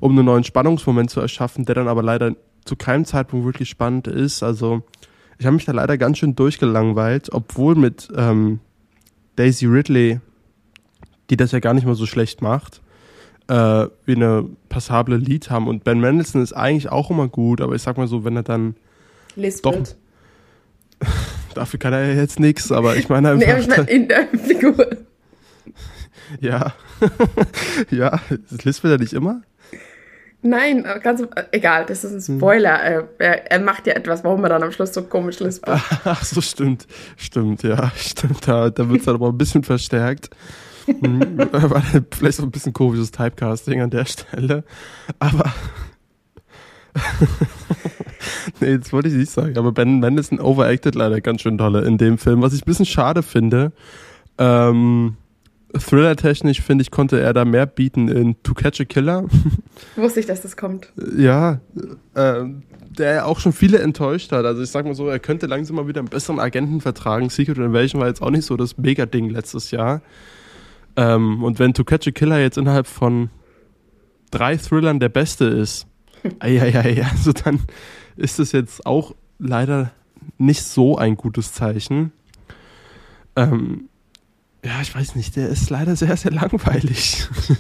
um 0.01 0.13
einen 0.13 0.27
neuen 0.27 0.45
Spannungsmoment 0.45 1.11
zu 1.11 1.21
erschaffen, 1.21 1.65
der 1.65 1.77
dann 1.77 1.89
aber 1.89 2.03
leider 2.03 2.35
zu 2.65 2.77
keinem 2.77 3.05
Zeitpunkt 3.05 3.47
wirklich 3.47 3.69
spannend 3.69 4.09
ist. 4.09 4.43
Also 4.43 4.83
ich 5.39 5.47
habe 5.47 5.55
mich 5.55 5.65
da 5.65 5.73
leider 5.73 5.99
ganz 5.99 6.19
schön 6.19 6.35
durchgelangweilt, 6.35 7.33
obwohl 7.33 7.75
mit 7.75 8.09
ähm, 8.17 8.61
Daisy 9.37 9.67
Ridley, 9.67 10.21
die 11.31 11.37
das 11.37 11.53
ja 11.53 11.61
gar 11.61 11.75
nicht 11.75 11.87
mal 11.87 11.95
so 11.95 12.07
schlecht 12.07 12.43
macht, 12.43 12.81
äh, 13.49 13.55
wir 13.55 14.17
eine 14.17 14.47
passable 14.69 15.17
Lied 15.17 15.51
haben 15.51 15.69
und 15.69 15.85
Ben 15.85 16.01
Mendelssohn 16.01 16.43
ist 16.43 16.55
eigentlich 16.55 16.91
auch 16.91 17.11
immer 17.11 17.29
gut, 17.29 17.61
aber 17.61 17.75
ich 17.75 17.83
sag 17.83 17.99
mal 17.99 18.07
so, 18.07 18.25
wenn 18.25 18.37
er 18.37 18.43
dann 18.43 18.75
Lispelt. 19.37 19.97
Doch. 21.01 21.09
Dafür 21.55 21.79
kann 21.79 21.93
er 21.93 22.07
ja 22.07 22.15
jetzt 22.15 22.41
nichts, 22.41 22.73
aber 22.73 22.97
ich 22.97 23.09
meine 23.09 23.31
einfach. 23.31 23.47
Nee, 23.47 23.53
aber 23.53 23.61
ich 23.61 23.69
meine 23.69 23.83
in 23.91 24.09
der 24.09 24.27
Figur. 24.29 24.97
Ja. 26.41 26.75
ja, 27.91 28.21
lispelt 28.63 28.93
er 28.93 28.99
nicht 28.99 29.13
immer? 29.13 29.43
Nein, 30.43 30.85
ganz 31.03 31.23
egal, 31.53 31.87
das 31.87 32.05
ist 32.05 32.29
ein 32.29 32.35
hm. 32.35 32.39
Spoiler. 32.39 32.79
Hm. 32.79 33.05
Er, 33.19 33.51
er, 33.51 33.61
macht 33.61 33.87
ja 33.87 33.95
etwas, 33.95 34.25
warum 34.25 34.43
er 34.45 34.51
dann 34.51 34.63
am 34.63 34.73
Schluss 34.73 34.93
so 34.93 35.03
komisch 35.03 35.41
lispelt. 35.41 35.81
Ach 36.05 36.25
so, 36.25 36.41
stimmt. 36.41 36.87
Stimmt, 37.17 37.63
ja, 37.63 37.91
stimmt. 37.97 38.47
Da, 38.47 38.69
da 38.69 38.89
wird 38.89 39.01
es 39.01 39.07
dann 39.07 39.15
aber 39.15 39.29
ein 39.29 39.39
bisschen 39.39 39.65
verstärkt. 39.65 40.31
Hm, 40.87 41.39
vielleicht 42.11 42.37
so 42.37 42.43
ein 42.43 42.51
bisschen 42.51 42.75
komisches 42.75 43.11
Typecasting 43.11 43.81
an 43.81 43.89
der 43.89 44.05
Stelle. 44.05 44.65
Aber 45.19 45.51
nee, 48.61 48.79
das 48.79 48.93
wollte 48.93 49.09
ich 49.09 49.15
nicht 49.15 49.31
sagen. 49.31 49.57
Aber 49.59 49.73
Ben 49.73 50.01
Mendelssohn 50.01 50.41
overacted 50.41 50.95
leider 50.95 51.21
ganz 51.21 51.43
schön 51.43 51.59
dolle 51.59 51.83
in 51.83 51.99
dem 51.99 52.19
Film, 52.19 52.43
was 52.43 52.53
ich 52.55 52.63
ein 52.63 52.67
bisschen 52.67 52.87
schade 52.87 53.23
finde. 53.23 53.73
Ähm, 54.39 55.17
Thriller-technisch, 55.77 56.61
finde 56.61 56.83
ich, 56.83 56.91
konnte 56.91 57.21
er 57.21 57.33
da 57.33 57.45
mehr 57.45 57.67
bieten 57.67 58.09
in 58.09 58.41
To 58.43 58.55
Catch 58.55 58.81
a 58.81 58.85
Killer. 58.85 59.25
Wusste 59.97 60.21
ich, 60.21 60.27
dass 60.27 60.41
das 60.41 60.57
kommt. 60.57 60.93
Ja, 61.17 61.61
äh, 62.15 62.45
der 62.97 63.27
auch 63.27 63.41
schon 63.41 63.53
viele 63.53 63.81
enttäuscht 63.81 64.31
hat. 64.31 64.45
Also 64.45 64.63
ich 64.63 64.71
sag 64.71 64.85
mal 64.85 64.95
so, 64.95 65.09
er 65.09 65.19
könnte 65.19 65.47
langsam 65.47 65.77
mal 65.77 65.89
wieder 65.89 66.01
einen 66.01 66.09
besseren 66.09 66.39
Agenten 66.39 66.81
vertragen. 66.81 67.29
Secret 67.29 67.59
Invasion 67.59 68.01
war 68.01 68.09
jetzt 68.09 68.23
auch 68.23 68.31
nicht 68.31 68.47
so 68.47 68.57
das 68.57 68.79
Mega-Ding 68.79 69.31
letztes 69.31 69.73
Jahr. 69.73 70.01
Ähm, 70.97 71.43
und 71.43 71.59
wenn 71.59 71.75
To 71.75 71.83
Catch 71.83 72.07
a 72.07 72.11
Killer 72.13 72.41
jetzt 72.41 72.57
innerhalb 72.57 72.87
von 72.87 73.31
drei 74.31 74.57
Thrillern 74.57 75.01
der 75.01 75.09
beste 75.09 75.47
ist, 75.47 75.87
Eieiei, 76.39 77.05
also 77.11 77.33
dann 77.33 77.61
ist 78.17 78.39
es 78.39 78.53
jetzt 78.53 78.87
auch 78.87 79.15
leider 79.39 79.93
nicht 80.39 80.63
so 80.63 80.97
ein 80.97 81.17
gutes 81.17 81.53
Zeichen. 81.53 82.13
Ähm, 83.37 83.89
ja, 84.65 84.81
ich 84.81 84.95
weiß 84.95 85.17
nicht, 85.17 85.37
der 85.37 85.49
ist 85.49 85.71
leider 85.71 85.97
sehr, 85.97 86.17
sehr 86.17 86.33
langweilig. 86.33 87.29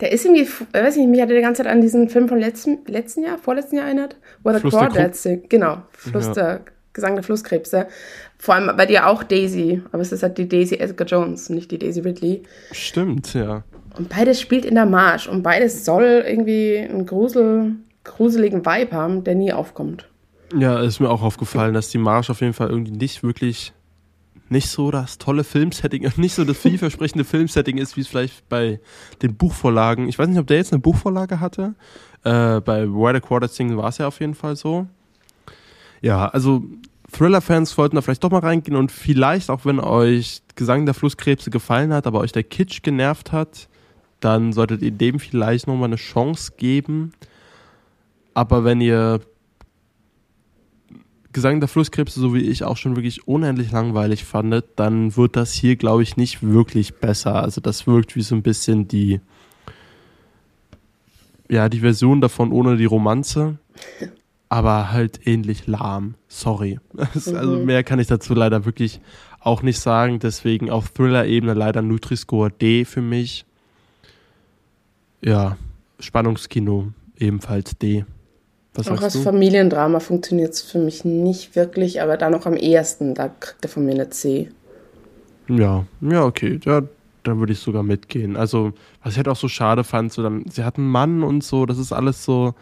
Der 0.00 0.10
ist 0.10 0.24
irgendwie, 0.24 0.42
ich 0.42 0.60
weiß 0.72 0.96
nicht, 0.96 1.08
mich 1.08 1.20
hatte 1.22 1.36
die 1.36 1.40
ganze 1.40 1.62
Zeit 1.62 1.72
an 1.72 1.80
diesen 1.80 2.08
Film 2.08 2.28
von 2.28 2.40
letzten, 2.40 2.84
letzten 2.86 3.22
Jahr, 3.22 3.38
vorletzten 3.38 3.76
Jahr 3.76 3.86
erinnert, 3.86 4.16
wo 4.42 4.50
der 4.50 4.60
Crawdads 4.60 5.22
singt. 5.22 5.48
Genau, 5.48 5.82
Fluss 5.92 6.26
ja. 6.26 6.32
der, 6.32 6.60
Gesang 6.94 7.14
der 7.14 7.24
Flusskrebse. 7.24 7.88
Vor 8.38 8.54
allem 8.54 8.76
bei 8.76 8.86
dir 8.86 9.06
auch 9.06 9.22
Daisy, 9.22 9.82
aber 9.92 10.02
es 10.02 10.12
ist 10.12 10.22
halt 10.22 10.38
die 10.38 10.48
Daisy 10.48 10.76
Edgar 10.76 11.06
Jones, 11.06 11.48
nicht 11.48 11.70
die 11.70 11.78
Daisy 11.78 12.00
Ridley. 12.00 12.42
Stimmt, 12.72 13.34
ja. 13.34 13.64
Und 13.96 14.08
beides 14.08 14.40
spielt 14.40 14.64
in 14.64 14.74
der 14.74 14.86
Marsch 14.86 15.28
und 15.28 15.42
beides 15.42 15.84
soll 15.84 16.24
irgendwie 16.26 16.78
einen 16.78 17.06
Grusel, 17.06 17.76
gruseligen 18.02 18.66
Vibe 18.66 18.92
haben, 18.92 19.24
der 19.24 19.34
nie 19.34 19.52
aufkommt. 19.52 20.08
Ja, 20.56 20.80
ist 20.80 21.00
mir 21.00 21.10
auch 21.10 21.22
aufgefallen, 21.22 21.74
dass 21.74 21.90
die 21.90 21.98
Marsch 21.98 22.30
auf 22.30 22.40
jeden 22.40 22.52
Fall 22.52 22.70
irgendwie 22.70 22.92
nicht 22.92 23.22
wirklich 23.22 23.72
nicht 24.48 24.68
so 24.68 24.90
das 24.90 25.18
tolle 25.18 25.44
Filmsetting, 25.44 26.10
nicht 26.16 26.34
so 26.34 26.44
das 26.44 26.58
vielversprechende 26.58 27.24
Filmsetting 27.24 27.78
ist, 27.78 27.96
wie 27.96 28.00
es 28.00 28.08
vielleicht 28.08 28.48
bei 28.48 28.80
den 29.22 29.36
Buchvorlagen. 29.36 30.08
Ich 30.08 30.18
weiß 30.18 30.28
nicht, 30.28 30.38
ob 30.38 30.46
der 30.46 30.58
jetzt 30.58 30.72
eine 30.72 30.80
Buchvorlage 30.80 31.40
hatte. 31.40 31.74
Äh, 32.24 32.60
bei 32.60 32.88
Where 32.88 33.14
the 33.14 33.20
Quarters 33.20 33.56
Sing 33.56 33.76
war 33.76 33.88
es 33.88 33.98
ja 33.98 34.06
auf 34.06 34.20
jeden 34.20 34.34
Fall 34.34 34.56
so. 34.56 34.86
Ja, 36.02 36.28
also 36.28 36.64
Thriller-Fans 37.12 37.78
wollten 37.78 37.96
da 37.96 38.02
vielleicht 38.02 38.24
doch 38.24 38.30
mal 38.30 38.40
reingehen 38.40 38.76
und 38.76 38.92
vielleicht, 38.92 39.50
auch 39.50 39.64
wenn 39.64 39.80
euch 39.80 40.42
Gesang 40.56 40.84
der 40.84 40.94
Flusskrebse 40.94 41.50
gefallen 41.50 41.92
hat, 41.92 42.06
aber 42.06 42.20
euch 42.20 42.32
der 42.32 42.42
Kitsch 42.42 42.82
genervt 42.82 43.32
hat, 43.32 43.68
dann 44.24 44.52
solltet 44.52 44.82
ihr 44.82 44.90
dem 44.90 45.18
vielleicht 45.18 45.66
nochmal 45.66 45.88
eine 45.88 45.96
Chance 45.96 46.52
geben. 46.56 47.12
Aber 48.32 48.64
wenn 48.64 48.80
ihr 48.80 49.20
Gesang 51.32 51.60
der 51.60 51.68
Flusskrebse, 51.68 52.20
so 52.20 52.32
wie 52.32 52.42
ich, 52.42 52.64
auch 52.64 52.76
schon 52.76 52.96
wirklich 52.96 53.28
unendlich 53.28 53.72
langweilig 53.72 54.24
fandet, 54.24 54.66
dann 54.76 55.16
wird 55.16 55.36
das 55.36 55.52
hier, 55.52 55.76
glaube 55.76 56.02
ich, 56.02 56.16
nicht 56.16 56.42
wirklich 56.42 56.94
besser. 56.94 57.42
Also 57.42 57.60
das 57.60 57.86
wirkt 57.86 58.16
wie 58.16 58.22
so 58.22 58.34
ein 58.34 58.42
bisschen 58.42 58.88
die, 58.88 59.20
ja, 61.50 61.68
die 61.68 61.80
Version 61.80 62.20
davon 62.20 62.52
ohne 62.52 62.76
die 62.76 62.84
Romanze, 62.84 63.58
aber 64.48 64.92
halt 64.92 65.26
ähnlich 65.26 65.66
lahm. 65.66 66.14
Sorry. 66.28 66.78
Also 67.14 67.58
mhm. 67.58 67.64
mehr 67.66 67.82
kann 67.84 67.98
ich 67.98 68.06
dazu 68.06 68.32
leider 68.32 68.64
wirklich 68.64 69.00
auch 69.40 69.62
nicht 69.62 69.80
sagen. 69.80 70.20
Deswegen 70.20 70.70
auf 70.70 70.90
Thriller-Ebene 70.90 71.52
leider 71.52 71.82
Nutri-Score 71.82 72.50
D 72.50 72.84
für 72.84 73.02
mich 73.02 73.44
ja, 75.24 75.56
Spannungskino 75.98 76.92
ebenfalls 77.18 77.76
D. 77.78 78.04
Was 78.74 78.88
auch 78.88 79.00
als 79.00 79.14
du? 79.14 79.20
Familiendrama 79.20 80.00
funktioniert 80.00 80.52
es 80.52 80.62
für 80.62 80.78
mich 80.78 81.04
nicht 81.04 81.56
wirklich, 81.56 82.02
aber 82.02 82.16
da 82.16 82.28
noch 82.28 82.46
am 82.46 82.56
ehesten, 82.56 83.14
da 83.14 83.28
kriegt 83.28 83.64
er 83.64 83.68
von 83.68 83.84
mir 83.84 83.92
eine 83.92 84.10
C. 84.10 84.50
Ja, 85.48 85.86
ja, 86.00 86.24
okay, 86.24 86.58
ja, 86.64 86.82
da 87.22 87.38
würde 87.38 87.52
ich 87.52 87.60
sogar 87.60 87.82
mitgehen. 87.82 88.36
Also, 88.36 88.72
was 89.02 89.12
ich 89.12 89.16
halt 89.16 89.28
auch 89.28 89.36
so 89.36 89.48
schade 89.48 89.84
fand, 89.84 90.12
so 90.12 90.22
dann, 90.22 90.44
sie 90.50 90.64
hatten 90.64 90.82
einen 90.82 90.90
Mann 90.90 91.22
und 91.22 91.44
so, 91.44 91.66
das 91.66 91.78
ist 91.78 91.92
alles 91.92 92.24
so, 92.24 92.54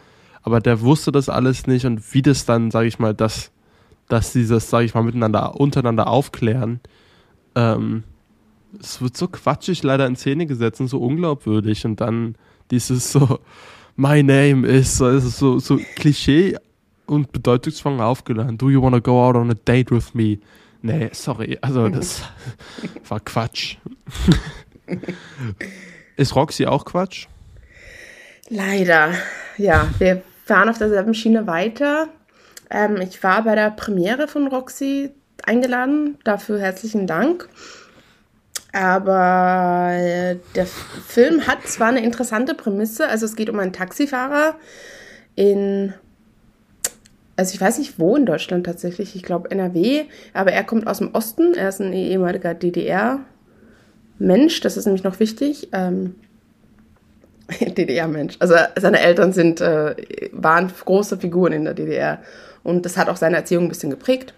aber 0.43 0.59
der 0.59 0.81
wusste 0.81 1.11
das 1.11 1.29
alles 1.29 1.67
nicht 1.67 1.85
und 1.85 2.13
wie 2.13 2.21
das 2.21 2.45
dann, 2.45 2.69
sage 2.69 2.87
ich 2.87 2.99
mal, 2.99 3.13
dass, 3.13 3.51
dass 4.07 4.33
dieses, 4.33 4.69
sage 4.69 4.85
ich 4.85 4.93
mal, 4.93 5.03
miteinander, 5.03 5.59
untereinander 5.59 6.07
aufklären, 6.07 6.79
ähm, 7.55 8.03
es 8.79 9.01
wird 9.01 9.17
so 9.17 9.27
quatschig 9.27 9.83
leider 9.83 10.05
in 10.05 10.15
Szene 10.15 10.45
gesetzt 10.45 10.81
und 10.81 10.87
so 10.87 10.99
unglaubwürdig 10.99 11.85
und 11.85 12.01
dann 12.01 12.35
dieses 12.73 13.11
so, 13.11 13.39
my 13.95 14.23
name 14.23 14.67
is, 14.67 14.97
so, 14.97 15.09
ist 15.09 15.37
so, 15.37 15.59
so 15.59 15.79
Klischee 15.95 16.57
und 17.05 17.31
bedeutungsvoll 17.31 18.01
aufgeladen. 18.01 18.57
Do 18.57 18.69
you 18.69 18.81
wanna 18.81 18.99
go 18.99 19.23
out 19.23 19.35
on 19.35 19.51
a 19.51 19.53
date 19.53 19.91
with 19.91 20.13
me? 20.13 20.39
Nee, 20.81 21.09
sorry, 21.13 21.57
also 21.61 21.87
das 21.87 22.23
war 23.07 23.19
Quatsch. 23.19 23.77
ist 26.17 26.35
Roxy 26.35 26.65
auch 26.65 26.83
Quatsch? 26.83 27.27
Leider, 28.49 29.13
ja. 29.57 29.87
Wir 29.99 30.23
fahren 30.45 30.69
auf 30.69 30.77
derselben 30.77 31.13
Schiene 31.13 31.47
weiter. 31.47 32.09
Ähm, 32.69 32.97
ich 32.97 33.21
war 33.23 33.43
bei 33.43 33.55
der 33.55 33.69
Premiere 33.69 34.27
von 34.27 34.47
Roxy 34.47 35.11
eingeladen. 35.43 36.17
Dafür 36.23 36.59
herzlichen 36.59 37.07
Dank. 37.07 37.47
Aber 38.73 39.91
äh, 39.93 40.37
der 40.55 40.65
Film 40.65 41.45
hat 41.45 41.67
zwar 41.67 41.89
eine 41.89 42.03
interessante 42.03 42.55
Prämisse, 42.55 43.07
also 43.07 43.27
es 43.27 43.35
geht 43.35 43.51
um 43.51 43.59
einen 43.59 43.71
Taxifahrer 43.71 44.55
in, 45.35 45.93
also 47.35 47.53
ich 47.53 47.61
weiß 47.61 47.77
nicht 47.77 47.99
wo 47.99 48.15
in 48.15 48.25
Deutschland 48.25 48.65
tatsächlich, 48.65 49.15
ich 49.15 49.21
glaube 49.21 49.51
NRW, 49.51 50.05
aber 50.33 50.53
er 50.53 50.63
kommt 50.63 50.87
aus 50.87 50.97
dem 50.97 51.13
Osten, 51.13 51.53
er 51.53 51.69
ist 51.69 51.81
ein 51.81 51.93
ehemaliger 51.93 52.55
DDR-Mensch, 52.55 54.59
das 54.61 54.75
ist 54.75 54.85
nämlich 54.85 55.03
noch 55.03 55.19
wichtig. 55.19 55.69
Ähm, 55.71 56.15
DDR-Mensch. 57.59 58.37
Also 58.39 58.55
seine 58.75 59.01
Eltern 59.01 59.33
sind, 59.33 59.61
äh, 59.61 59.95
waren 60.31 60.71
große 60.83 61.19
Figuren 61.19 61.53
in 61.53 61.65
der 61.65 61.75
DDR 61.75 62.23
und 62.63 62.87
das 62.87 62.97
hat 62.97 63.07
auch 63.07 63.17
seine 63.17 63.35
Erziehung 63.35 63.65
ein 63.65 63.69
bisschen 63.69 63.91
geprägt. 63.91 64.33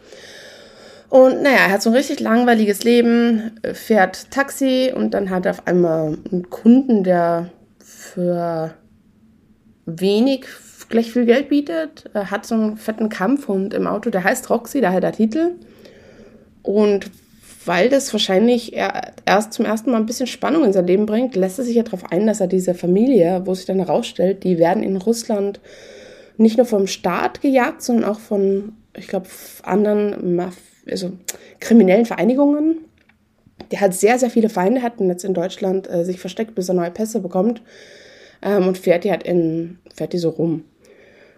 Und 1.16 1.44
naja, 1.44 1.60
er 1.60 1.72
hat 1.72 1.82
so 1.82 1.92
ein 1.92 1.96
richtig 1.96 2.20
langweiliges 2.20 2.84
Leben, 2.84 3.52
fährt 3.72 4.32
Taxi 4.32 4.92
und 4.94 5.14
dann 5.14 5.30
hat 5.30 5.46
er 5.46 5.52
auf 5.52 5.66
einmal 5.66 6.18
einen 6.30 6.50
Kunden, 6.50 7.06
der 7.06 7.52
für 7.80 8.74
wenig 9.86 10.46
gleich 10.90 11.14
viel 11.14 11.24
Geld 11.24 11.48
bietet. 11.48 12.10
Er 12.14 12.32
hat 12.32 12.46
so 12.46 12.56
einen 12.56 12.76
fetten 12.76 13.08
Kampfhund 13.08 13.74
im 13.74 13.88
Auto, 13.88 14.10
der 14.10 14.26
heißt 14.26 14.50
Roxy, 14.50 14.82
daher 14.82 15.00
der 15.00 15.14
Titel. 15.14 15.52
Und 16.64 17.10
weil 17.64 17.88
das 17.88 18.12
wahrscheinlich 18.12 18.74
erst 18.74 19.54
zum 19.54 19.64
ersten 19.64 19.92
Mal 19.92 19.98
ein 20.00 20.06
bisschen 20.06 20.28
Spannung 20.28 20.66
in 20.66 20.74
sein 20.74 20.86
Leben 20.86 21.06
bringt, 21.06 21.38
lässt 21.38 21.60
er 21.60 21.64
sich 21.64 21.78
ja 21.78 21.84
darauf 21.84 22.12
ein, 22.12 22.28
dass 22.28 22.42
er 22.42 22.48
diese 22.48 22.74
Familie, 22.74 23.44
wo 23.46 23.54
sich 23.54 23.66
dann 23.66 23.78
herausstellt, 23.78 24.44
die 24.44 24.58
werden 24.58 24.84
in 24.84 24.98
Russland 24.98 25.62
nicht 26.36 26.58
nur 26.58 26.66
vom 26.66 26.88
Staat 26.88 27.40
gejagt, 27.40 27.84
sondern 27.84 28.04
auch 28.04 28.20
von, 28.20 28.74
ich 28.98 29.08
glaube, 29.08 29.28
anderen 29.64 30.36
Maf 30.36 30.56
also 30.90 31.12
kriminellen 31.60 32.06
Vereinigungen. 32.06 32.78
Der 33.72 33.82
hat 33.82 33.94
sehr, 33.94 34.20
sehr 34.20 34.30
viele 34.30 34.50
Feinde, 34.50 34.82
hat 34.82 35.00
jetzt 35.00 35.26
in 35.26 35.34
Deutschland 35.34 35.90
äh, 35.90 36.04
sich 36.06 36.20
versteckt, 36.20 36.56
bis 36.56 36.70
er 36.70 36.76
neue 36.76 36.92
Pässe 36.92 37.20
bekommt 37.20 37.62
ähm, 38.42 38.68
und 38.68 38.78
fährt 38.78 39.04
die 39.04 39.12
halt 39.12 39.24
in, 39.24 39.80
fährt 39.94 40.14
die 40.14 40.18
so 40.18 40.30
rum. 40.30 40.66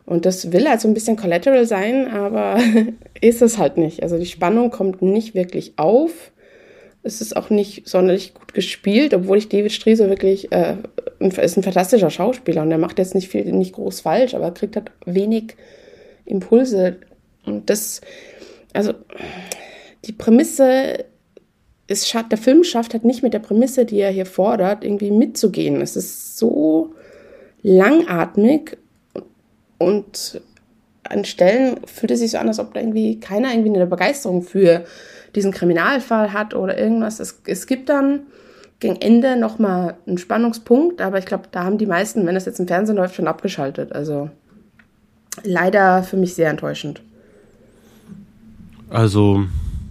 Und 0.06 0.26
das 0.26 0.52
will 0.54 0.68
halt 0.68 0.82
so 0.82 0.88
ein 0.88 0.94
bisschen 0.94 1.18
collateral 1.18 1.66
sein, 1.66 2.08
aber 2.08 2.60
ist 3.22 3.42
es 3.42 3.58
halt 3.58 3.78
nicht. 3.78 4.04
Also 4.04 4.18
die 4.18 4.26
Spannung 4.26 4.72
kommt 4.72 5.02
nicht 5.02 5.36
wirklich 5.36 5.74
auf. 5.78 6.32
Es 7.04 7.22
ist 7.22 7.36
auch 7.38 7.50
nicht 7.50 7.88
sonderlich 7.88 8.34
gut 8.34 8.54
gespielt, 8.54 9.14
obwohl 9.14 9.38
ich 9.38 9.50
David 9.50 9.72
Striese 9.72 10.10
wirklich, 10.10 10.52
äh, 10.52 10.76
ist 11.20 11.58
ein 11.58 11.64
fantastischer 11.64 12.10
Schauspieler 12.10 12.64
und 12.64 12.70
der 12.70 12.78
macht 12.78 13.00
jetzt 13.00 13.16
nicht 13.16 13.30
viel, 13.30 13.52
nicht 13.52 13.74
groß 13.74 14.02
falsch, 14.02 14.34
aber 14.34 14.52
kriegt 14.52 14.76
halt 14.76 14.92
wenig 15.06 15.56
Impulse. 16.26 16.98
Und 17.48 17.70
das, 17.70 18.02
also 18.74 18.94
die 20.06 20.14
Prämisse 20.14 21.06
ist, 21.88 22.14
der 22.14 22.38
Film 22.38 22.64
schafft 22.64 22.94
halt 22.94 23.06
nicht 23.06 23.24
mit 23.24 23.34
der 23.34 23.40
Prämisse, 23.40 23.86
die 23.86 24.00
er 24.00 24.12
hier 24.12 24.26
fordert, 24.26 24.84
irgendwie 24.84 25.12
mitzugehen. 25.12 25.82
Es 25.82 25.96
ist 25.96 26.38
so 26.38 26.94
langatmig 27.62 28.78
und 29.78 30.42
an 31.04 31.24
Stellen 31.24 31.80
fühlt 31.86 32.12
es 32.12 32.20
sich 32.20 32.32
so 32.32 32.38
an, 32.38 32.50
als 32.50 32.60
ob 32.60 32.74
da 32.74 32.82
irgendwie 32.82 33.20
keiner 33.20 33.52
irgendwie 33.52 33.74
eine 33.74 33.88
Begeisterung 33.88 34.42
für 34.42 34.84
diesen 35.36 35.52
Kriminalfall 35.52 36.34
hat 36.34 36.54
oder 36.54 36.78
irgendwas. 36.78 37.20
Es, 37.20 37.42
es 37.46 37.68
gibt 37.68 37.90
dann 37.90 38.22
gegen 38.80 38.98
Ende 38.98 39.38
nochmal 39.38 39.96
einen 40.06 40.18
Spannungspunkt, 40.18 41.02
aber 41.02 41.18
ich 41.18 41.26
glaube, 41.26 41.46
da 41.52 41.64
haben 41.64 41.78
die 41.78 41.86
meisten, 41.86 42.26
wenn 42.26 42.36
das 42.36 42.46
jetzt 42.46 42.60
im 42.60 42.68
Fernsehen 42.68 42.98
läuft, 42.98 43.16
schon 43.16 43.28
abgeschaltet. 43.28 43.94
Also 43.94 44.30
leider 45.44 46.04
für 46.04 46.18
mich 46.18 46.36
sehr 46.36 46.50
enttäuschend. 46.50 47.02
Also, 48.90 49.46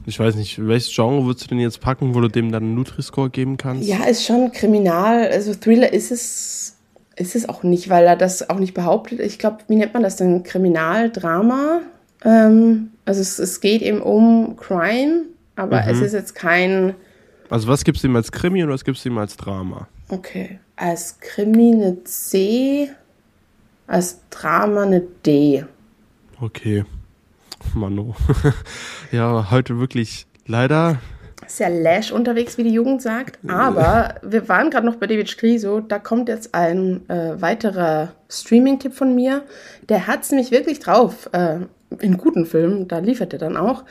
ich 0.06 0.18
weiß 0.18 0.36
nicht, 0.36 0.64
welches 0.66 0.94
Genre 0.94 1.24
würdest 1.24 1.44
du 1.44 1.48
denn 1.48 1.60
jetzt 1.60 1.80
packen, 1.80 2.14
wo 2.14 2.20
du 2.20 2.28
dem 2.28 2.52
dann 2.52 2.62
einen 2.62 2.74
Nutri-Score 2.74 3.30
geben 3.30 3.56
kannst? 3.56 3.86
Ja, 3.88 4.04
ist 4.04 4.24
schon 4.24 4.52
kriminal. 4.52 5.28
Also 5.28 5.54
Thriller 5.54 5.92
ist 5.92 6.10
es 6.10 6.76
ist 7.16 7.34
es 7.34 7.48
auch 7.48 7.62
nicht, 7.62 7.88
weil 7.88 8.04
er 8.04 8.16
das 8.16 8.48
auch 8.50 8.58
nicht 8.58 8.74
behauptet. 8.74 9.20
Ich 9.20 9.38
glaube, 9.38 9.58
wie 9.68 9.76
nennt 9.76 9.94
man 9.94 10.02
das 10.02 10.16
denn? 10.16 10.42
Kriminaldrama. 10.42 11.80
Ähm, 12.24 12.90
also 13.04 13.20
es, 13.20 13.38
es, 13.38 13.60
geht 13.60 13.82
eben 13.82 14.02
um 14.02 14.56
Crime, 14.56 15.22
aber 15.56 15.82
mhm. 15.82 15.88
es 15.88 16.00
ist 16.00 16.12
jetzt 16.12 16.34
kein. 16.34 16.94
Also 17.48 17.68
was 17.68 17.84
gibst 17.84 18.02
du 18.02 18.08
ihm 18.08 18.16
als 18.16 18.30
Krimi 18.30 18.62
und 18.62 18.70
was 18.70 18.84
gibst 18.84 19.04
du 19.04 19.08
ihm 19.08 19.18
als 19.18 19.36
Drama? 19.36 19.88
Okay. 20.08 20.58
Als 20.76 21.18
Krimi 21.20 21.72
eine 21.72 22.04
C, 22.04 22.90
als 23.86 24.20
Drama 24.30 24.82
eine 24.82 25.00
D. 25.00 25.64
Okay. 26.40 26.84
Mano. 27.74 28.14
ja, 29.12 29.50
heute 29.50 29.78
wirklich 29.78 30.26
leider 30.46 30.98
sehr 31.46 31.70
lash 31.70 32.12
unterwegs, 32.12 32.58
wie 32.58 32.64
die 32.64 32.72
Jugend 32.72 33.02
sagt. 33.02 33.38
Aber 33.46 34.16
wir 34.22 34.48
waren 34.48 34.70
gerade 34.70 34.86
noch 34.86 34.96
bei 34.96 35.06
David 35.06 35.28
Striso. 35.28 35.80
Da 35.80 35.98
kommt 35.98 36.28
jetzt 36.28 36.54
ein 36.54 37.08
äh, 37.08 37.40
weiterer 37.40 38.12
Streaming-Tipp 38.28 38.94
von 38.94 39.14
mir. 39.14 39.44
Der 39.88 40.06
hat 40.06 40.22
es 40.22 40.30
nämlich 40.30 40.50
wirklich 40.50 40.80
drauf. 40.80 41.28
Äh, 41.32 41.60
in 42.00 42.16
guten 42.16 42.46
Filmen, 42.46 42.88
da 42.88 42.98
liefert 42.98 43.32
er 43.32 43.38
dann 43.38 43.56
auch. 43.56 43.84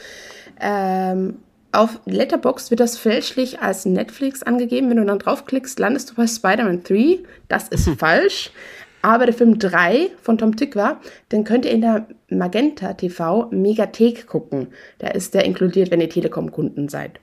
Ähm, 0.59 1.37
auf 1.71 1.99
Letterboxd 2.05 2.71
wird 2.71 2.79
das 2.79 2.97
fälschlich 2.97 3.61
als 3.61 3.85
Netflix 3.85 4.43
angegeben. 4.43 4.89
Wenn 4.89 4.97
du 4.97 5.05
dann 5.05 5.19
draufklickst, 5.19 5.79
landest 5.79 6.11
du 6.11 6.15
bei 6.15 6.27
Spider-Man 6.27 6.83
3. 6.83 7.19
Das 7.47 7.67
ist 7.69 7.89
falsch. 7.97 8.51
Aber 9.05 9.27
der 9.27 9.35
Film 9.35 9.59
3 9.59 10.09
von 10.19 10.39
Tom 10.39 10.55
Tykwer, 10.55 10.99
den 11.31 11.43
könnt 11.43 11.63
ihr 11.63 11.69
in 11.69 11.81
der 11.81 12.07
Magenta 12.27 12.93
TV 12.93 13.51
Megathek 13.51 14.25
gucken. 14.25 14.69
Da 14.97 15.09
ist 15.09 15.35
der 15.35 15.45
inkludiert, 15.45 15.91
wenn 15.91 16.01
ihr 16.01 16.09
Telekom-Kunden 16.09 16.89
seid. 16.89 17.19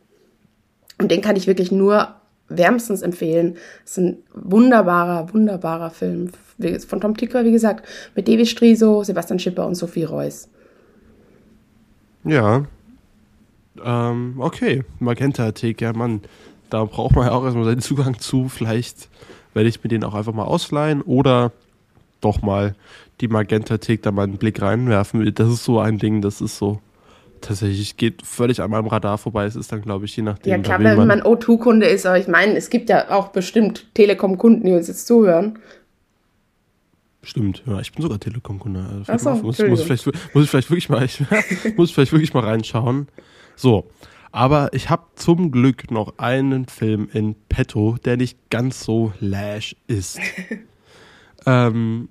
Und 1.00 1.10
den 1.10 1.22
kann 1.22 1.34
ich 1.34 1.48
wirklich 1.48 1.72
nur 1.72 2.14
wärmstens 2.48 3.02
empfehlen. 3.02 3.56
Es 3.84 3.92
ist 3.92 3.98
ein 3.98 4.18
wunderbarer, 4.32 5.34
wunderbarer 5.34 5.90
Film 5.90 6.30
von 6.86 7.00
Tom 7.00 7.16
Tickwer, 7.16 7.44
wie 7.44 7.50
gesagt, 7.50 7.84
mit 8.14 8.28
David 8.28 8.46
Striso, 8.46 9.02
Sebastian 9.02 9.40
Schipper 9.40 9.66
und 9.66 9.74
Sophie 9.74 10.04
Reuss. 10.04 10.48
Ja. 12.22 12.64
Ähm, 13.84 14.36
okay, 14.38 14.84
Magenta-Thek, 15.00 15.80
ja, 15.80 15.92
Mann. 15.92 16.20
Da 16.70 16.84
braucht 16.84 17.16
man 17.16 17.26
ja 17.26 17.32
auch 17.32 17.44
erstmal 17.44 17.64
seinen 17.64 17.80
Zugang 17.80 18.20
zu. 18.20 18.48
Vielleicht 18.48 19.08
werde 19.52 19.68
ich 19.68 19.82
mir 19.82 19.88
den 19.88 20.04
auch 20.04 20.14
einfach 20.14 20.32
mal 20.32 20.44
ausleihen 20.44 21.02
oder 21.02 21.50
doch 22.22 22.42
mal 22.42 22.74
die 23.20 23.28
Magenta-Thek 23.28 24.02
da 24.02 24.10
mal 24.10 24.24
einen 24.24 24.38
Blick 24.38 24.62
reinwerfen. 24.62 25.32
Das 25.34 25.48
ist 25.48 25.64
so 25.64 25.78
ein 25.78 25.98
Ding, 25.98 26.22
das 26.22 26.40
ist 26.40 26.56
so 26.56 26.80
tatsächlich 27.42 27.96
geht 27.96 28.22
völlig 28.24 28.62
an 28.62 28.70
meinem 28.70 28.86
Radar 28.86 29.18
vorbei. 29.18 29.44
Es 29.44 29.56
ist 29.56 29.70
dann, 29.70 29.82
glaube 29.82 30.06
ich, 30.06 30.16
je 30.16 30.22
nachdem. 30.22 30.50
Ja, 30.50 30.58
klar, 30.58 30.78
wenn 30.82 30.96
man, 30.96 31.08
man 31.08 31.22
O2-Kunde 31.22 31.86
ist, 31.86 32.06
aber 32.06 32.18
ich 32.18 32.28
meine, 32.28 32.56
es 32.56 32.70
gibt 32.70 32.88
ja 32.88 33.10
auch 33.10 33.28
bestimmt 33.28 33.86
Telekom-Kunden, 33.94 34.64
die 34.64 34.72
uns 34.72 34.88
jetzt 34.88 35.06
zuhören. 35.06 35.58
Stimmt, 37.24 37.62
ja, 37.66 37.78
ich 37.80 37.92
bin 37.92 38.02
sogar 38.02 38.18
Telekom-Kunde. 38.18 39.04
Also 39.06 39.34
so, 39.34 39.42
muss, 39.42 39.58
muss, 39.58 39.82
vielleicht, 39.82 40.06
muss 40.34 40.44
ich 40.44 40.50
vielleicht 40.50 40.70
wirklich 40.70 40.88
mal, 40.88 41.04
ich, 41.04 41.22
muss 41.76 41.90
vielleicht 41.90 42.12
wirklich 42.12 42.34
mal 42.34 42.44
reinschauen. 42.44 43.08
So, 43.54 43.86
aber 44.32 44.70
ich 44.72 44.88
habe 44.90 45.04
zum 45.14 45.52
Glück 45.52 45.90
noch 45.90 46.18
einen 46.18 46.66
Film 46.66 47.08
in 47.12 47.36
petto, 47.48 47.96
der 48.04 48.16
nicht 48.16 48.38
ganz 48.50 48.82
so 48.82 49.12
lash 49.20 49.76
ist. 49.86 50.18
ähm, 51.46 52.08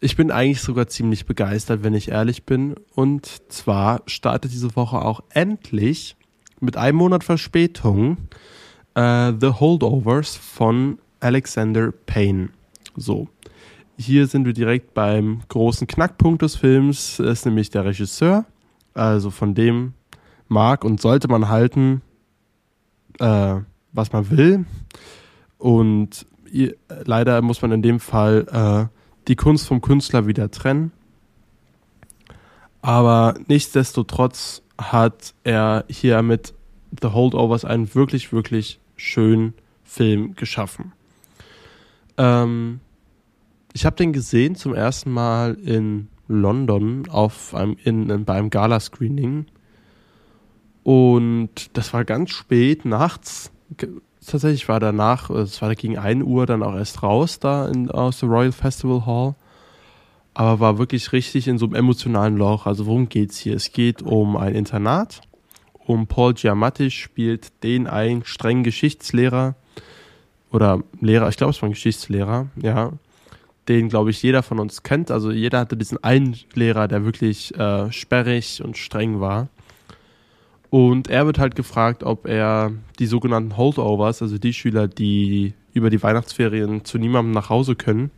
ich 0.00 0.16
bin 0.16 0.30
eigentlich 0.30 0.60
sogar 0.60 0.88
ziemlich 0.88 1.26
begeistert, 1.26 1.82
wenn 1.82 1.94
ich 1.94 2.10
ehrlich 2.10 2.44
bin. 2.44 2.74
Und 2.94 3.26
zwar 3.48 4.02
startet 4.06 4.52
diese 4.52 4.76
Woche 4.76 5.02
auch 5.02 5.20
endlich 5.30 6.16
mit 6.60 6.76
einem 6.76 6.98
Monat 6.98 7.24
Verspätung 7.24 8.16
äh, 8.94 9.32
The 9.40 9.52
Holdovers 9.60 10.36
von 10.36 10.98
Alexander 11.20 11.92
Payne. 11.92 12.50
So. 12.96 13.28
Hier 13.98 14.26
sind 14.26 14.44
wir 14.44 14.52
direkt 14.52 14.92
beim 14.92 15.40
großen 15.48 15.86
Knackpunkt 15.86 16.42
des 16.42 16.56
Films. 16.56 17.16
Das 17.16 17.38
ist 17.38 17.46
nämlich 17.46 17.70
der 17.70 17.86
Regisseur. 17.86 18.44
Also 18.92 19.30
von 19.30 19.54
dem 19.54 19.94
mag 20.48 20.84
und 20.84 21.00
sollte 21.00 21.28
man 21.28 21.48
halten, 21.48 22.02
äh, 23.18 23.56
was 23.92 24.12
man 24.12 24.30
will. 24.30 24.66
Und 25.58 26.26
leider 26.88 27.40
muss 27.42 27.62
man 27.62 27.72
in 27.72 27.82
dem 27.82 28.00
Fall 28.00 28.46
äh, 28.90 28.95
die 29.28 29.36
Kunst 29.36 29.66
vom 29.66 29.80
Künstler 29.80 30.26
wieder 30.26 30.50
trennen. 30.50 30.92
Aber 32.82 33.34
nichtsdestotrotz 33.48 34.62
hat 34.78 35.34
er 35.42 35.84
hier 35.88 36.22
mit 36.22 36.54
The 37.00 37.08
Holdovers 37.08 37.64
einen 37.64 37.94
wirklich, 37.94 38.32
wirklich 38.32 38.78
schönen 38.96 39.54
Film 39.84 40.34
geschaffen. 40.34 40.92
Ähm, 42.16 42.80
ich 43.72 43.84
habe 43.84 43.96
den 43.96 44.12
gesehen 44.12 44.54
zum 44.54 44.74
ersten 44.74 45.10
Mal 45.10 45.54
in 45.54 46.08
London 46.28 47.08
auf 47.08 47.54
einem, 47.54 47.76
in, 47.84 48.08
in, 48.08 48.24
beim 48.24 48.50
Gala-Screening. 48.50 49.46
Und 50.82 51.76
das 51.76 51.92
war 51.92 52.04
ganz 52.04 52.30
spät, 52.30 52.84
nachts 52.84 53.50
tatsächlich. 54.26 54.68
war 54.68 54.80
danach, 54.80 55.30
es 55.30 55.60
war 55.62 55.74
gegen 55.74 55.98
1 55.98 56.22
Uhr 56.24 56.46
dann 56.46 56.62
auch 56.62 56.74
erst 56.74 57.02
raus 57.02 57.38
da 57.38 57.68
in, 57.68 57.90
aus 57.90 58.20
der 58.20 58.28
Royal 58.28 58.52
Festival 58.52 59.06
Hall. 59.06 59.34
Aber 60.34 60.60
war 60.60 60.78
wirklich 60.78 61.12
richtig 61.12 61.48
in 61.48 61.58
so 61.58 61.66
einem 61.66 61.74
emotionalen 61.74 62.36
Loch. 62.36 62.66
Also 62.66 62.86
worum 62.86 63.08
geht's 63.08 63.38
hier? 63.38 63.56
Es 63.56 63.72
geht 63.72 64.02
um 64.02 64.36
ein 64.36 64.54
Internat. 64.54 65.22
Um 65.86 66.06
Paul 66.06 66.34
Giamatti 66.34 66.90
spielt 66.90 67.62
den 67.62 67.86
einen 67.86 68.24
strengen 68.24 68.64
Geschichtslehrer 68.64 69.54
oder 70.50 70.82
Lehrer, 71.00 71.28
ich 71.28 71.36
glaube 71.36 71.52
es 71.52 71.62
war 71.62 71.68
ein 71.68 71.72
Geschichtslehrer, 71.72 72.46
ja, 72.60 72.92
den 73.68 73.88
glaube 73.88 74.10
ich 74.10 74.22
jeder 74.22 74.42
von 74.42 74.58
uns 74.58 74.82
kennt. 74.82 75.10
Also 75.10 75.30
jeder 75.30 75.60
hatte 75.60 75.76
diesen 75.76 76.02
einen 76.02 76.36
Lehrer, 76.54 76.88
der 76.88 77.04
wirklich 77.04 77.54
äh, 77.56 77.90
sperrig 77.92 78.62
und 78.62 78.76
streng 78.76 79.20
war. 79.20 79.48
Und 80.70 81.08
er 81.08 81.26
wird 81.26 81.38
halt 81.38 81.54
gefragt, 81.54 82.02
ob 82.02 82.26
er 82.26 82.72
die 82.98 83.06
sogenannten 83.06 83.56
Holdovers, 83.56 84.22
also 84.22 84.38
die 84.38 84.52
Schüler, 84.52 84.88
die 84.88 85.54
über 85.72 85.90
die 85.90 86.02
Weihnachtsferien 86.02 86.84
zu 86.84 86.98
niemandem 86.98 87.32
nach 87.32 87.50
Hause 87.50 87.76
können, 87.76 88.10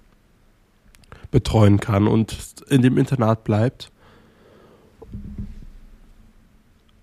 betreuen 1.31 1.81
kann 1.81 2.07
und 2.07 2.37
in 2.69 2.83
dem 2.83 2.97
Internat 2.97 3.45
bleibt. 3.45 3.91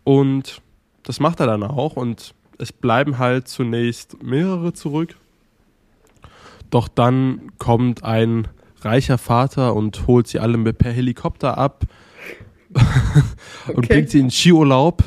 Und 0.03 0.61
das 1.03 1.19
macht 1.19 1.39
er 1.39 1.47
dann 1.47 1.63
auch 1.63 1.95
und 1.95 2.33
es 2.57 2.71
bleiben 2.71 3.17
halt 3.17 3.47
zunächst 3.47 4.23
mehrere 4.23 4.73
zurück. 4.73 5.15
Doch 6.69 6.87
dann 6.87 7.51
kommt 7.57 8.03
ein 8.03 8.47
reicher 8.81 9.17
Vater 9.17 9.75
und 9.75 10.07
holt 10.07 10.27
sie 10.27 10.39
alle 10.39 10.57
per 10.73 10.91
Helikopter 10.91 11.57
ab 11.57 11.85
und 13.67 13.77
okay. 13.77 13.87
bringt 13.87 14.09
sie 14.09 14.19
in 14.19 14.31
Skiurlaub 14.31 15.03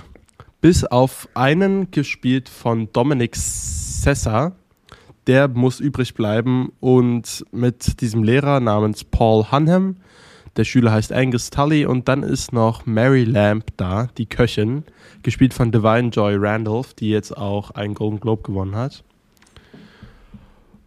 Bis 0.60 0.82
auf 0.82 1.28
einen 1.34 1.92
gespielt 1.92 2.48
von 2.48 2.92
Dominic 2.92 3.36
Sessa. 3.36 4.56
Der 5.28 5.46
muss 5.46 5.78
übrig 5.78 6.14
bleiben 6.14 6.72
und 6.80 7.44
mit 7.52 8.00
diesem 8.00 8.24
Lehrer 8.24 8.58
namens 8.58 9.04
Paul 9.04 9.52
Hunham. 9.52 9.98
Der 10.56 10.64
Schüler 10.64 10.90
heißt 10.90 11.12
Angus 11.12 11.50
Tully 11.50 11.86
und 11.86 12.08
dann 12.08 12.24
ist 12.24 12.52
noch 12.52 12.86
Mary 12.86 13.22
Lamb 13.22 13.66
da, 13.76 14.08
die 14.18 14.26
Köchin, 14.26 14.82
gespielt 15.22 15.54
von 15.54 15.70
Divine 15.70 16.08
Joy 16.08 16.34
Randolph, 16.36 16.92
die 16.94 17.10
jetzt 17.10 17.36
auch 17.36 17.70
einen 17.70 17.94
Golden 17.94 18.18
Globe 18.18 18.42
gewonnen 18.42 18.74
hat. 18.74 19.04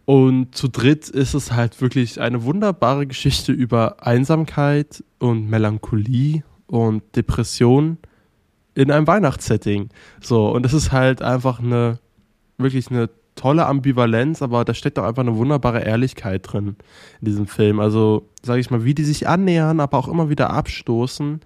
Und 0.04 0.54
zu 0.54 0.68
dritt 0.68 1.08
ist 1.08 1.32
es 1.32 1.52
halt 1.52 1.80
wirklich 1.80 2.20
eine 2.20 2.44
wunderbare 2.44 3.06
Geschichte 3.06 3.52
über 3.52 4.04
Einsamkeit 4.06 5.02
und 5.18 5.48
Melancholie 5.48 6.42
und 6.66 7.04
Depression 7.16 7.96
in 8.74 8.90
einem 8.90 9.06
Weihnachtssetting. 9.06 9.90
So, 10.20 10.48
und 10.50 10.64
das 10.64 10.72
ist 10.72 10.92
halt 10.92 11.22
einfach 11.22 11.60
eine, 11.60 11.98
wirklich 12.58 12.90
eine 12.90 13.10
tolle 13.34 13.66
Ambivalenz, 13.66 14.42
aber 14.42 14.64
da 14.64 14.74
steckt 14.74 14.98
auch 14.98 15.04
einfach 15.04 15.22
eine 15.22 15.36
wunderbare 15.36 15.80
Ehrlichkeit 15.80 16.52
drin 16.52 16.76
in 17.20 17.24
diesem 17.24 17.46
Film. 17.46 17.80
Also, 17.80 18.28
sage 18.42 18.60
ich 18.60 18.70
mal, 18.70 18.84
wie 18.84 18.94
die 18.94 19.04
sich 19.04 19.28
annähern, 19.28 19.80
aber 19.80 19.98
auch 19.98 20.08
immer 20.08 20.28
wieder 20.28 20.50
abstoßen, 20.50 21.40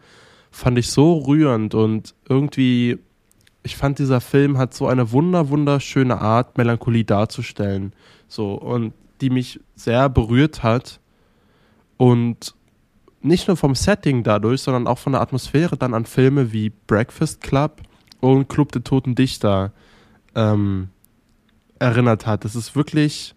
fand 0.51 0.79
ich 0.79 0.91
so 0.91 1.19
rührend 1.19 1.75
und 1.75 2.15
irgendwie, 2.29 2.99
ich 3.63 3.77
fand, 3.77 3.99
dieser 3.99 4.21
Film 4.21 4.59
hat 4.59 4.75
so 4.75 4.87
eine 4.87 5.13
wunder, 5.13 5.49
wunderschöne 5.49 6.21
Art, 6.21 6.59
Melancholie 6.59 7.05
darzustellen. 7.05 7.93
So, 8.29 8.55
und 8.55 8.93
die 9.21 9.31
mich 9.31 9.61
sehr 9.75 10.09
berührt 10.09 10.63
hat. 10.63 11.01
Und 11.97 12.55
nicht 13.23 13.49
nur 13.49 13.57
vom 13.57 13.75
Setting 13.75 14.23
dadurch, 14.23 14.63
sondern 14.63 14.87
auch 14.87 14.99
von 14.99 15.13
der 15.13 15.21
Atmosphäre 15.21 15.77
dann 15.77 15.95
an 15.95 16.07
Filme 16.07 16.53
wie 16.53 16.71
Breakfast 16.71 17.41
Club 17.41 17.83
und 18.21 18.49
Club 18.49 18.73
der 18.73 18.85
Toten 18.85 19.15
Dichter 19.15 19.73
ähm, 20.35 20.89
erinnert 21.79 22.27
hat. 22.27 22.45
Das 22.45 22.55
ist 22.55 22.77
wirklich, 22.77 23.35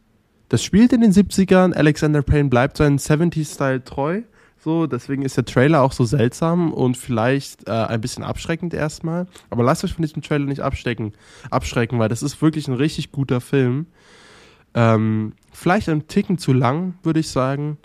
das 0.49 0.63
spielt 0.63 0.93
in 0.93 1.01
den 1.01 1.11
70ern. 1.11 1.73
Alexander 1.73 2.21
Payne 2.21 2.49
bleibt 2.49 2.77
seinen 2.77 2.99
70s-Style 2.99 3.83
treu. 3.83 4.21
So, 4.61 4.87
deswegen 4.87 5.21
ist 5.21 5.37
der 5.37 5.45
Trailer 5.45 5.81
auch 5.81 5.93
so 5.93 6.03
seltsam 6.03 6.73
und 6.73 6.97
vielleicht 6.97 7.69
äh, 7.69 7.71
ein 7.71 8.01
bisschen 8.01 8.25
abschreckend 8.25 8.73
erstmal. 8.73 9.25
Aber 9.49 9.63
lasst 9.63 9.85
euch 9.85 9.93
von 9.93 10.01
diesem 10.01 10.21
Trailer 10.21 10.45
nicht 10.45 10.61
abstecken, 10.61 11.13
abschrecken, 11.49 11.97
weil 11.97 12.09
das 12.09 12.23
ist 12.23 12.41
wirklich 12.41 12.67
ein 12.67 12.73
richtig 12.73 13.13
guter 13.13 13.39
Film. 13.39 13.87
Ähm, 14.73 15.33
vielleicht 15.53 15.87
ein 15.87 16.07
Ticken 16.07 16.37
zu 16.37 16.51
lang, 16.51 16.95
würde 17.03 17.21
ich 17.21 17.29
sagen, 17.29 17.77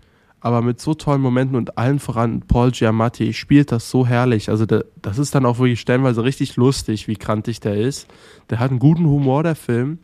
aber 0.45 0.61
mit 0.61 0.79
so 0.79 0.93
tollen 0.93 1.23
Momenten 1.23 1.57
und 1.57 1.79
allen 1.79 1.99
voran 1.99 2.43
Paul 2.43 2.71
Giamatti 2.71 3.33
spielt 3.33 3.73
das 3.73 3.89
so 3.89 4.07
herrlich. 4.07 4.51
Also 4.51 4.67
der, 4.67 4.85
das 5.01 5.17
ist 5.17 5.35
dann 5.35 5.47
auch 5.47 5.59
wirklich 5.59 5.81
stellenweise 5.81 6.23
richtig 6.23 6.57
lustig, 6.57 7.09
wie 7.09 7.17
krantig 7.17 7.61
der 7.61 7.77
ist. 7.77 8.09
Der 8.51 8.59
hat 8.59 8.71
einen 8.71 8.79
guten 8.79 9.07
Humor, 9.07 9.43
der 9.43 9.55
Film. 9.55 10.01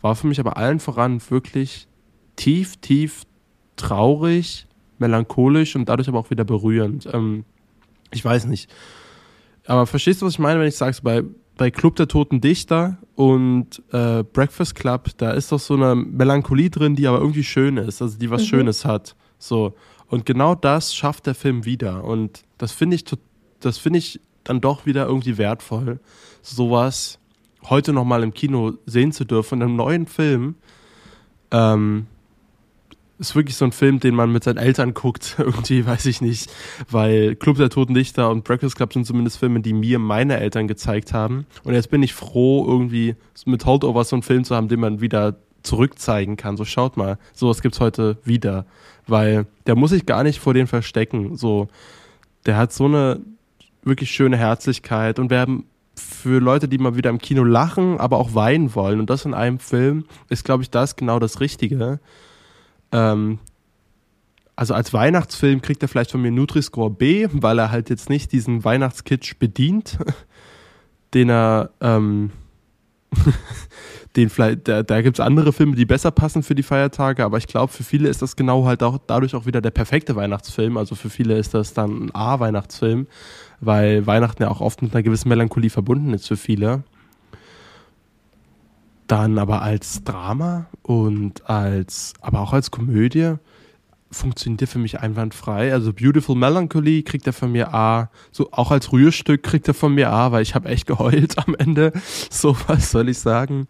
War 0.00 0.16
für 0.16 0.26
mich 0.26 0.40
aber 0.40 0.56
allen 0.56 0.80
voran 0.80 1.20
wirklich 1.30 1.86
tief, 2.34 2.74
tief 2.78 3.22
traurig, 3.76 4.66
melancholisch 4.98 5.76
und 5.76 5.88
dadurch 5.88 6.08
aber 6.08 6.18
auch 6.18 6.30
wieder 6.30 6.44
berührend. 6.44 7.08
Ähm, 7.12 7.44
ich 8.10 8.24
weiß 8.24 8.46
nicht. 8.46 8.68
Aber 9.64 9.86
verstehst 9.86 10.22
du, 10.22 10.26
was 10.26 10.32
ich 10.32 10.38
meine, 10.40 10.58
wenn 10.58 10.66
ich 10.66 10.76
sage, 10.76 10.96
bei 11.04 11.22
bei 11.56 11.70
Club 11.70 11.94
der 11.94 12.08
Toten 12.08 12.40
Dichter 12.40 12.98
und 13.14 13.80
äh, 13.92 14.24
Breakfast 14.24 14.74
Club, 14.74 15.10
da 15.18 15.30
ist 15.30 15.52
doch 15.52 15.60
so 15.60 15.74
eine 15.74 15.94
Melancholie 15.94 16.68
drin, 16.68 16.96
die 16.96 17.06
aber 17.06 17.20
irgendwie 17.20 17.44
schön 17.44 17.76
ist, 17.76 18.02
also 18.02 18.18
die 18.18 18.28
was 18.28 18.42
mhm. 18.42 18.46
Schönes 18.46 18.84
hat. 18.84 19.14
So. 19.46 19.74
Und 20.08 20.26
genau 20.26 20.54
das 20.54 20.94
schafft 20.94 21.26
der 21.26 21.34
Film 21.34 21.64
wieder. 21.64 22.04
Und 22.04 22.42
das 22.58 22.72
finde 22.72 22.96
ich, 22.96 23.04
das 23.60 23.78
finde 23.78 23.98
ich 23.98 24.20
dann 24.44 24.60
doch 24.60 24.86
wieder 24.86 25.06
irgendwie 25.06 25.38
wertvoll, 25.38 26.00
sowas 26.42 27.18
heute 27.68 27.92
nochmal 27.92 28.22
im 28.22 28.34
Kino 28.34 28.74
sehen 28.84 29.12
zu 29.12 29.24
dürfen, 29.24 29.60
in 29.60 29.62
einem 29.62 29.76
neuen 29.76 30.06
Film. 30.06 30.56
Ähm, 31.50 32.06
ist 33.18 33.36
wirklich 33.36 33.56
so 33.56 33.64
ein 33.64 33.72
Film, 33.72 34.00
den 34.00 34.14
man 34.14 34.32
mit 34.32 34.44
seinen 34.44 34.58
Eltern 34.58 34.92
guckt. 34.92 35.36
Irgendwie, 35.38 35.86
weiß 35.86 36.06
ich 36.06 36.20
nicht. 36.20 36.50
Weil 36.90 37.36
Club 37.36 37.56
der 37.56 37.70
Toten 37.70 37.94
Dichter 37.94 38.30
und 38.30 38.44
Breakfast 38.44 38.76
Club 38.76 38.92
sind 38.92 39.06
zumindest 39.06 39.38
Filme, 39.38 39.60
die 39.60 39.72
mir 39.72 39.98
meine 39.98 40.38
Eltern 40.38 40.68
gezeigt 40.68 41.12
haben. 41.12 41.46
Und 41.62 41.74
jetzt 41.74 41.90
bin 41.90 42.02
ich 42.02 42.12
froh, 42.12 42.66
irgendwie 42.66 43.14
mit 43.46 43.64
Holdovers 43.64 44.10
so 44.10 44.16
einen 44.16 44.22
Film 44.22 44.44
zu 44.44 44.54
haben, 44.54 44.68
den 44.68 44.80
man 44.80 45.00
wieder 45.00 45.36
zurückzeigen 45.64 46.36
kann. 46.36 46.56
So 46.56 46.64
schaut 46.64 46.96
mal, 46.96 47.18
sowas 47.32 47.60
gibt's 47.60 47.80
heute 47.80 48.18
wieder. 48.24 48.64
Weil 49.06 49.46
der 49.66 49.74
muss 49.74 49.90
sich 49.90 50.06
gar 50.06 50.22
nicht 50.22 50.38
vor 50.38 50.54
den 50.54 50.66
verstecken. 50.66 51.36
So, 51.36 51.68
der 52.46 52.56
hat 52.56 52.72
so 52.72 52.84
eine 52.84 53.20
wirklich 53.82 54.10
schöne 54.10 54.36
Herzlichkeit 54.36 55.18
und 55.18 55.30
wir 55.30 55.40
haben 55.40 55.66
für 55.96 56.38
Leute, 56.38 56.68
die 56.68 56.78
mal 56.78 56.96
wieder 56.96 57.10
im 57.10 57.18
Kino 57.18 57.44
lachen, 57.44 57.98
aber 57.98 58.18
auch 58.18 58.34
weinen 58.34 58.74
wollen. 58.74 59.00
Und 59.00 59.10
das 59.10 59.24
in 59.24 59.34
einem 59.34 59.58
Film 59.58 60.04
ist, 60.28 60.44
glaube 60.44 60.62
ich, 60.62 60.70
das 60.70 60.96
genau 60.96 61.18
das 61.18 61.40
Richtige. 61.40 62.00
Ähm, 62.92 63.38
also 64.56 64.74
als 64.74 64.92
Weihnachtsfilm 64.92 65.62
kriegt 65.62 65.82
er 65.82 65.88
vielleicht 65.88 66.10
von 66.10 66.22
mir 66.22 66.30
Nutri-Score 66.30 66.90
B, 66.90 67.28
weil 67.32 67.58
er 67.58 67.70
halt 67.70 67.90
jetzt 67.90 68.08
nicht 68.08 68.32
diesen 68.32 68.64
Weihnachtskitsch 68.64 69.38
bedient, 69.38 69.98
den 71.14 71.28
er, 71.28 71.70
ähm, 71.80 72.30
den 74.16 74.30
vielleicht, 74.30 74.68
da, 74.68 74.82
da 74.82 75.02
gibt 75.02 75.18
es 75.18 75.24
andere 75.24 75.52
Filme, 75.52 75.76
die 75.76 75.84
besser 75.84 76.10
passen 76.10 76.42
für 76.42 76.54
die 76.54 76.62
Feiertage, 76.62 77.24
aber 77.24 77.38
ich 77.38 77.46
glaube, 77.46 77.72
für 77.72 77.82
viele 77.82 78.08
ist 78.08 78.22
das 78.22 78.36
genau 78.36 78.64
halt 78.64 78.82
auch 78.82 78.98
dadurch 79.06 79.34
auch 79.34 79.46
wieder 79.46 79.60
der 79.60 79.70
perfekte 79.70 80.16
Weihnachtsfilm. 80.16 80.76
Also 80.76 80.94
für 80.94 81.10
viele 81.10 81.36
ist 81.36 81.54
das 81.54 81.74
dann 81.74 82.06
ein 82.06 82.14
A-Weihnachtsfilm, 82.14 83.06
weil 83.60 84.06
Weihnachten 84.06 84.42
ja 84.42 84.50
auch 84.50 84.60
oft 84.60 84.82
mit 84.82 84.94
einer 84.94 85.02
gewissen 85.02 85.28
Melancholie 85.28 85.70
verbunden 85.70 86.14
ist 86.14 86.28
für 86.28 86.36
viele 86.36 86.84
dann 89.06 89.38
aber 89.38 89.62
als 89.62 90.02
Drama 90.04 90.66
und 90.82 91.48
als, 91.48 92.14
aber 92.20 92.40
auch 92.40 92.52
als 92.52 92.70
Komödie 92.70 93.34
funktioniert 94.14 94.68
für 94.68 94.78
mich 94.78 95.00
einwandfrei. 95.00 95.72
Also 95.72 95.92
Beautiful 95.92 96.36
Melancholy 96.36 97.02
kriegt 97.02 97.26
er 97.26 97.32
von 97.32 97.52
mir 97.52 97.74
A. 97.74 98.10
So 98.32 98.50
auch 98.52 98.70
als 98.70 98.92
Rührstück 98.92 99.42
kriegt 99.42 99.68
er 99.68 99.74
von 99.74 99.94
mir 99.94 100.10
A, 100.10 100.32
weil 100.32 100.42
ich 100.42 100.54
habe 100.54 100.68
echt 100.68 100.86
geheult 100.86 101.38
am 101.38 101.54
Ende. 101.54 101.92
So 102.30 102.56
was 102.66 102.90
soll 102.90 103.08
ich 103.08 103.18
sagen. 103.18 103.66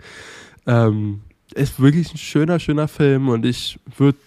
Ähm, 0.67 1.23
ist 1.55 1.81
wirklich 1.81 2.13
ein 2.13 2.19
schöner, 2.19 2.59
schöner 2.59 2.89
Film 2.89 3.29
und 3.29 3.45
ich 3.45 3.79
würde, 3.97 4.19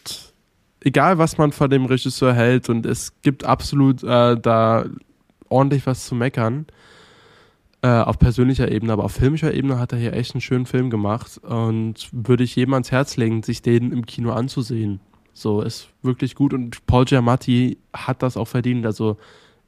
egal 0.82 1.18
was 1.18 1.38
man 1.38 1.52
von 1.52 1.70
dem 1.70 1.86
Regisseur 1.86 2.34
hält, 2.34 2.70
und 2.70 2.86
es 2.86 3.22
gibt 3.22 3.44
absolut 3.44 4.04
äh, 4.04 4.40
da 4.40 4.86
ordentlich 5.50 5.86
was 5.86 6.06
zu 6.06 6.16
meckern, 6.16 6.68
äh, 7.82 7.88
auf 7.88 8.18
persönlicher 8.20 8.72
Ebene, 8.72 8.94
aber 8.94 9.04
auf 9.04 9.14
filmischer 9.14 9.54
Ebene 9.54 9.80
hat 9.80 9.92
er 9.92 10.00
hier 10.00 10.14
echt 10.14 10.34
einen 10.34 10.42
schönen 10.42 10.66
Film 10.66 10.90
gemacht 10.90 11.38
und 11.40 12.10
würde 12.12 12.44
ich 12.44 12.56
jedem 12.56 12.74
ans 12.74 12.92
Herz 12.92 13.18
legen, 13.18 13.44
sich 13.44 13.62
den 13.62 13.92
im 13.92 14.06
Kino 14.06 14.32
anzusehen. 14.32 15.00
So, 15.38 15.62
ist 15.62 15.90
wirklich 16.02 16.34
gut 16.34 16.52
und 16.52 16.84
Paul 16.88 17.06
Giamatti 17.06 17.78
hat 17.94 18.24
das 18.24 18.38
auch 18.38 18.48
verdient. 18.48 18.88
Also, 18.88 19.18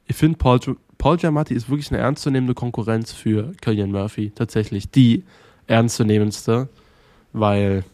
ich 0.08 0.16
finde, 0.16 0.36
Paul, 0.36 0.58
Paul 0.98 1.16
Giamatti 1.16 1.54
ist 1.54 1.70
wirklich 1.70 1.92
eine 1.92 2.00
ernstzunehmende 2.00 2.54
Konkurrenz 2.54 3.12
für 3.12 3.52
Killian 3.60 3.92
Murphy. 3.92 4.32
Tatsächlich 4.34 4.90
die 4.90 5.22
ernstzunehmendste, 5.68 6.68
weil 7.32 7.84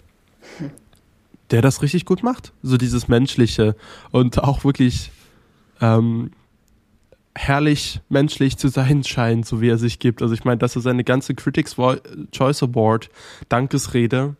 der 1.51 1.61
das 1.61 1.83
richtig 1.83 2.07
gut 2.07 2.23
macht. 2.23 2.55
So 2.63 2.79
dieses 2.79 3.09
Menschliche 3.09 3.77
und 4.11 4.43
auch 4.43 4.65
wirklich 4.65 5.11
ähm, 5.83 6.31
herrlich 7.35 8.01
menschlich 8.09 8.57
zu 8.57 8.69
sein 8.69 9.05
scheint, 9.05 9.45
so 9.45 9.61
wie 9.61 9.69
er 9.69 9.77
sich 9.77 9.99
gibt. 9.99 10.23
Also 10.23 10.33
ich 10.33 10.45
meine, 10.45 10.57
dass 10.57 10.77
er 10.77 10.81
seine 10.81 11.05
ganze 11.05 11.35
Critics 11.35 11.77
Choice 12.33 12.63
Award 12.63 13.11
Dankesrede 13.51 14.35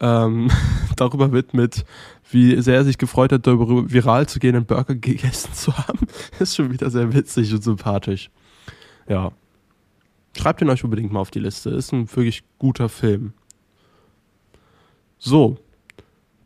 ähm, 0.00 0.50
darüber 0.96 1.32
widmet, 1.32 1.84
wie 2.30 2.60
sehr 2.60 2.76
er 2.76 2.84
sich 2.84 2.98
gefreut 2.98 3.32
hat, 3.32 3.46
darüber 3.46 3.90
viral 3.90 4.26
zu 4.26 4.38
gehen 4.38 4.56
und 4.56 4.66
Burger 4.66 4.94
gegessen 4.96 5.52
zu 5.54 5.76
haben, 5.76 6.06
ist 6.38 6.56
schon 6.56 6.72
wieder 6.72 6.90
sehr 6.90 7.12
witzig 7.14 7.52
und 7.52 7.62
sympathisch. 7.62 8.30
Ja. 9.08 9.32
Schreibt 10.36 10.60
ihn 10.60 10.70
euch 10.70 10.84
unbedingt 10.84 11.12
mal 11.12 11.20
auf 11.20 11.30
die 11.30 11.40
Liste. 11.40 11.70
Ist 11.70 11.92
ein 11.92 12.14
wirklich 12.14 12.44
guter 12.58 12.88
Film. 12.88 13.32
So, 15.18 15.56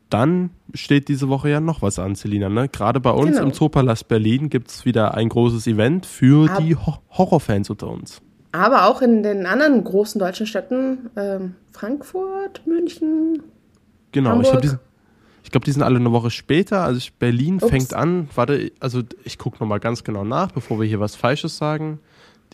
dann 0.09 0.51
steht 0.75 1.09
diese 1.09 1.29
Woche 1.29 1.51
ja 1.51 1.61
noch 1.61 1.83
was 1.83 1.99
an, 1.99 2.15
Selina. 2.15 2.49
Ne? 2.49 2.69
Gerade 2.69 3.01
bei 3.01 3.11
uns 3.11 3.33
genau. 3.33 3.43
im 3.45 3.53
Zoopalast 3.53 4.09
Berlin 4.09 4.51
gibt 4.51 4.69
es 4.69 4.85
wieder 4.85 5.15
ein 5.15 5.29
großes 5.29 5.67
Event 5.67 6.07
für 6.07 6.51
Ab 6.51 6.63
die 6.63 6.77
Ho 6.77 6.99
Horrorfans 7.11 7.71
unter 7.71 7.89
uns. 7.89 8.21
Aber 8.53 8.87
auch 8.87 9.01
in 9.01 9.23
den 9.23 9.47
anderen 9.47 9.83
großen 9.83 10.19
deutschen 10.19 10.47
Städten, 10.47 11.11
ähm, 11.17 11.55
Frankfurt, 11.73 12.67
München. 12.67 13.43
Genau, 14.13 14.31
Hamburg. 14.31 14.45
ich 14.45 14.51
glaube, 14.61 14.67
die, 14.69 14.92
ich 15.53 15.55
glaub, 15.55 15.65
die 15.65 15.73
sind 15.73 15.83
alle 15.83 15.99
eine 15.99 16.13
Woche 16.13 16.31
später. 16.31 16.83
Also 16.83 17.11
Berlin 17.19 17.57
Ups. 17.57 17.69
fängt 17.69 17.93
an, 17.93 18.31
warte, 18.35 18.73
also 18.81 19.03
ich 19.23 19.37
gucke 19.37 19.59
nochmal 19.61 19.81
ganz 19.81 20.03
genau 20.03 20.25
nach, 20.25 20.51
bevor 20.51 20.81
wir 20.81 20.87
hier 20.87 20.99
was 20.99 21.15
Falsches 21.15 21.59
sagen. 21.59 21.99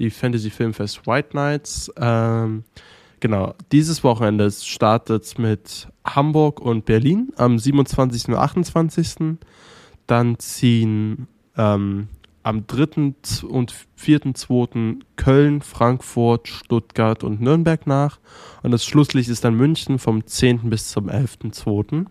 Die 0.01 0.11
Fantasy 0.11 0.51
Filmfest 0.51 1.07
White 1.07 1.37
Nights. 1.37 1.93
Ähm, 1.97 2.65
Genau, 3.21 3.55
dieses 3.73 4.05
Wochenende 4.05 4.51
startet 4.51 5.39
mit 5.39 5.89
Hamburg 6.05 6.61
und 6.61 6.85
Berlin 6.85 7.33
am 7.37 7.59
27. 7.59 8.29
und 8.29 8.35
28. 8.37 9.39
Dann 10.07 10.39
ziehen 10.39 11.27
ähm, 11.57 12.09
am 12.45 12.67
3. 12.67 13.15
und 13.49 13.75
4.2. 14.01 15.01
Köln, 15.17 15.63
Frankfurt, 15.63 16.47
Stuttgart 16.47 17.25
und 17.25 17.41
Nürnberg 17.41 17.87
nach. 17.89 18.21
Und 18.63 18.71
das 18.71 18.85
Schlusslicht 18.85 19.29
ist 19.29 19.45
dann 19.45 19.55
München 19.55 19.99
vom 19.99 20.25
10. 20.25 20.71
bis 20.71 20.89
zum 20.91 21.09
11.2. 21.09 22.07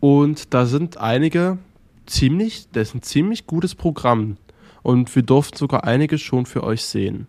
Und 0.00 0.54
da 0.54 0.66
sind 0.66 0.96
einige 0.96 1.58
ziemlich, 2.06 2.68
das 2.72 2.88
ist 2.88 2.94
ein 2.94 3.02
ziemlich 3.02 3.46
gutes 3.46 3.74
Programm. 3.74 4.36
Und 4.82 5.14
wir 5.14 5.22
durften 5.22 5.58
sogar 5.58 5.84
einige 5.84 6.18
schon 6.18 6.46
für 6.46 6.64
euch 6.64 6.84
sehen. 6.84 7.26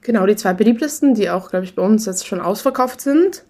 Genau, 0.00 0.26
die 0.26 0.36
zwei 0.36 0.52
beliebtesten, 0.52 1.14
die 1.14 1.30
auch, 1.30 1.50
glaube 1.50 1.64
ich, 1.64 1.74
bei 1.74 1.82
uns 1.82 2.06
jetzt 2.06 2.26
schon 2.26 2.40
ausverkauft 2.40 3.00
sind. 3.00 3.44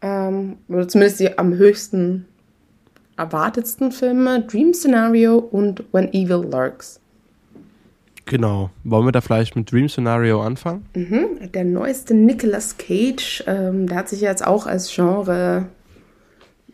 Ähm, 0.00 0.56
oder 0.68 0.88
zumindest 0.88 1.20
die 1.20 1.38
am 1.38 1.54
höchsten 1.54 2.26
erwartetsten 3.16 3.92
Filme: 3.92 4.40
Dream 4.42 4.74
Scenario 4.74 5.38
und 5.38 5.84
When 5.92 6.12
Evil 6.12 6.48
Lurks. 6.50 6.98
Genau. 8.24 8.70
Wollen 8.84 9.06
wir 9.06 9.12
da 9.12 9.20
vielleicht 9.20 9.56
mit 9.56 9.70
Dream 9.70 9.88
Scenario 9.88 10.42
anfangen? 10.42 10.86
Mhm. 10.94 11.52
Der 11.52 11.64
neueste 11.64 12.14
Nicolas 12.14 12.78
Cage, 12.78 13.44
ähm, 13.46 13.86
der 13.86 13.98
hat 13.98 14.08
sich 14.08 14.20
jetzt 14.20 14.46
auch 14.46 14.66
als 14.66 14.94
Genre 14.94 15.66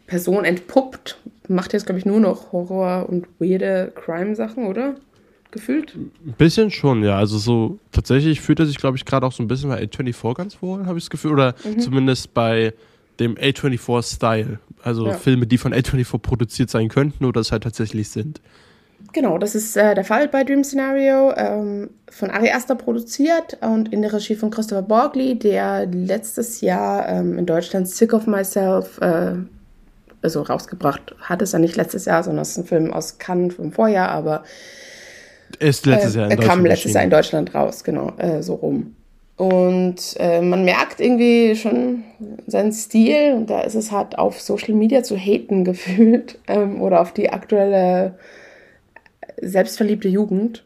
Person 0.09 0.45
entpuppt. 0.45 1.19
Macht 1.47 1.73
jetzt, 1.73 1.87
glaube 1.87 2.01
ich, 2.01 2.05
nur 2.05 2.19
noch 2.19 2.51
Horror 2.51 3.09
und 3.09 3.27
weirde 3.39 3.93
Crime-Sachen, 3.95 4.67
oder? 4.67 4.97
Gefühlt? 5.51 5.95
Ein 5.95 6.35
bisschen 6.37 6.71
schon, 6.71 7.05
ja. 7.05 7.17
Also 7.17 7.39
so 7.39 7.79
tatsächlich 7.93 8.41
fühlt 8.41 8.59
er 8.59 8.67
sich, 8.67 8.77
glaube 8.77 8.97
ich, 8.97 9.05
gerade 9.05 9.25
auch 9.25 9.33
so 9.33 9.43
ein 9.43 9.49
bisschen 9.49 9.71
bei 9.71 9.81
A24 9.83 10.35
ganz 10.35 10.61
wohl, 10.61 10.87
habe 10.87 10.99
ich 10.99 11.05
das 11.05 11.11
Gefühl. 11.11 11.33
Oder 11.33 11.55
mhm. 11.65 11.79
zumindest 11.79 12.35
bei 12.35 12.75
dem 13.21 13.37
A24-Style. 13.37 14.59
Also 14.83 15.07
ja. 15.07 15.15
Filme, 15.15 15.47
die 15.47 15.59
von 15.59 15.73
A24 15.73 16.19
produziert 16.19 16.71
sein 16.71 16.89
könnten 16.89 17.25
oder 17.25 17.41
es 17.41 17.53
halt 17.53 17.63
tatsächlich 17.63 18.09
sind. 18.09 18.41
Genau, 19.13 19.39
das 19.39 19.55
ist 19.55 19.77
äh, 19.77 19.95
der 19.95 20.05
Fall 20.05 20.29
bei 20.29 20.45
Dream 20.45 20.65
Scenario. 20.65 21.33
Ähm, 21.37 21.91
von 22.11 22.31
Ari 22.31 22.51
Aster 22.51 22.75
produziert 22.75 23.59
und 23.61 23.93
in 23.93 24.03
der 24.03 24.13
Regie 24.13 24.35
von 24.35 24.51
Christopher 24.51 24.83
Borgley, 24.83 25.39
der 25.39 25.87
letztes 25.87 26.61
Jahr 26.61 27.09
ähm, 27.09 27.39
in 27.39 27.47
Deutschland 27.47 27.89
Sick 27.89 28.13
of 28.13 28.27
Myself 28.27 28.99
äh, 29.01 29.35
also 30.23 30.43
rausgebracht 30.43 31.15
hat. 31.21 31.43
Es 31.43 31.53
ja 31.53 31.59
nicht 31.59 31.77
letztes 31.77 32.05
Jahr, 32.05 32.23
sondern 32.23 32.43
es 32.43 32.51
ist 32.51 32.59
ein 32.59 32.65
Film 32.65 32.93
aus 32.93 33.19
Cannes 33.19 33.55
vom 33.55 33.73
Vorjahr, 33.73 34.11
aber 34.11 34.43
ist 35.59 35.87
letztes 35.87 36.15
Jahr 36.15 36.27
in 36.27 36.33
äh, 36.33 36.37
Deutschland. 36.37 36.57
kam 36.57 36.67
letztes 36.67 36.93
Jahr 36.93 37.05
in 37.05 37.11
Deutschland 37.11 37.55
raus, 37.55 37.85
genau, 37.85 38.13
äh, 38.19 38.43
so 38.43 38.55
rum. 38.55 38.95
Und 39.37 40.17
äh, 40.19 40.43
man 40.43 40.65
merkt 40.65 41.01
irgendwie 41.01 41.55
schon 41.55 42.03
seinen 42.49 42.73
Stil 42.73 43.35
und 43.35 43.49
da 43.49 43.61
ist 43.61 43.77
es 43.77 43.93
halt 43.93 44.19
auf 44.19 44.41
Social 44.41 44.75
Media 44.75 45.03
zu 45.03 45.17
haten 45.17 45.65
gefühlt 45.65 46.39
ähm, 46.49 46.83
oder 46.83 47.01
auf 47.01 47.13
die 47.13 47.31
aktuelle 47.31 48.19
selbstverliebte 49.41 50.09
Jugend. 50.09 50.65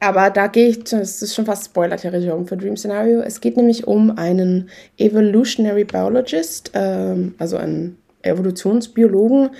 Aber 0.00 0.30
da 0.30 0.46
gehe 0.46 0.68
ich, 0.68 0.84
das 0.84 1.20
ist 1.22 1.34
schon 1.34 1.44
fast 1.44 1.66
Spoiler-Territorium 1.66 2.46
für 2.46 2.56
Dream 2.56 2.76
Scenario. 2.76 3.20
Es 3.20 3.40
geht 3.40 3.56
nämlich 3.56 3.86
um 3.86 4.16
einen 4.16 4.70
Evolutionary 4.96 5.84
Biologist, 5.84 6.72
ähm, 6.74 7.34
also 7.38 7.58
einen 7.58 7.99
Evolutionsbiologen, 8.22 9.50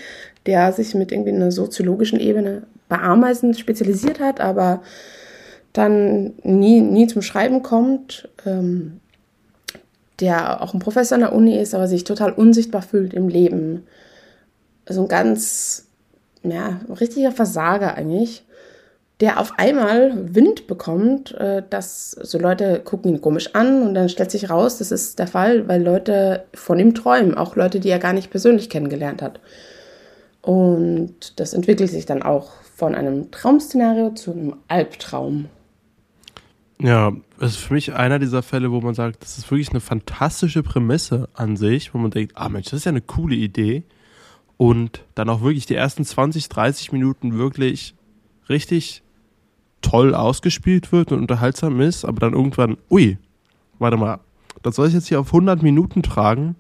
der 0.47 0.73
sich 0.73 0.95
mit 0.95 1.13
irgendwie 1.13 1.33
einer 1.33 1.53
soziologischen 1.53 2.21
Ebene 2.21 2.63
bei 2.89 2.99
Ameisen 2.99 3.55
spezialisiert 3.55 4.21
hat, 4.21 4.41
aber 4.41 4.83
dann 5.73 6.35
nie, 6.43 6.81
nie 6.81 7.07
zum 7.07 7.23
Schreiben 7.23 7.63
kommt, 7.63 8.29
ähm, 8.45 9.01
der 10.19 10.63
auch 10.63 10.75
ein 10.75 10.81
Professor 10.81 11.15
an 11.15 11.23
der 11.23 11.33
Uni 11.33 11.57
ist, 11.57 11.75
aber 11.75 11.87
sich 11.87 12.05
total 12.05 12.33
unsichtbar 12.33 12.83
fühlt 12.83 13.15
im 13.15 13.29
Leben. 13.29 13.85
So 14.89 15.03
ein 15.03 15.09
ganz, 15.09 15.87
ja, 16.43 16.81
richtiger 17.01 17.33
Versager 17.33 17.95
eigentlich, 17.95 18.45
der 19.21 19.39
auf 19.39 19.59
einmal 19.59 20.35
Wind 20.35 20.67
bekommt, 20.67 21.33
äh, 21.33 21.63
dass 21.69 22.13
so 22.13 22.39
Leute 22.39 22.81
gucken 22.81 23.13
ihn 23.13 23.21
komisch 23.21 23.55
an 23.55 23.83
und 23.83 23.95
dann 23.95 24.09
stellt 24.09 24.31
sich 24.31 24.49
raus, 24.49 24.79
das 24.79 24.91
ist 24.91 25.19
der 25.19 25.27
Fall, 25.27 25.69
weil 25.69 25.83
Leute 25.83 26.45
von 26.55 26.79
ihm 26.79 26.95
träumen, 26.95 27.35
auch 27.35 27.55
Leute, 27.55 27.81
die 27.81 27.91
er 27.91 27.99
gar 27.99 28.15
nicht 28.15 28.31
persönlich 28.31 28.71
kennengelernt 28.71 29.21
hat. 29.21 29.41
Und 30.43 31.39
das 31.39 31.53
entwickelt 31.53 31.91
sich 31.91 32.07
dann 32.07 32.23
auch 32.23 32.53
von 32.75 32.95
einem 32.95 33.31
Traumszenario 33.31 34.11
zu 34.15 34.33
einem 34.33 34.57
Albtraum. 34.69 35.47
Ja, 36.79 37.13
das 37.39 37.53
ist 37.53 37.59
für 37.59 37.75
mich 37.75 37.93
einer 37.93 38.19
dieser 38.19 38.43
Fälle, 38.43 38.73
wo 38.73 38.81
man 38.81 38.95
sagt, 38.95 39.23
das 39.23 39.37
ist 39.37 39.51
wirklich 39.51 39.69
eine 39.69 39.81
fantastische 39.81 40.63
Prämisse 40.63 41.29
an 41.35 41.59
sich, 41.59 41.93
wo 41.93 41.99
man 41.99 42.11
denkt, 42.11 42.33
ah 42.37 42.49
Mensch, 42.49 42.71
das 42.71 42.79
ist 42.79 42.85
ja 42.87 42.91
eine 42.91 43.03
coole 43.03 43.35
Idee. 43.35 43.85
Und 44.57 45.05
dann 45.15 45.29
auch 45.29 45.43
wirklich 45.43 45.67
die 45.67 45.75
ersten 45.75 46.07
20, 46.07 46.49
30 46.49 46.93
Minuten 46.93 47.37
wirklich 47.37 47.95
richtig 48.49 49.03
toll 49.83 50.15
ausgespielt 50.15 50.93
wird 50.93 51.13
und 51.13 51.21
unterhaltsam 51.21 51.81
ist, 51.81 52.05
aber 52.05 52.21
dann 52.21 52.33
irgendwann, 52.33 52.77
ui, 52.91 53.19
warte 53.79 53.97
mal, 53.97 54.21
das 54.63 54.77
soll 54.77 54.89
ich 54.89 54.95
jetzt 54.95 55.09
hier 55.09 55.21
auf 55.21 55.29
100 55.29 55.63
Minuten 55.63 56.03
tragen? 56.03 56.57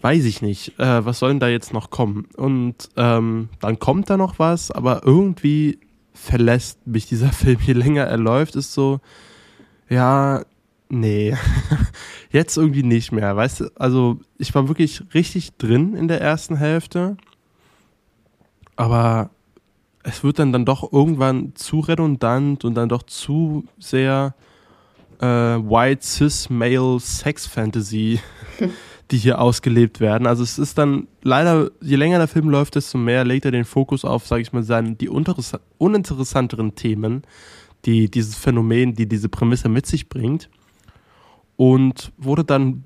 Weiß 0.00 0.24
ich 0.24 0.42
nicht. 0.42 0.78
Äh, 0.78 1.04
was 1.04 1.18
soll 1.18 1.30
denn 1.30 1.40
da 1.40 1.48
jetzt 1.48 1.72
noch 1.72 1.90
kommen? 1.90 2.26
Und 2.36 2.88
ähm, 2.96 3.48
dann 3.60 3.78
kommt 3.78 4.08
da 4.10 4.16
noch 4.16 4.38
was, 4.38 4.70
aber 4.70 5.02
irgendwie 5.04 5.80
verlässt 6.14 6.86
mich 6.86 7.06
dieser 7.06 7.32
Film, 7.32 7.58
je 7.60 7.72
länger 7.72 8.04
er 8.04 8.18
läuft, 8.18 8.56
ist 8.56 8.72
so, 8.72 9.00
ja, 9.88 10.44
nee, 10.88 11.36
jetzt 12.30 12.56
irgendwie 12.56 12.82
nicht 12.82 13.12
mehr, 13.12 13.36
weißt 13.36 13.60
du, 13.60 13.70
also 13.76 14.20
ich 14.36 14.54
war 14.54 14.68
wirklich 14.68 15.02
richtig 15.14 15.56
drin 15.56 15.94
in 15.94 16.08
der 16.08 16.20
ersten 16.20 16.56
Hälfte, 16.56 17.16
aber 18.76 19.30
es 20.08 20.24
wird 20.24 20.38
dann, 20.38 20.52
dann 20.52 20.64
doch 20.64 20.90
irgendwann 20.90 21.54
zu 21.54 21.80
redundant 21.80 22.64
und 22.64 22.74
dann 22.74 22.88
doch 22.88 23.02
zu 23.02 23.64
sehr 23.78 24.34
äh, 25.20 25.26
White 25.26 26.02
Cis 26.02 26.48
Male 26.48 26.98
Sex 26.98 27.46
Fantasy, 27.46 28.20
die 29.10 29.18
hier 29.18 29.40
ausgelebt 29.40 30.00
werden. 30.00 30.26
Also 30.26 30.42
es 30.42 30.58
ist 30.58 30.78
dann 30.78 31.08
leider, 31.22 31.70
je 31.82 31.96
länger 31.96 32.18
der 32.18 32.28
Film 32.28 32.48
läuft, 32.48 32.74
desto 32.74 32.96
mehr 32.96 33.24
legt 33.24 33.44
er 33.44 33.50
den 33.50 33.66
Fokus 33.66 34.04
auf, 34.04 34.26
sage 34.26 34.42
ich 34.42 34.52
mal, 34.52 34.62
seine, 34.62 34.94
die 34.94 35.10
uninteressanteren 35.10 36.74
Themen, 36.74 37.22
die 37.84 38.10
dieses 38.10 38.36
Phänomen, 38.36 38.94
die 38.94 39.06
diese 39.06 39.28
Prämisse 39.28 39.68
mit 39.68 39.86
sich 39.86 40.08
bringt. 40.08 40.48
Und 41.56 42.12
wurde 42.16 42.44
dann 42.44 42.84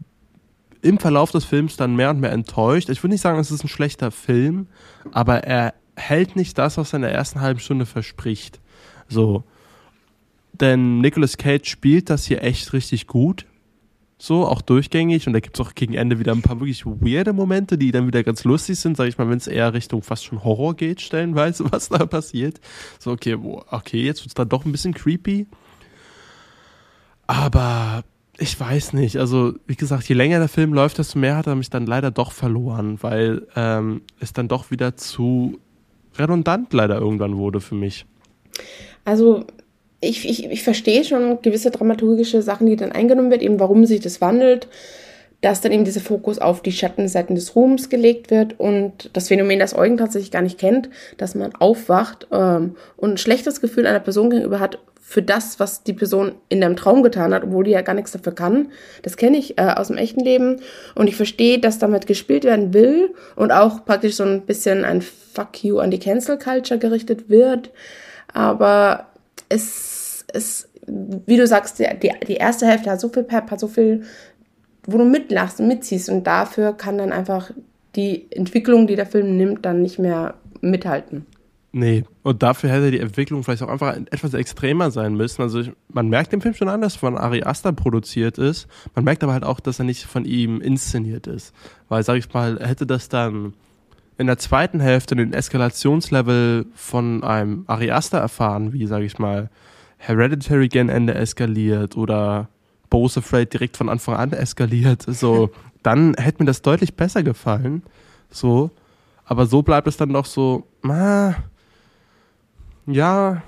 im 0.80 0.98
Verlauf 0.98 1.30
des 1.30 1.44
Films 1.44 1.76
dann 1.76 1.94
mehr 1.94 2.10
und 2.10 2.18
mehr 2.18 2.32
enttäuscht. 2.32 2.88
Ich 2.88 3.02
würde 3.02 3.12
nicht 3.12 3.20
sagen, 3.20 3.38
es 3.38 3.52
ist 3.52 3.62
ein 3.62 3.68
schlechter 3.68 4.10
Film, 4.10 4.66
aber 5.12 5.44
er 5.44 5.74
hält 6.08 6.36
nicht 6.36 6.58
das, 6.58 6.76
was 6.76 6.92
er 6.92 6.96
in 6.98 7.02
der 7.02 7.12
ersten 7.12 7.40
halben 7.40 7.60
Stunde 7.60 7.86
verspricht. 7.86 8.60
So. 9.08 9.44
Denn 10.52 11.00
Nicolas 11.00 11.36
Cage 11.36 11.68
spielt 11.68 12.10
das 12.10 12.24
hier 12.24 12.42
echt 12.42 12.72
richtig 12.72 13.06
gut. 13.06 13.46
So, 14.18 14.46
auch 14.46 14.62
durchgängig. 14.62 15.26
Und 15.26 15.32
da 15.32 15.40
gibt 15.40 15.58
es 15.58 15.66
auch 15.66 15.74
gegen 15.74 15.94
Ende 15.94 16.20
wieder 16.20 16.32
ein 16.32 16.42
paar 16.42 16.60
wirklich 16.60 16.86
weirde 16.86 17.32
Momente, 17.32 17.76
die 17.76 17.90
dann 17.90 18.06
wieder 18.06 18.22
ganz 18.22 18.44
lustig 18.44 18.78
sind, 18.78 18.96
sag 18.96 19.08
ich 19.08 19.18
mal, 19.18 19.28
wenn 19.28 19.38
es 19.38 19.48
eher 19.48 19.74
Richtung 19.74 20.02
fast 20.02 20.24
schon 20.24 20.44
Horror 20.44 20.76
geht, 20.76 21.00
stellenweise, 21.00 21.64
was 21.72 21.88
da 21.88 22.06
passiert. 22.06 22.60
So, 22.98 23.10
okay, 23.10 23.34
okay, 23.34 24.04
jetzt 24.04 24.20
wird 24.20 24.28
es 24.28 24.34
dann 24.34 24.48
doch 24.48 24.64
ein 24.64 24.72
bisschen 24.72 24.94
creepy. 24.94 25.46
Aber 27.26 28.04
ich 28.38 28.58
weiß 28.58 28.92
nicht. 28.92 29.16
Also, 29.16 29.54
wie 29.66 29.74
gesagt, 29.74 30.08
je 30.08 30.14
länger 30.14 30.38
der 30.38 30.48
Film 30.48 30.72
läuft, 30.72 30.98
desto 30.98 31.18
mehr 31.18 31.36
hat 31.36 31.46
er 31.46 31.56
mich 31.56 31.70
dann 31.70 31.86
leider 31.86 32.10
doch 32.10 32.32
verloren, 32.32 33.02
weil 33.02 33.46
ähm, 33.56 34.02
es 34.20 34.32
dann 34.32 34.48
doch 34.48 34.70
wieder 34.70 34.96
zu 34.96 35.58
redundant 36.18 36.72
leider 36.72 36.98
irgendwann 36.98 37.36
wurde 37.36 37.60
für 37.60 37.74
mich. 37.74 38.06
Also 39.04 39.44
ich, 40.00 40.28
ich, 40.28 40.50
ich 40.50 40.62
verstehe 40.62 41.04
schon 41.04 41.40
gewisse 41.42 41.70
dramaturgische 41.70 42.42
Sachen, 42.42 42.66
die 42.66 42.76
dann 42.76 42.92
eingenommen 42.92 43.30
wird, 43.30 43.42
eben 43.42 43.60
warum 43.60 43.86
sich 43.86 44.00
das 44.00 44.20
wandelt, 44.20 44.68
dass 45.42 45.60
dann 45.60 45.72
eben 45.72 45.84
dieser 45.84 46.00
Fokus 46.00 46.38
auf 46.38 46.62
die 46.62 46.72
Schattenseiten 46.72 47.34
des 47.34 47.54
Ruhms 47.54 47.90
gelegt 47.90 48.30
wird 48.30 48.58
und 48.58 49.10
das 49.12 49.28
Phänomen, 49.28 49.58
das 49.58 49.76
Eugen 49.76 49.98
tatsächlich 49.98 50.30
gar 50.30 50.42
nicht 50.42 50.58
kennt, 50.58 50.88
dass 51.18 51.34
man 51.34 51.54
aufwacht 51.56 52.28
ähm, 52.32 52.76
und 52.96 53.10
ein 53.10 53.18
schlechtes 53.18 53.60
Gefühl 53.60 53.86
einer 53.86 54.00
Person 54.00 54.30
gegenüber 54.30 54.60
hat, 54.60 54.78
für 55.12 55.20
das, 55.20 55.60
was 55.60 55.82
die 55.82 55.92
Person 55.92 56.36
in 56.48 56.62
deinem 56.62 56.74
Traum 56.74 57.02
getan 57.02 57.34
hat, 57.34 57.42
obwohl 57.44 57.64
die 57.64 57.72
ja 57.72 57.82
gar 57.82 57.92
nichts 57.92 58.12
dafür 58.12 58.34
kann. 58.34 58.68
Das 59.02 59.18
kenne 59.18 59.36
ich 59.36 59.58
äh, 59.58 59.74
aus 59.76 59.88
dem 59.88 59.98
echten 59.98 60.20
Leben 60.20 60.60
und 60.94 61.06
ich 61.06 61.16
verstehe, 61.16 61.58
dass 61.58 61.78
damit 61.78 62.06
gespielt 62.06 62.44
werden 62.44 62.72
will 62.72 63.12
und 63.36 63.52
auch 63.52 63.84
praktisch 63.84 64.14
so 64.14 64.24
ein 64.24 64.46
bisschen 64.46 64.86
ein 64.86 65.02
Fuck 65.02 65.64
you 65.64 65.80
an 65.80 65.90
die 65.90 65.98
Cancel 65.98 66.38
Culture 66.38 66.80
gerichtet 66.80 67.28
wird. 67.28 67.72
Aber 68.32 69.08
es, 69.50 70.24
es, 70.32 70.70
wie 70.86 71.36
du 71.36 71.46
sagst, 71.46 71.78
die, 71.78 71.88
die 72.26 72.36
erste 72.36 72.66
Hälfte 72.66 72.90
hat 72.90 73.00
so 73.00 73.10
viel 73.10 73.24
Pep, 73.24 73.50
hat 73.50 73.60
so 73.60 73.68
viel, 73.68 74.04
wo 74.86 74.98
du 74.98 75.04
mitlachst 75.04 75.60
und 75.60 75.68
mitziehst 75.68 76.08
und 76.08 76.26
dafür 76.26 76.72
kann 76.72 76.98
dann 76.98 77.12
einfach 77.12 77.50
die 77.94 78.30
Entwicklung, 78.30 78.86
die 78.86 78.96
der 78.96 79.06
Film 79.06 79.36
nimmt, 79.36 79.64
dann 79.64 79.82
nicht 79.82 79.98
mehr 79.98 80.34
mithalten. 80.60 81.26
Nee, 81.74 82.04
und 82.22 82.42
dafür 82.42 82.68
hätte 82.68 82.90
die 82.90 83.00
Entwicklung 83.00 83.42
vielleicht 83.42 83.62
auch 83.62 83.68
einfach 83.68 83.96
etwas 83.96 84.34
extremer 84.34 84.90
sein 84.90 85.14
müssen. 85.14 85.40
Also 85.40 85.60
ich, 85.60 85.72
man 85.88 86.08
merkt 86.08 86.32
dem 86.32 86.42
Film 86.42 86.52
schon 86.52 86.68
an, 86.68 86.82
dass 86.82 86.96
von 86.96 87.16
Ari 87.16 87.44
Aster 87.44 87.72
produziert 87.72 88.36
ist. 88.36 88.68
Man 88.94 89.06
merkt 89.06 89.22
aber 89.22 89.32
halt 89.32 89.44
auch, 89.44 89.58
dass 89.58 89.78
er 89.78 89.86
nicht 89.86 90.04
von 90.04 90.26
ihm 90.26 90.60
inszeniert 90.60 91.26
ist. 91.26 91.54
Weil, 91.88 92.02
sag 92.02 92.16
ich 92.16 92.30
mal, 92.32 92.58
hätte 92.60 92.86
das 92.86 93.08
dann 93.08 93.54
in 94.18 94.26
der 94.26 94.36
zweiten 94.36 94.80
Hälfte 94.80 95.16
den 95.16 95.32
Eskalationslevel 95.32 96.66
von 96.74 97.24
einem 97.24 97.64
Ari 97.68 97.90
Aster 97.90 98.18
erfahren, 98.18 98.74
wie, 98.74 98.86
sage 98.86 99.06
ich 99.06 99.18
mal, 99.18 99.48
Hereditary 99.96 100.68
gen 100.68 100.90
Ende 100.90 101.14
eskaliert 101.14 101.96
oder 101.96 102.48
Bose 102.92 103.20
Afraid 103.20 103.50
direkt 103.54 103.78
von 103.78 103.88
Anfang 103.88 104.16
an 104.16 104.32
eskaliert, 104.32 105.04
so, 105.06 105.50
dann 105.82 106.12
hätte 106.14 106.42
mir 106.42 106.46
das 106.46 106.60
deutlich 106.60 106.94
besser 106.94 107.22
gefallen. 107.22 107.82
So. 108.30 108.70
Aber 109.24 109.46
so 109.46 109.62
bleibt 109.62 109.88
es 109.88 109.96
dann 109.96 110.10
noch 110.10 110.26
so, 110.26 110.66
ah, 110.86 111.32
ja, 112.86 113.42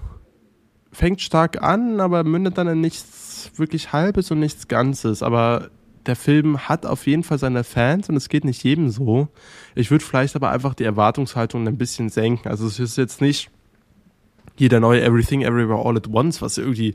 fängt 0.92 1.20
stark 1.20 1.62
an, 1.62 2.00
aber 2.00 2.24
mündet 2.24 2.56
dann 2.56 2.68
in 2.68 2.80
nichts 2.80 3.50
wirklich 3.56 3.92
Halbes 3.92 4.30
und 4.30 4.40
nichts 4.40 4.66
Ganzes. 4.66 5.22
Aber 5.22 5.68
der 6.06 6.16
Film 6.16 6.66
hat 6.66 6.86
auf 6.86 7.06
jeden 7.06 7.22
Fall 7.22 7.38
seine 7.38 7.64
Fans 7.64 8.08
und 8.08 8.16
es 8.16 8.30
geht 8.30 8.46
nicht 8.46 8.64
jedem 8.64 8.88
so. 8.88 9.28
Ich 9.74 9.90
würde 9.90 10.06
vielleicht 10.06 10.36
aber 10.36 10.48
einfach 10.52 10.72
die 10.72 10.84
Erwartungshaltung 10.84 11.68
ein 11.68 11.76
bisschen 11.76 12.08
senken. 12.08 12.48
Also 12.48 12.66
es 12.66 12.78
ist 12.78 12.96
jetzt 12.96 13.20
nicht 13.20 13.50
jeder 14.56 14.80
neue 14.80 15.02
Everything 15.02 15.42
Everywhere 15.42 15.84
All 15.84 15.98
at 15.98 16.08
Once, 16.08 16.40
was 16.40 16.56
irgendwie 16.56 16.94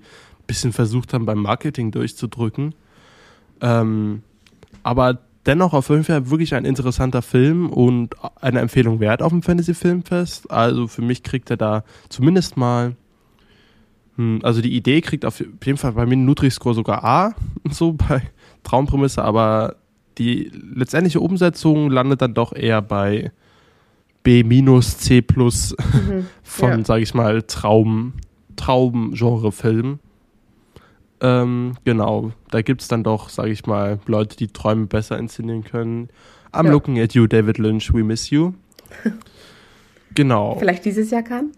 bisschen 0.50 0.74
versucht 0.74 1.14
haben 1.14 1.28
beim 1.28 1.42
Marketing 1.42 1.92
durchzudrücken. 1.92 2.74
Ähm, 3.62 4.24
aber 4.82 5.20
dennoch 5.46 5.74
auf 5.74 5.90
jeden 5.90 6.04
Fall 6.04 6.32
wirklich 6.32 6.56
ein 6.56 6.66
interessanter 6.66 7.22
Film 7.22 7.70
und 7.70 8.16
eine 8.42 8.60
Empfehlung 8.60 9.00
wert 9.00 9.22
auf 9.22 9.32
dem 9.32 9.44
Fantasy 9.44 9.76
Filmfest. 9.76 10.50
Also 10.50 10.88
für 10.88 11.04
mich 11.04 11.22
kriegt 11.22 11.52
er 11.52 11.58
da 11.58 11.84
zumindest 12.10 12.58
mal, 12.58 12.96
hm, 14.16 14.40
also 14.42 14.62
die 14.62 14.76
Idee 14.76 15.02
kriegt 15.02 15.24
auf 15.24 15.40
jeden 15.40 15.78
Fall 15.78 15.92
bei 15.92 16.08
mir 16.08 16.14
einen 16.14 16.26
Nutri-Score 16.26 16.74
sogar 16.74 17.04
A, 17.04 17.36
so 17.70 17.94
bei 17.94 18.24
Traumprämisse, 18.64 19.24
aber 19.24 19.76
die 20.18 20.52
letztendliche 20.54 21.20
Umsetzung 21.20 21.92
landet 21.92 22.24
dann 22.24 22.34
doch 22.34 22.54
eher 22.54 22.82
bei 22.82 23.32
B 24.24 24.44
minus 24.44 24.98
C 24.98 25.22
plus 25.22 25.76
mhm, 25.94 26.26
von, 26.44 26.80
ja. 26.80 26.86
sage 26.86 27.04
ich 27.04 27.14
mal, 27.14 27.44
Traum, 27.44 28.14
Traum-Genre-Film. 28.56 30.00
Ähm, 31.22 31.76
genau, 31.84 32.32
da 32.50 32.62
gibt 32.62 32.82
es 32.82 32.88
dann 32.88 33.04
doch, 33.04 33.30
sage 33.30 33.52
ich 33.52 33.66
mal, 33.66 34.00
Leute, 34.06 34.38
die 34.38 34.48
Träume 34.48 34.86
besser 34.88 35.18
inszenieren 35.18 35.64
können. 35.64 36.10
I'm 36.54 36.66
ja. 36.66 36.72
looking 36.72 37.00
at 37.00 37.14
you, 37.14 37.28
David 37.28 37.58
Lynch, 37.58 37.94
we 37.94 38.04
miss 38.04 38.30
you. 38.30 38.54
genau. 40.16 40.56
Vielleicht 40.58 40.86
dieses 40.86 41.12
Jahr 41.12 41.24
kann? 41.24 41.52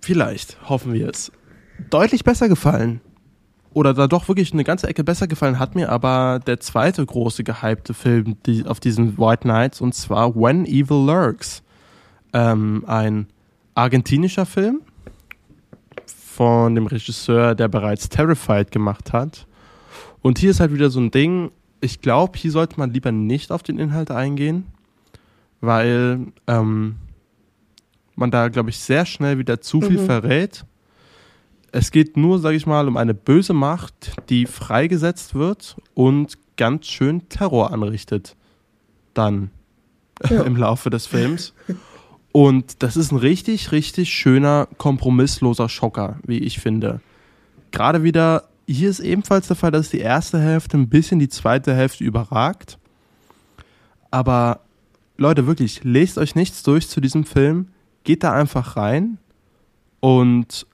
Vielleicht, 0.00 0.68
hoffen 0.68 0.92
wir 0.92 1.08
es. 1.08 1.32
Deutlich 1.90 2.24
besser 2.24 2.48
gefallen. 2.48 3.00
Oder 3.76 3.92
da 3.92 4.06
doch 4.06 4.28
wirklich 4.28 4.54
eine 4.54 4.64
ganze 4.64 4.86
Ecke 4.86 5.04
besser 5.04 5.26
gefallen 5.26 5.58
hat 5.58 5.74
mir 5.74 5.90
aber 5.90 6.40
der 6.46 6.60
zweite 6.60 7.04
große 7.04 7.44
gehypte 7.44 7.92
Film 7.92 8.36
die, 8.46 8.64
auf 8.64 8.80
diesen 8.80 9.18
White 9.18 9.46
Nights 9.46 9.82
und 9.82 9.94
zwar 9.94 10.34
When 10.34 10.64
Evil 10.64 11.04
Lurks. 11.04 11.62
Ähm, 12.32 12.84
ein 12.86 13.26
argentinischer 13.74 14.46
Film 14.46 14.80
von 16.36 16.74
dem 16.74 16.86
Regisseur, 16.86 17.54
der 17.54 17.68
bereits 17.68 18.10
Terrified 18.10 18.70
gemacht 18.70 19.14
hat. 19.14 19.46
Und 20.20 20.38
hier 20.38 20.50
ist 20.50 20.60
halt 20.60 20.72
wieder 20.72 20.90
so 20.90 21.00
ein 21.00 21.10
Ding, 21.10 21.50
ich 21.80 22.02
glaube, 22.02 22.38
hier 22.38 22.50
sollte 22.50 22.78
man 22.78 22.90
lieber 22.90 23.10
nicht 23.10 23.50
auf 23.50 23.62
den 23.62 23.78
Inhalt 23.78 24.10
eingehen, 24.10 24.66
weil 25.62 26.26
ähm, 26.46 26.96
man 28.16 28.30
da, 28.30 28.48
glaube 28.48 28.68
ich, 28.68 28.78
sehr 28.78 29.06
schnell 29.06 29.38
wieder 29.38 29.62
zu 29.62 29.80
viel 29.80 29.98
mhm. 29.98 30.06
verrät. 30.06 30.66
Es 31.72 31.90
geht 31.90 32.18
nur, 32.18 32.38
sage 32.38 32.56
ich 32.56 32.66
mal, 32.66 32.86
um 32.86 32.98
eine 32.98 33.14
böse 33.14 33.54
Macht, 33.54 34.12
die 34.28 34.44
freigesetzt 34.44 35.34
wird 35.34 35.76
und 35.94 36.36
ganz 36.58 36.86
schön 36.86 37.30
Terror 37.30 37.72
anrichtet. 37.72 38.36
Dann 39.14 39.50
ja. 40.28 40.42
im 40.44 40.56
Laufe 40.56 40.90
des 40.90 41.06
Films. 41.06 41.54
Und 42.36 42.82
das 42.82 42.98
ist 42.98 43.12
ein 43.12 43.16
richtig, 43.16 43.72
richtig 43.72 44.12
schöner, 44.12 44.68
kompromissloser 44.76 45.70
Schocker, 45.70 46.18
wie 46.22 46.36
ich 46.36 46.60
finde. 46.60 47.00
Gerade 47.70 48.02
wieder, 48.02 48.50
hier 48.66 48.90
ist 48.90 49.00
ebenfalls 49.00 49.46
der 49.46 49.56
Fall, 49.56 49.70
dass 49.70 49.88
die 49.88 50.00
erste 50.00 50.38
Hälfte 50.38 50.76
ein 50.76 50.90
bisschen 50.90 51.18
die 51.18 51.30
zweite 51.30 51.74
Hälfte 51.74 52.04
überragt. 52.04 52.76
Aber 54.10 54.60
Leute, 55.16 55.46
wirklich, 55.46 55.82
lest 55.82 56.18
euch 56.18 56.34
nichts 56.34 56.62
durch 56.62 56.90
zu 56.90 57.00
diesem 57.00 57.24
Film. 57.24 57.68
Geht 58.04 58.22
da 58.22 58.34
einfach 58.34 58.76
rein 58.76 59.16
und 60.00 60.66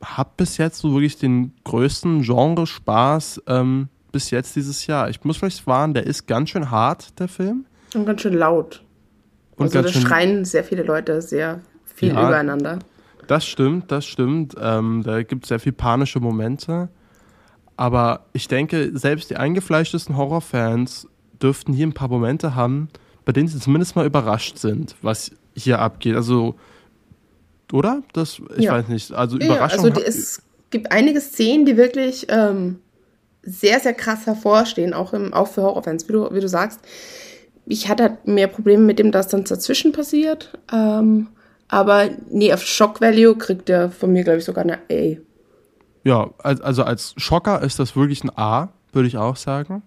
habt 0.00 0.36
bis 0.36 0.56
jetzt 0.56 0.78
so 0.78 0.92
wirklich 0.92 1.18
den 1.18 1.52
größten 1.64 2.22
Genre-Spaß 2.22 3.42
ähm, 3.48 3.88
bis 4.12 4.30
jetzt 4.30 4.54
dieses 4.54 4.86
Jahr. 4.86 5.10
Ich 5.10 5.24
muss 5.24 5.38
vielleicht 5.38 5.66
warnen, 5.66 5.94
der 5.94 6.06
ist 6.06 6.28
ganz 6.28 6.50
schön 6.50 6.70
hart, 6.70 7.18
der 7.18 7.26
Film. 7.26 7.66
Und 7.92 8.06
ganz 8.06 8.22
schön 8.22 8.34
laut. 8.34 8.85
Und 9.56 9.74
also 9.74 9.82
da 9.82 9.88
schreien 9.88 10.44
sehr 10.44 10.64
viele 10.64 10.82
Leute 10.82 11.22
sehr 11.22 11.60
viel 11.84 12.10
ja, 12.10 12.28
übereinander. 12.28 12.78
Das 13.26 13.46
stimmt, 13.46 13.90
das 13.90 14.04
stimmt. 14.04 14.54
Ähm, 14.60 15.02
da 15.04 15.22
gibt 15.22 15.44
es 15.44 15.48
sehr 15.48 15.58
viele 15.58 15.74
panische 15.74 16.20
Momente. 16.20 16.88
Aber 17.76 18.26
ich 18.32 18.48
denke, 18.48 18.90
selbst 18.94 19.30
die 19.30 19.36
eingefleischtesten 19.36 20.16
Horrorfans 20.16 21.08
dürften 21.42 21.72
hier 21.72 21.86
ein 21.86 21.92
paar 21.92 22.08
Momente 22.08 22.54
haben, 22.54 22.88
bei 23.24 23.32
denen 23.32 23.48
sie 23.48 23.58
zumindest 23.58 23.96
mal 23.96 24.06
überrascht 24.06 24.58
sind, 24.58 24.94
was 25.02 25.30
hier 25.54 25.80
abgeht. 25.80 26.14
Also, 26.14 26.54
oder? 27.72 28.02
Das, 28.12 28.40
ich 28.56 28.64
ja. 28.64 28.72
weiß 28.72 28.88
nicht. 28.88 29.12
Also 29.12 29.38
ja, 29.38 29.46
Überraschung. 29.46 29.84
Also 29.86 30.00
es 30.00 30.42
gibt 30.70 30.92
einige 30.92 31.20
Szenen, 31.20 31.66
die 31.66 31.76
wirklich 31.76 32.26
ähm, 32.28 32.78
sehr, 33.42 33.80
sehr 33.80 33.94
krass 33.94 34.26
hervorstehen, 34.26 34.94
auch, 34.94 35.12
im, 35.12 35.34
auch 35.34 35.48
für 35.48 35.62
Horrorfans, 35.62 36.08
wie 36.08 36.12
du, 36.12 36.32
wie 36.32 36.40
du 36.40 36.48
sagst 36.48 36.80
ich 37.66 37.88
hatte 37.88 38.04
halt 38.04 38.26
mehr 38.26 38.46
Probleme 38.46 38.82
mit 38.82 38.98
dem, 38.98 39.12
dass 39.12 39.28
dann 39.28 39.44
dazwischen 39.44 39.92
passiert. 39.92 40.56
Ähm, 40.72 41.28
aber 41.68 42.08
nee, 42.30 42.52
auf 42.52 42.62
Shock 42.62 43.00
Value 43.00 43.36
kriegt 43.36 43.68
er 43.68 43.90
von 43.90 44.12
mir, 44.12 44.24
glaube 44.24 44.38
ich, 44.38 44.44
sogar 44.44 44.64
eine 44.64 44.78
A. 44.90 45.16
Ja, 46.04 46.30
also 46.42 46.84
als 46.84 47.14
Schocker 47.16 47.62
ist 47.62 47.80
das 47.80 47.96
wirklich 47.96 48.22
ein 48.22 48.30
A, 48.36 48.68
würde 48.92 49.08
ich 49.08 49.18
auch 49.18 49.34
sagen. 49.34 49.82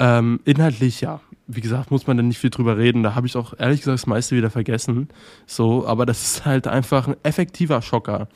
Ähm, 0.00 0.40
inhaltlich, 0.44 1.00
ja, 1.00 1.20
wie 1.46 1.60
gesagt, 1.60 1.90
muss 1.90 2.06
man 2.06 2.16
da 2.16 2.22
nicht 2.22 2.38
viel 2.38 2.50
drüber 2.50 2.76
reden. 2.76 3.04
Da 3.04 3.14
habe 3.14 3.26
ich 3.26 3.36
auch 3.36 3.54
ehrlich 3.56 3.80
gesagt 3.80 3.94
das 3.94 4.06
meiste 4.06 4.36
wieder 4.36 4.50
vergessen. 4.50 5.08
So, 5.46 5.86
aber 5.86 6.06
das 6.06 6.22
ist 6.22 6.44
halt 6.44 6.66
einfach 6.66 7.06
ein 7.06 7.16
effektiver 7.22 7.80
Schocker. 7.82 8.28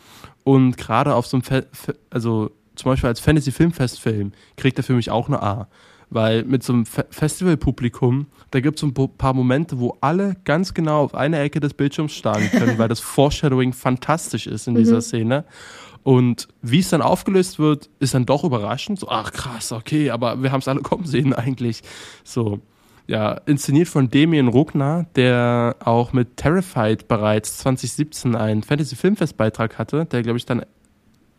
Und 0.45 0.77
gerade 0.77 1.15
auf 1.15 1.27
so 1.27 1.37
einem, 1.37 1.43
Fe 1.43 1.67
also 2.11 2.51
zum 2.75 2.91
Beispiel 2.91 3.09
als 3.09 3.21
Fantasy-Filmfest-Film 3.21 4.33
kriegt 4.57 4.79
er 4.79 4.85
für 4.85 4.95
mich 4.95 5.11
auch 5.11 5.29
eine 5.29 5.43
A. 5.43 5.69
Weil 6.13 6.45
mit 6.45 6.63
so 6.63 6.75
einem 6.75 6.85
Fe 6.85 7.07
Festivalpublikum, 7.09 8.27
da 8.51 8.61
gibt 8.61 8.77
es 8.77 8.81
so 8.83 8.87
ein 8.87 9.17
paar 9.17 9.33
Momente, 9.33 9.79
wo 9.79 9.97
alle 10.01 10.37
ganz 10.45 10.75
genau 10.75 11.05
auf 11.05 11.15
eine 11.15 11.39
Ecke 11.39 11.59
des 11.59 11.73
Bildschirms 11.73 12.13
starren 12.13 12.51
können, 12.51 12.77
weil 12.79 12.89
das 12.89 13.01
Foreshadowing 13.01 13.73
fantastisch 13.73 14.47
ist 14.47 14.69
in 14.69 14.75
dieser 14.75 14.97
mhm. 14.97 15.01
Szene. 15.01 15.45
Und 16.03 16.49
wie 16.61 16.81
es 16.81 16.91
dann 16.91 17.01
aufgelöst 17.01 17.59
wird, 17.59 17.89
ist 17.99 18.15
dann 18.15 18.27
doch 18.27 18.45
überraschend. 18.45 18.99
So, 18.99 19.09
ach 19.09 19.33
krass, 19.33 19.73
okay, 19.73 20.11
aber 20.11 20.43
wir 20.43 20.53
haben 20.53 20.61
es 20.61 20.69
alle 20.69 20.83
kommen 20.83 21.07
sehen 21.07 21.33
eigentlich. 21.33 21.83
So, 22.25 22.61
ja, 23.07 23.33
inszeniert 23.47 23.89
von 23.89 24.11
Damien 24.11 24.49
Ruckner, 24.49 25.07
der 25.17 25.77
auch 25.85 26.13
mit 26.13 26.37
Terrified 26.37 27.09
bereits 27.09 27.59
2017 27.59 28.37
einen 28.37 28.63
Fantasy-Filmfest-Beitrag 28.63 29.79
hatte, 29.79 30.07
der, 30.07 30.23
glaube 30.23 30.39
ich, 30.39 30.47
dann 30.47 30.63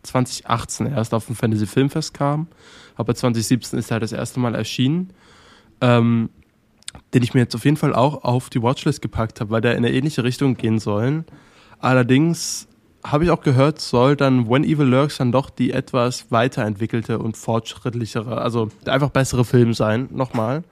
2018 0.03 0.87
erst 0.87 1.13
auf 1.13 1.25
dem 1.25 1.35
Fantasy 1.35 1.65
Filmfest 1.65 2.13
kam, 2.13 2.47
aber 2.95 3.15
2017 3.15 3.79
ist 3.79 3.91
er 3.91 3.99
das 3.99 4.11
erste 4.11 4.39
Mal 4.39 4.55
erschienen, 4.55 5.11
ähm, 5.81 6.29
den 7.13 7.23
ich 7.23 7.33
mir 7.33 7.41
jetzt 7.41 7.55
auf 7.55 7.65
jeden 7.65 7.77
Fall 7.77 7.95
auch 7.95 8.23
auf 8.23 8.49
die 8.49 8.61
Watchlist 8.61 9.01
gepackt 9.01 9.39
habe, 9.39 9.51
weil 9.51 9.61
der 9.61 9.71
in 9.71 9.85
eine 9.85 9.93
ähnliche 9.93 10.23
Richtung 10.23 10.55
gehen 10.55 10.79
soll. 10.79 11.23
Allerdings 11.79 12.67
habe 13.03 13.25
ich 13.25 13.31
auch 13.31 13.41
gehört, 13.41 13.79
soll 13.79 14.15
dann 14.15 14.49
When 14.49 14.63
Evil 14.63 14.87
Lurks 14.87 15.17
dann 15.17 15.31
doch 15.31 15.49
die 15.49 15.71
etwas 15.71 16.31
weiterentwickelte 16.31 17.19
und 17.19 17.35
fortschrittlichere, 17.35 18.41
also 18.41 18.69
einfach 18.85 19.09
bessere 19.09 19.43
Film 19.43 19.73
sein, 19.73 20.07
nochmal. 20.11 20.63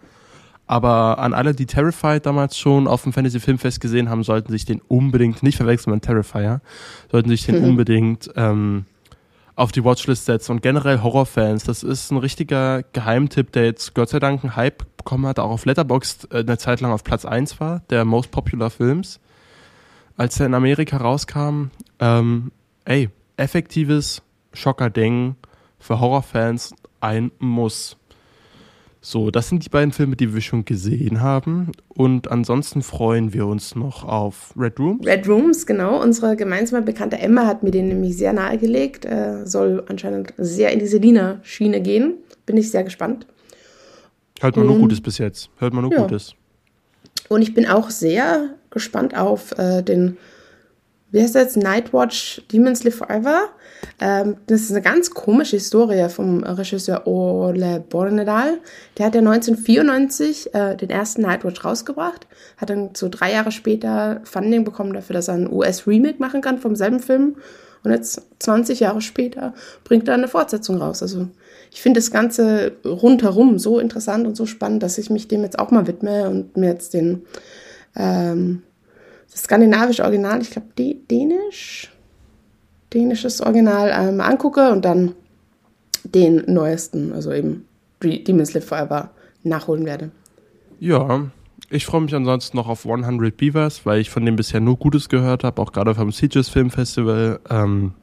Aber 0.67 1.19
an 1.19 1.33
alle, 1.33 1.53
die 1.53 1.65
Terrified 1.65 2.25
damals 2.25 2.57
schon 2.57 2.87
auf 2.87 3.03
dem 3.03 3.11
Fantasy 3.11 3.41
Filmfest 3.41 3.81
gesehen 3.81 4.09
haben, 4.09 4.23
sollten 4.23 4.53
sich 4.53 4.63
den 4.63 4.79
unbedingt, 4.79 5.43
nicht 5.43 5.57
verwechseln 5.57 5.93
mit 5.93 6.03
Terrifier, 6.03 6.61
sollten 7.11 7.29
sich 7.29 7.45
den 7.45 7.61
unbedingt 7.65 8.29
ähm, 8.37 8.85
auf 9.55 9.71
die 9.71 9.83
Watchlist 9.83 10.25
setzen 10.25 10.53
und 10.53 10.61
generell 10.61 11.01
Horrorfans. 11.01 11.63
Das 11.63 11.83
ist 11.83 12.11
ein 12.11 12.17
richtiger 12.17 12.83
Geheimtipp, 12.93 13.51
der 13.51 13.65
jetzt 13.65 13.93
Gott 13.93 14.09
sei 14.09 14.19
Dank 14.19 14.43
einen 14.43 14.55
Hype 14.55 14.85
bekommen 14.97 15.25
hat, 15.25 15.39
auch 15.39 15.51
auf 15.51 15.65
Letterboxd 15.65 16.31
äh, 16.31 16.39
eine 16.39 16.57
Zeit 16.57 16.81
lang 16.81 16.91
auf 16.91 17.03
Platz 17.03 17.25
1 17.25 17.59
war, 17.59 17.81
der 17.89 18.05
Most 18.05 18.31
Popular 18.31 18.69
Films. 18.69 19.19
Als 20.17 20.39
er 20.39 20.45
in 20.45 20.53
Amerika 20.53 20.97
rauskam, 20.97 21.71
ähm, 21.99 22.51
ey, 22.85 23.09
effektives 23.37 24.21
Schocker-Ding 24.53 25.35
für 25.79 25.99
Horrorfans 25.99 26.73
ein 26.99 27.31
Muss. 27.39 27.97
So, 29.03 29.31
das 29.31 29.49
sind 29.49 29.65
die 29.65 29.69
beiden 29.69 29.91
Filme, 29.91 30.15
die 30.15 30.31
wir 30.31 30.41
schon 30.41 30.63
gesehen 30.63 31.21
haben. 31.21 31.71
Und 31.87 32.29
ansonsten 32.29 32.83
freuen 32.83 33.33
wir 33.33 33.47
uns 33.47 33.75
noch 33.75 34.03
auf 34.03 34.53
Red 34.55 34.79
Rooms. 34.79 35.07
Red 35.07 35.27
Rooms, 35.27 35.65
genau. 35.65 35.99
Unsere 35.99 36.35
gemeinsame 36.35 36.83
Bekannte 36.83 37.17
Emma 37.17 37.47
hat 37.47 37.63
mir 37.63 37.71
den 37.71 37.87
nämlich 37.87 38.15
sehr 38.15 38.31
nahegelegt. 38.31 39.05
Er 39.05 39.47
soll 39.47 39.83
anscheinend 39.87 40.35
sehr 40.37 40.71
in 40.71 40.77
die 40.77 40.85
Selina-Schiene 40.85 41.81
gehen. 41.81 42.13
Bin 42.45 42.57
ich 42.57 42.69
sehr 42.69 42.83
gespannt. 42.83 43.25
Hört 44.39 44.55
man 44.55 44.67
nur 44.67 44.77
Gutes 44.77 45.01
bis 45.01 45.17
jetzt. 45.17 45.49
Hört 45.57 45.73
man 45.73 45.83
nur 45.83 45.93
ja. 45.93 46.03
Gutes. 46.03 46.35
Und 47.27 47.41
ich 47.41 47.55
bin 47.55 47.65
auch 47.67 47.89
sehr 47.89 48.51
gespannt 48.69 49.17
auf 49.17 49.57
äh, 49.57 49.81
den, 49.81 50.17
wie 51.11 51.21
heißt 51.21 51.35
jetzt, 51.35 51.57
Nightwatch 51.57 52.41
Demons 52.51 52.83
Live 52.83 52.95
Forever. 52.95 53.49
Ähm, 53.99 54.37
das 54.47 54.61
ist 54.61 54.71
eine 54.71 54.81
ganz 54.81 55.11
komische 55.11 55.57
Historie 55.57 56.07
vom 56.09 56.43
Regisseur 56.43 57.05
Ole 57.05 57.83
Bornedal. 57.89 58.59
Der 58.97 59.07
hat 59.07 59.15
ja 59.15 59.19
1994 59.19 60.53
äh, 60.53 60.75
den 60.77 60.89
ersten 60.89 61.21
Nightwatch 61.21 61.63
rausgebracht, 61.63 62.27
hat 62.57 62.69
dann 62.69 62.91
so 62.95 63.09
drei 63.09 63.33
Jahre 63.33 63.51
später 63.51 64.21
Funding 64.23 64.63
bekommen 64.63 64.93
dafür, 64.93 65.13
dass 65.13 65.27
er 65.27 65.35
ein 65.35 65.51
US-Remake 65.51 66.19
machen 66.19 66.41
kann 66.41 66.59
vom 66.59 66.75
selben 66.75 66.99
Film. 66.99 67.35
Und 67.83 67.91
jetzt 67.91 68.21
20 68.39 68.79
Jahre 68.79 69.01
später 69.01 69.53
bringt 69.83 70.07
er 70.07 70.13
eine 70.13 70.27
Fortsetzung 70.27 70.77
raus. 70.77 71.01
Also 71.01 71.27
ich 71.71 71.81
finde 71.81 71.99
das 71.99 72.11
Ganze 72.11 72.73
rundherum 72.85 73.57
so 73.57 73.79
interessant 73.79 74.27
und 74.27 74.37
so 74.37 74.45
spannend, 74.45 74.83
dass 74.83 74.97
ich 74.97 75.09
mich 75.09 75.27
dem 75.27 75.41
jetzt 75.41 75.57
auch 75.57 75.71
mal 75.71 75.87
widme 75.87 76.29
und 76.29 76.55
mir 76.57 76.69
jetzt 76.69 76.93
den 76.93 77.23
ähm, 77.95 78.61
das 79.31 79.43
skandinavische 79.43 80.03
Original, 80.03 80.41
ich 80.41 80.51
glaube 80.51 80.67
Dänisch, 80.77 81.91
dänisches 82.93 83.41
Original 83.41 83.91
ähm, 83.93 84.21
angucke 84.21 84.71
und 84.71 84.83
dann 84.83 85.13
den 86.03 86.43
neuesten, 86.47 87.13
also 87.13 87.31
eben 87.31 87.65
Demon's 88.03 88.53
Live 88.53 88.65
Forever, 88.65 89.11
nachholen 89.43 89.85
werde. 89.85 90.11
Ja, 90.79 91.29
ich 91.69 91.85
freue 91.85 92.01
mich 92.01 92.13
ansonsten 92.15 92.57
noch 92.57 92.67
auf 92.67 92.85
100 92.85 93.37
Beavers, 93.37 93.85
weil 93.85 94.01
ich 94.01 94.09
von 94.09 94.25
dem 94.25 94.35
bisher 94.35 94.59
nur 94.59 94.77
Gutes 94.77 95.09
gehört 95.09 95.43
habe, 95.43 95.61
auch 95.61 95.71
gerade 95.71 95.95
vom 95.95 96.11
Sieges 96.11 96.49
Film 96.49 96.69
Festival. 96.69 97.39
Ähm, 97.49 97.93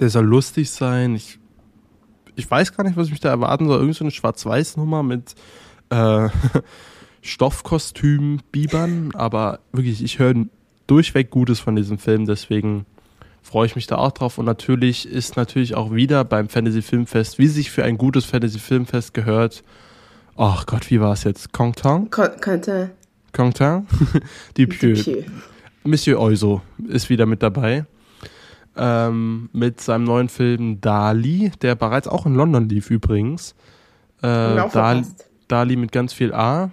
der 0.00 0.10
soll 0.10 0.24
lustig 0.24 0.70
sein. 0.70 1.14
Ich 1.14 1.38
ich 2.38 2.48
weiß 2.48 2.76
gar 2.76 2.84
nicht, 2.84 2.96
was 2.96 3.06
ich 3.06 3.12
mich 3.12 3.20
da 3.20 3.30
erwarten 3.30 3.66
soll. 3.66 3.80
Irgend 3.80 3.96
so 3.96 4.04
eine 4.04 4.12
Schwarz-Weiß-Nummer 4.12 5.02
mit 5.02 5.34
äh, 5.90 6.28
Stoffkostüm, 7.22 8.40
Bibern, 8.52 9.10
aber 9.14 9.60
wirklich, 9.72 10.02
ich 10.02 10.18
höre 10.18 10.34
durchweg 10.86 11.30
Gutes 11.30 11.60
von 11.60 11.76
diesem 11.76 11.98
Film, 11.98 12.26
deswegen 12.26 12.86
freue 13.42 13.66
ich 13.66 13.76
mich 13.76 13.86
da 13.86 13.96
auch 13.96 14.12
drauf. 14.12 14.38
Und 14.38 14.46
natürlich 14.46 15.08
ist 15.08 15.36
natürlich 15.36 15.74
auch 15.74 15.92
wieder 15.92 16.24
beim 16.24 16.48
Fantasy 16.48 16.82
Filmfest, 16.82 17.38
wie 17.38 17.46
sich 17.46 17.70
für 17.70 17.84
ein 17.84 17.98
gutes 17.98 18.24
Fantasy 18.24 18.58
Filmfest 18.58 19.14
gehört. 19.14 19.62
Ach 20.36 20.66
Gott, 20.66 20.90
wie 20.90 21.00
war 21.00 21.12
es 21.12 21.24
jetzt? 21.24 21.52
Kongtang? 21.52 22.10
Könnte. 22.10 22.90
Kongtang? 23.32 23.86
Dupieux. 24.56 25.24
Monsieur 25.84 26.20
Oizo 26.20 26.62
ist 26.88 27.10
wieder 27.10 27.26
mit 27.26 27.42
dabei 27.42 27.86
ähm, 28.78 29.50
mit 29.52 29.80
seinem 29.80 30.04
neuen 30.04 30.28
Film 30.28 30.80
Dali, 30.80 31.50
der 31.60 31.74
bereits 31.74 32.08
auch 32.08 32.24
in 32.26 32.34
London 32.34 32.68
lief 32.68 32.90
übrigens. 32.90 33.54
Äh, 34.22 34.68
Dali, 34.72 35.02
Dali 35.48 35.76
mit 35.76 35.92
ganz 35.92 36.12
viel 36.12 36.32
A. 36.32 36.70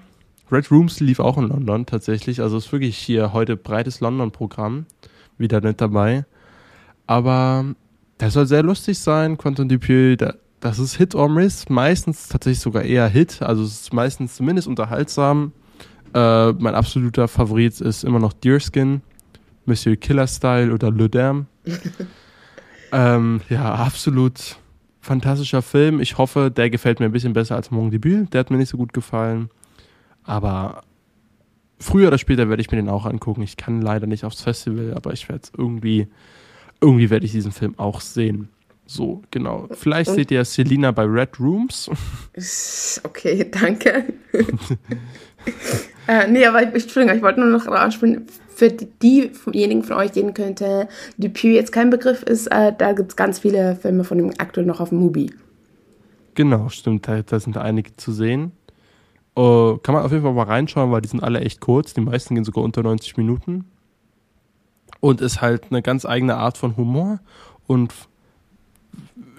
Red 0.51 0.71
Rooms 0.71 0.99
lief 0.99 1.19
auch 1.19 1.37
in 1.37 1.47
London 1.47 1.85
tatsächlich. 1.85 2.41
Also 2.41 2.57
ist 2.57 2.71
wirklich 2.71 2.97
hier 2.97 3.33
heute 3.33 3.57
breites 3.57 3.99
London-Programm. 3.99 4.85
Wieder 5.37 5.61
nicht 5.61 5.81
dabei. 5.81 6.25
Aber 7.07 7.65
der 8.19 8.31
soll 8.31 8.45
sehr 8.45 8.63
lustig 8.63 8.99
sein. 8.99 9.37
Quentin 9.37 9.69
Dupieux, 9.69 10.17
das 10.59 10.79
ist 10.79 10.95
Hit 10.95 11.15
or 11.15 11.29
Miss. 11.29 11.69
Meistens 11.69 12.27
tatsächlich 12.29 12.59
sogar 12.59 12.83
eher 12.83 13.07
Hit. 13.07 13.41
Also 13.41 13.63
es 13.63 13.81
ist 13.81 13.93
meistens 13.93 14.35
zumindest 14.35 14.67
unterhaltsam. 14.67 15.51
Äh, 16.13 16.53
mein 16.53 16.75
absoluter 16.75 17.27
Favorit 17.27 17.81
ist 17.81 18.03
immer 18.03 18.19
noch 18.19 18.33
Deerskin. 18.33 19.01
Monsieur 19.65 19.95
Killer 19.95 20.27
Style 20.27 20.71
oder 20.71 20.91
Le 20.91 21.09
Dame. 21.09 21.47
ähm, 22.91 23.41
ja, 23.49 23.73
absolut 23.73 24.57
fantastischer 25.01 25.61
Film. 25.61 25.99
Ich 25.99 26.17
hoffe, 26.17 26.51
der 26.51 26.69
gefällt 26.69 26.99
mir 26.99 27.07
ein 27.07 27.11
bisschen 27.11 27.33
besser 27.33 27.55
als 27.55 27.71
Mon 27.71 27.91
Debüt. 27.91 28.33
Der 28.33 28.39
hat 28.39 28.51
mir 28.51 28.57
nicht 28.57 28.69
so 28.69 28.77
gut 28.77 28.93
gefallen. 28.93 29.49
Aber 30.25 30.83
früher 31.79 32.07
oder 32.07 32.17
später 32.17 32.49
werde 32.49 32.61
ich 32.61 32.71
mir 32.71 32.77
den 32.77 32.89
auch 32.89 33.05
angucken. 33.05 33.41
Ich 33.41 33.57
kann 33.57 33.81
leider 33.81 34.07
nicht 34.07 34.25
aufs 34.25 34.41
Festival, 34.41 34.93
aber 34.95 35.13
ich 35.13 35.29
werde 35.29 35.43
es 35.43 35.51
irgendwie, 35.57 36.07
irgendwie 36.81 37.09
werde 37.09 37.25
ich 37.25 37.31
diesen 37.31 37.51
Film 37.51 37.77
auch 37.77 38.01
sehen. 38.01 38.49
So, 38.87 39.23
genau. 39.31 39.67
Vielleicht 39.71 40.09
Und? 40.11 40.15
seht 40.15 40.31
ihr 40.31 40.45
Selina 40.45 40.91
bei 40.91 41.03
Red 41.03 41.39
Rooms. 41.39 41.89
Okay, 43.03 43.49
danke. 43.49 44.13
äh, 46.07 46.27
nee, 46.27 46.45
aber 46.45 46.61
ich, 46.61 46.83
Entschuldigung, 46.83 47.17
ich 47.17 47.23
wollte 47.23 47.39
nur 47.39 47.49
noch 47.49 47.65
ansprechen, 47.67 48.27
für 48.55 48.69
diejenigen 48.69 49.83
von 49.83 49.97
euch, 49.97 50.11
denen 50.11 50.33
könnte 50.33 50.87
Dupuis 51.17 51.55
jetzt 51.55 51.71
kein 51.71 51.89
Begriff 51.89 52.23
ist, 52.23 52.47
äh, 52.47 52.73
da 52.77 52.93
gibt 52.93 53.11
es 53.11 53.15
ganz 53.15 53.39
viele 53.39 53.75
Filme 53.75 54.03
von 54.03 54.17
dem 54.17 54.31
aktuell 54.37 54.65
noch 54.65 54.79
auf 54.79 54.89
dem 54.89 54.99
Mubi. 54.99 55.31
Genau, 56.35 56.69
stimmt, 56.69 57.07
da, 57.07 57.21
da 57.21 57.39
sind 57.39 57.57
einige 57.57 57.95
zu 57.97 58.11
sehen. 58.11 58.51
Uh, 59.37 59.77
kann 59.77 59.93
man 59.93 60.03
auf 60.03 60.11
jeden 60.11 60.23
Fall 60.23 60.33
mal 60.33 60.43
reinschauen, 60.43 60.91
weil 60.91 61.01
die 61.01 61.09
sind 61.09 61.21
alle 61.21 61.41
echt 61.41 61.59
kurz. 61.59 61.93
Die 61.93 62.01
meisten 62.01 62.35
gehen 62.35 62.45
sogar 62.45 62.63
unter 62.63 62.83
90 62.83 63.17
Minuten. 63.17 63.65
Und 65.01 65.19
ist 65.19 65.41
halt 65.41 65.65
eine 65.69 65.81
ganz 65.81 66.05
eigene 66.05 66.37
Art 66.37 66.57
von 66.57 66.77
Humor. 66.77 67.19
Und 67.67 67.93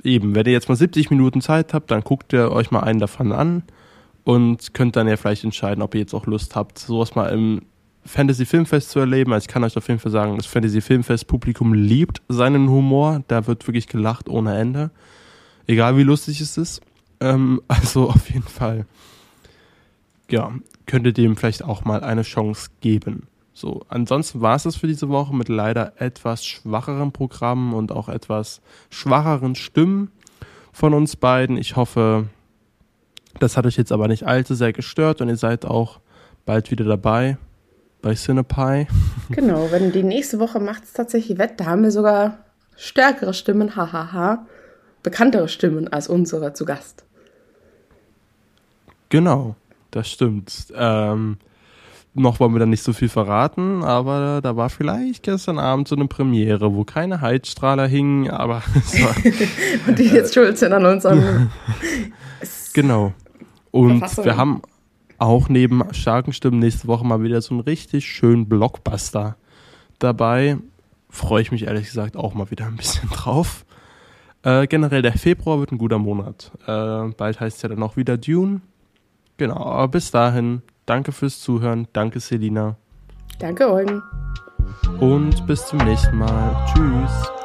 eben, 0.03 0.35
wenn 0.35 0.47
ihr 0.47 0.53
jetzt 0.53 0.69
mal 0.69 0.77
70 0.77 1.11
Minuten 1.11 1.41
Zeit 1.41 1.73
habt, 1.75 1.91
dann 1.91 2.03
guckt 2.03 2.33
ihr 2.33 2.53
euch 2.53 2.71
mal 2.71 2.81
einen 2.81 3.01
davon 3.01 3.33
an 3.33 3.63
und 4.25 4.75
könnt 4.75 4.97
dann 4.97 5.09
ja 5.09 5.17
vielleicht 5.17 5.45
entscheiden, 5.45 5.83
ob 5.83 5.95
ihr 5.95 6.01
jetzt 6.01 6.15
auch 6.15 6.27
Lust 6.27 6.57
habt, 6.57 6.79
sowas 6.79 7.15
mal 7.15 7.29
im 7.29 7.63
Fantasy 8.05 8.47
Filmfest 8.47 8.91
zu 8.91 9.01
erleben. 9.01 9.33
Also 9.33 9.45
ich 9.45 9.49
kann 9.49 9.65
euch 9.65 9.77
auf 9.77 9.89
jeden 9.89 10.01
Fall 10.01 10.13
sagen, 10.13 10.37
das 10.37 10.47
Fantasy 10.47 10.81
Filmfest 10.81 11.27
Publikum 11.27 11.75
liebt 11.75 12.23
seinen 12.29 12.69
Humor. 12.69 13.23
Da 13.29 13.47
wird 13.47 13.67
wirklich 13.67 13.89
gelacht 13.89 14.29
ohne 14.29 14.57
Ende. 14.57 14.91
Egal 15.67 15.97
wie 15.97 16.03
lustig 16.03 16.41
es 16.41 16.57
ist. 16.57 16.81
Ähm, 17.21 17.61
also 17.69 18.09
auf 18.09 18.31
jeden 18.31 18.47
Fall, 18.47 18.87
ja, 20.31 20.53
könntet 20.87 21.19
ihr 21.19 21.25
dem 21.25 21.37
vielleicht 21.37 21.65
auch 21.65 21.85
mal 21.85 22.03
eine 22.03 22.23
Chance 22.23 22.71
geben. 22.81 23.29
So, 23.53 23.83
ansonsten 23.89 24.41
war 24.43 24.57
es 24.57 24.65
das 24.65 24.77
für 24.77 24.87
diese 24.87 25.09
Woche 25.09 25.35
mit 25.35 25.49
leider 25.49 25.95
etwas 26.01 26.45
schwacheren 26.45 27.13
Programmen 27.13 27.73
und 27.73 27.91
auch 27.91 28.09
etwas 28.09 28.61
schwacheren 28.91 29.55
Stimmen 29.55 30.11
von 30.73 30.93
uns 30.93 31.17
beiden. 31.17 31.57
Ich 31.57 31.75
hoffe, 31.75 32.27
das 33.41 33.57
hat 33.57 33.65
euch 33.65 33.77
jetzt 33.77 33.93
aber 33.93 34.09
nicht 34.09 34.27
allzu 34.27 34.55
sehr 34.55 34.75
gestört 34.75 35.23
und 35.23 35.29
ihr 35.29 35.37
seid 35.37 35.65
auch 35.65 36.01
bald 36.45 36.71
wieder 36.71 36.85
dabei 36.85 37.39
bei 38.03 38.15
Cinepie. 38.15 38.87
Genau, 39.31 39.71
wenn 39.71 39.91
die 39.91 40.03
nächste 40.03 40.39
Woche 40.39 40.61
macht 40.61 40.85
es 40.85 40.93
tatsächlich 40.93 41.39
wett, 41.39 41.59
da 41.59 41.65
haben 41.65 41.83
wir 41.83 41.91
sogar 41.91 42.39
stärkere 42.77 43.35
Stimmen, 43.35 43.75
hahaha, 43.75 44.47
bekanntere 45.03 45.49
Stimmen 45.49 45.89
als 45.89 46.09
unsere 46.09 46.53
zu 46.53 46.65
Gast. 46.65 47.05
Genau, 49.09 49.57
das 49.97 50.11
stimmt. 50.11 50.73
Ähm, 50.77 51.39
noch 52.15 52.41
wollen 52.41 52.55
wir 52.55 52.61
da 52.61 52.67
nicht 52.67 52.83
so 52.83 52.93
viel 52.93 53.09
verraten, 53.09 53.83
aber 53.83 54.41
da 54.43 54.57
war 54.57 54.71
vielleicht 54.71 55.23
gestern 55.23 55.59
Abend 55.59 55.89
so 55.89 55.97
eine 55.97 56.07
Premiere, 56.07 56.75
wo 56.75 56.85
keine 56.85 57.21
Heizstrahler 57.21 57.87
hingen, 57.87 58.31
aber 58.31 58.63
Und 59.87 59.99
die 59.99 60.05
jetzt 60.05 60.35
schuld 60.35 60.59
sind 60.59 60.73
an 60.73 60.87
unserem. 60.87 61.51
genau. 62.73 63.13
Und 63.71 64.03
wir 64.25 64.37
haben 64.37 64.63
auch 65.19 65.49
neben 65.49 65.83
starken 65.93 66.33
Stimmen 66.33 66.59
nächste 66.59 66.89
Woche 66.89 67.05
mal 67.05 67.23
wieder 67.23 67.41
so 67.41 67.55
einen 67.55 67.61
richtig 67.61 68.07
schönen 68.07 68.49
Blockbuster 68.49 69.37
dabei. 69.99 70.59
Freue 71.09 71.43
ich 71.43 71.53
mich 71.53 71.65
ehrlich 71.65 71.87
gesagt 71.87 72.17
auch 72.17 72.35
mal 72.35 72.51
wieder 72.51 72.67
ein 72.67 72.77
bisschen 72.77 73.09
drauf. 73.11 73.65
Äh, 74.43 74.67
generell 74.67 75.03
der 75.03 75.15
Februar 75.15 75.59
wird 75.59 75.73
ein 75.73 75.79
guter 75.79 75.99
Monat. 75.99 76.53
Äh, 76.67 77.09
bald 77.17 77.41
heißt 77.41 77.57
es 77.57 77.63
ja 77.63 77.69
dann 77.69 77.83
auch 77.83 77.97
wieder 77.97 78.17
Dune. 78.17 78.61
Genau, 79.37 79.65
aber 79.65 79.89
bis 79.89 80.11
dahin, 80.11 80.63
danke 80.87 81.13
fürs 81.13 81.41
Zuhören. 81.41 81.89
Danke, 81.93 82.21
Selina. 82.21 82.77
Danke, 83.39 83.71
Eugen. 83.71 84.03
Und 85.01 85.47
bis 85.47 85.67
zum 85.67 85.79
nächsten 85.79 86.17
Mal. 86.17 86.67
Tschüss. 86.73 87.36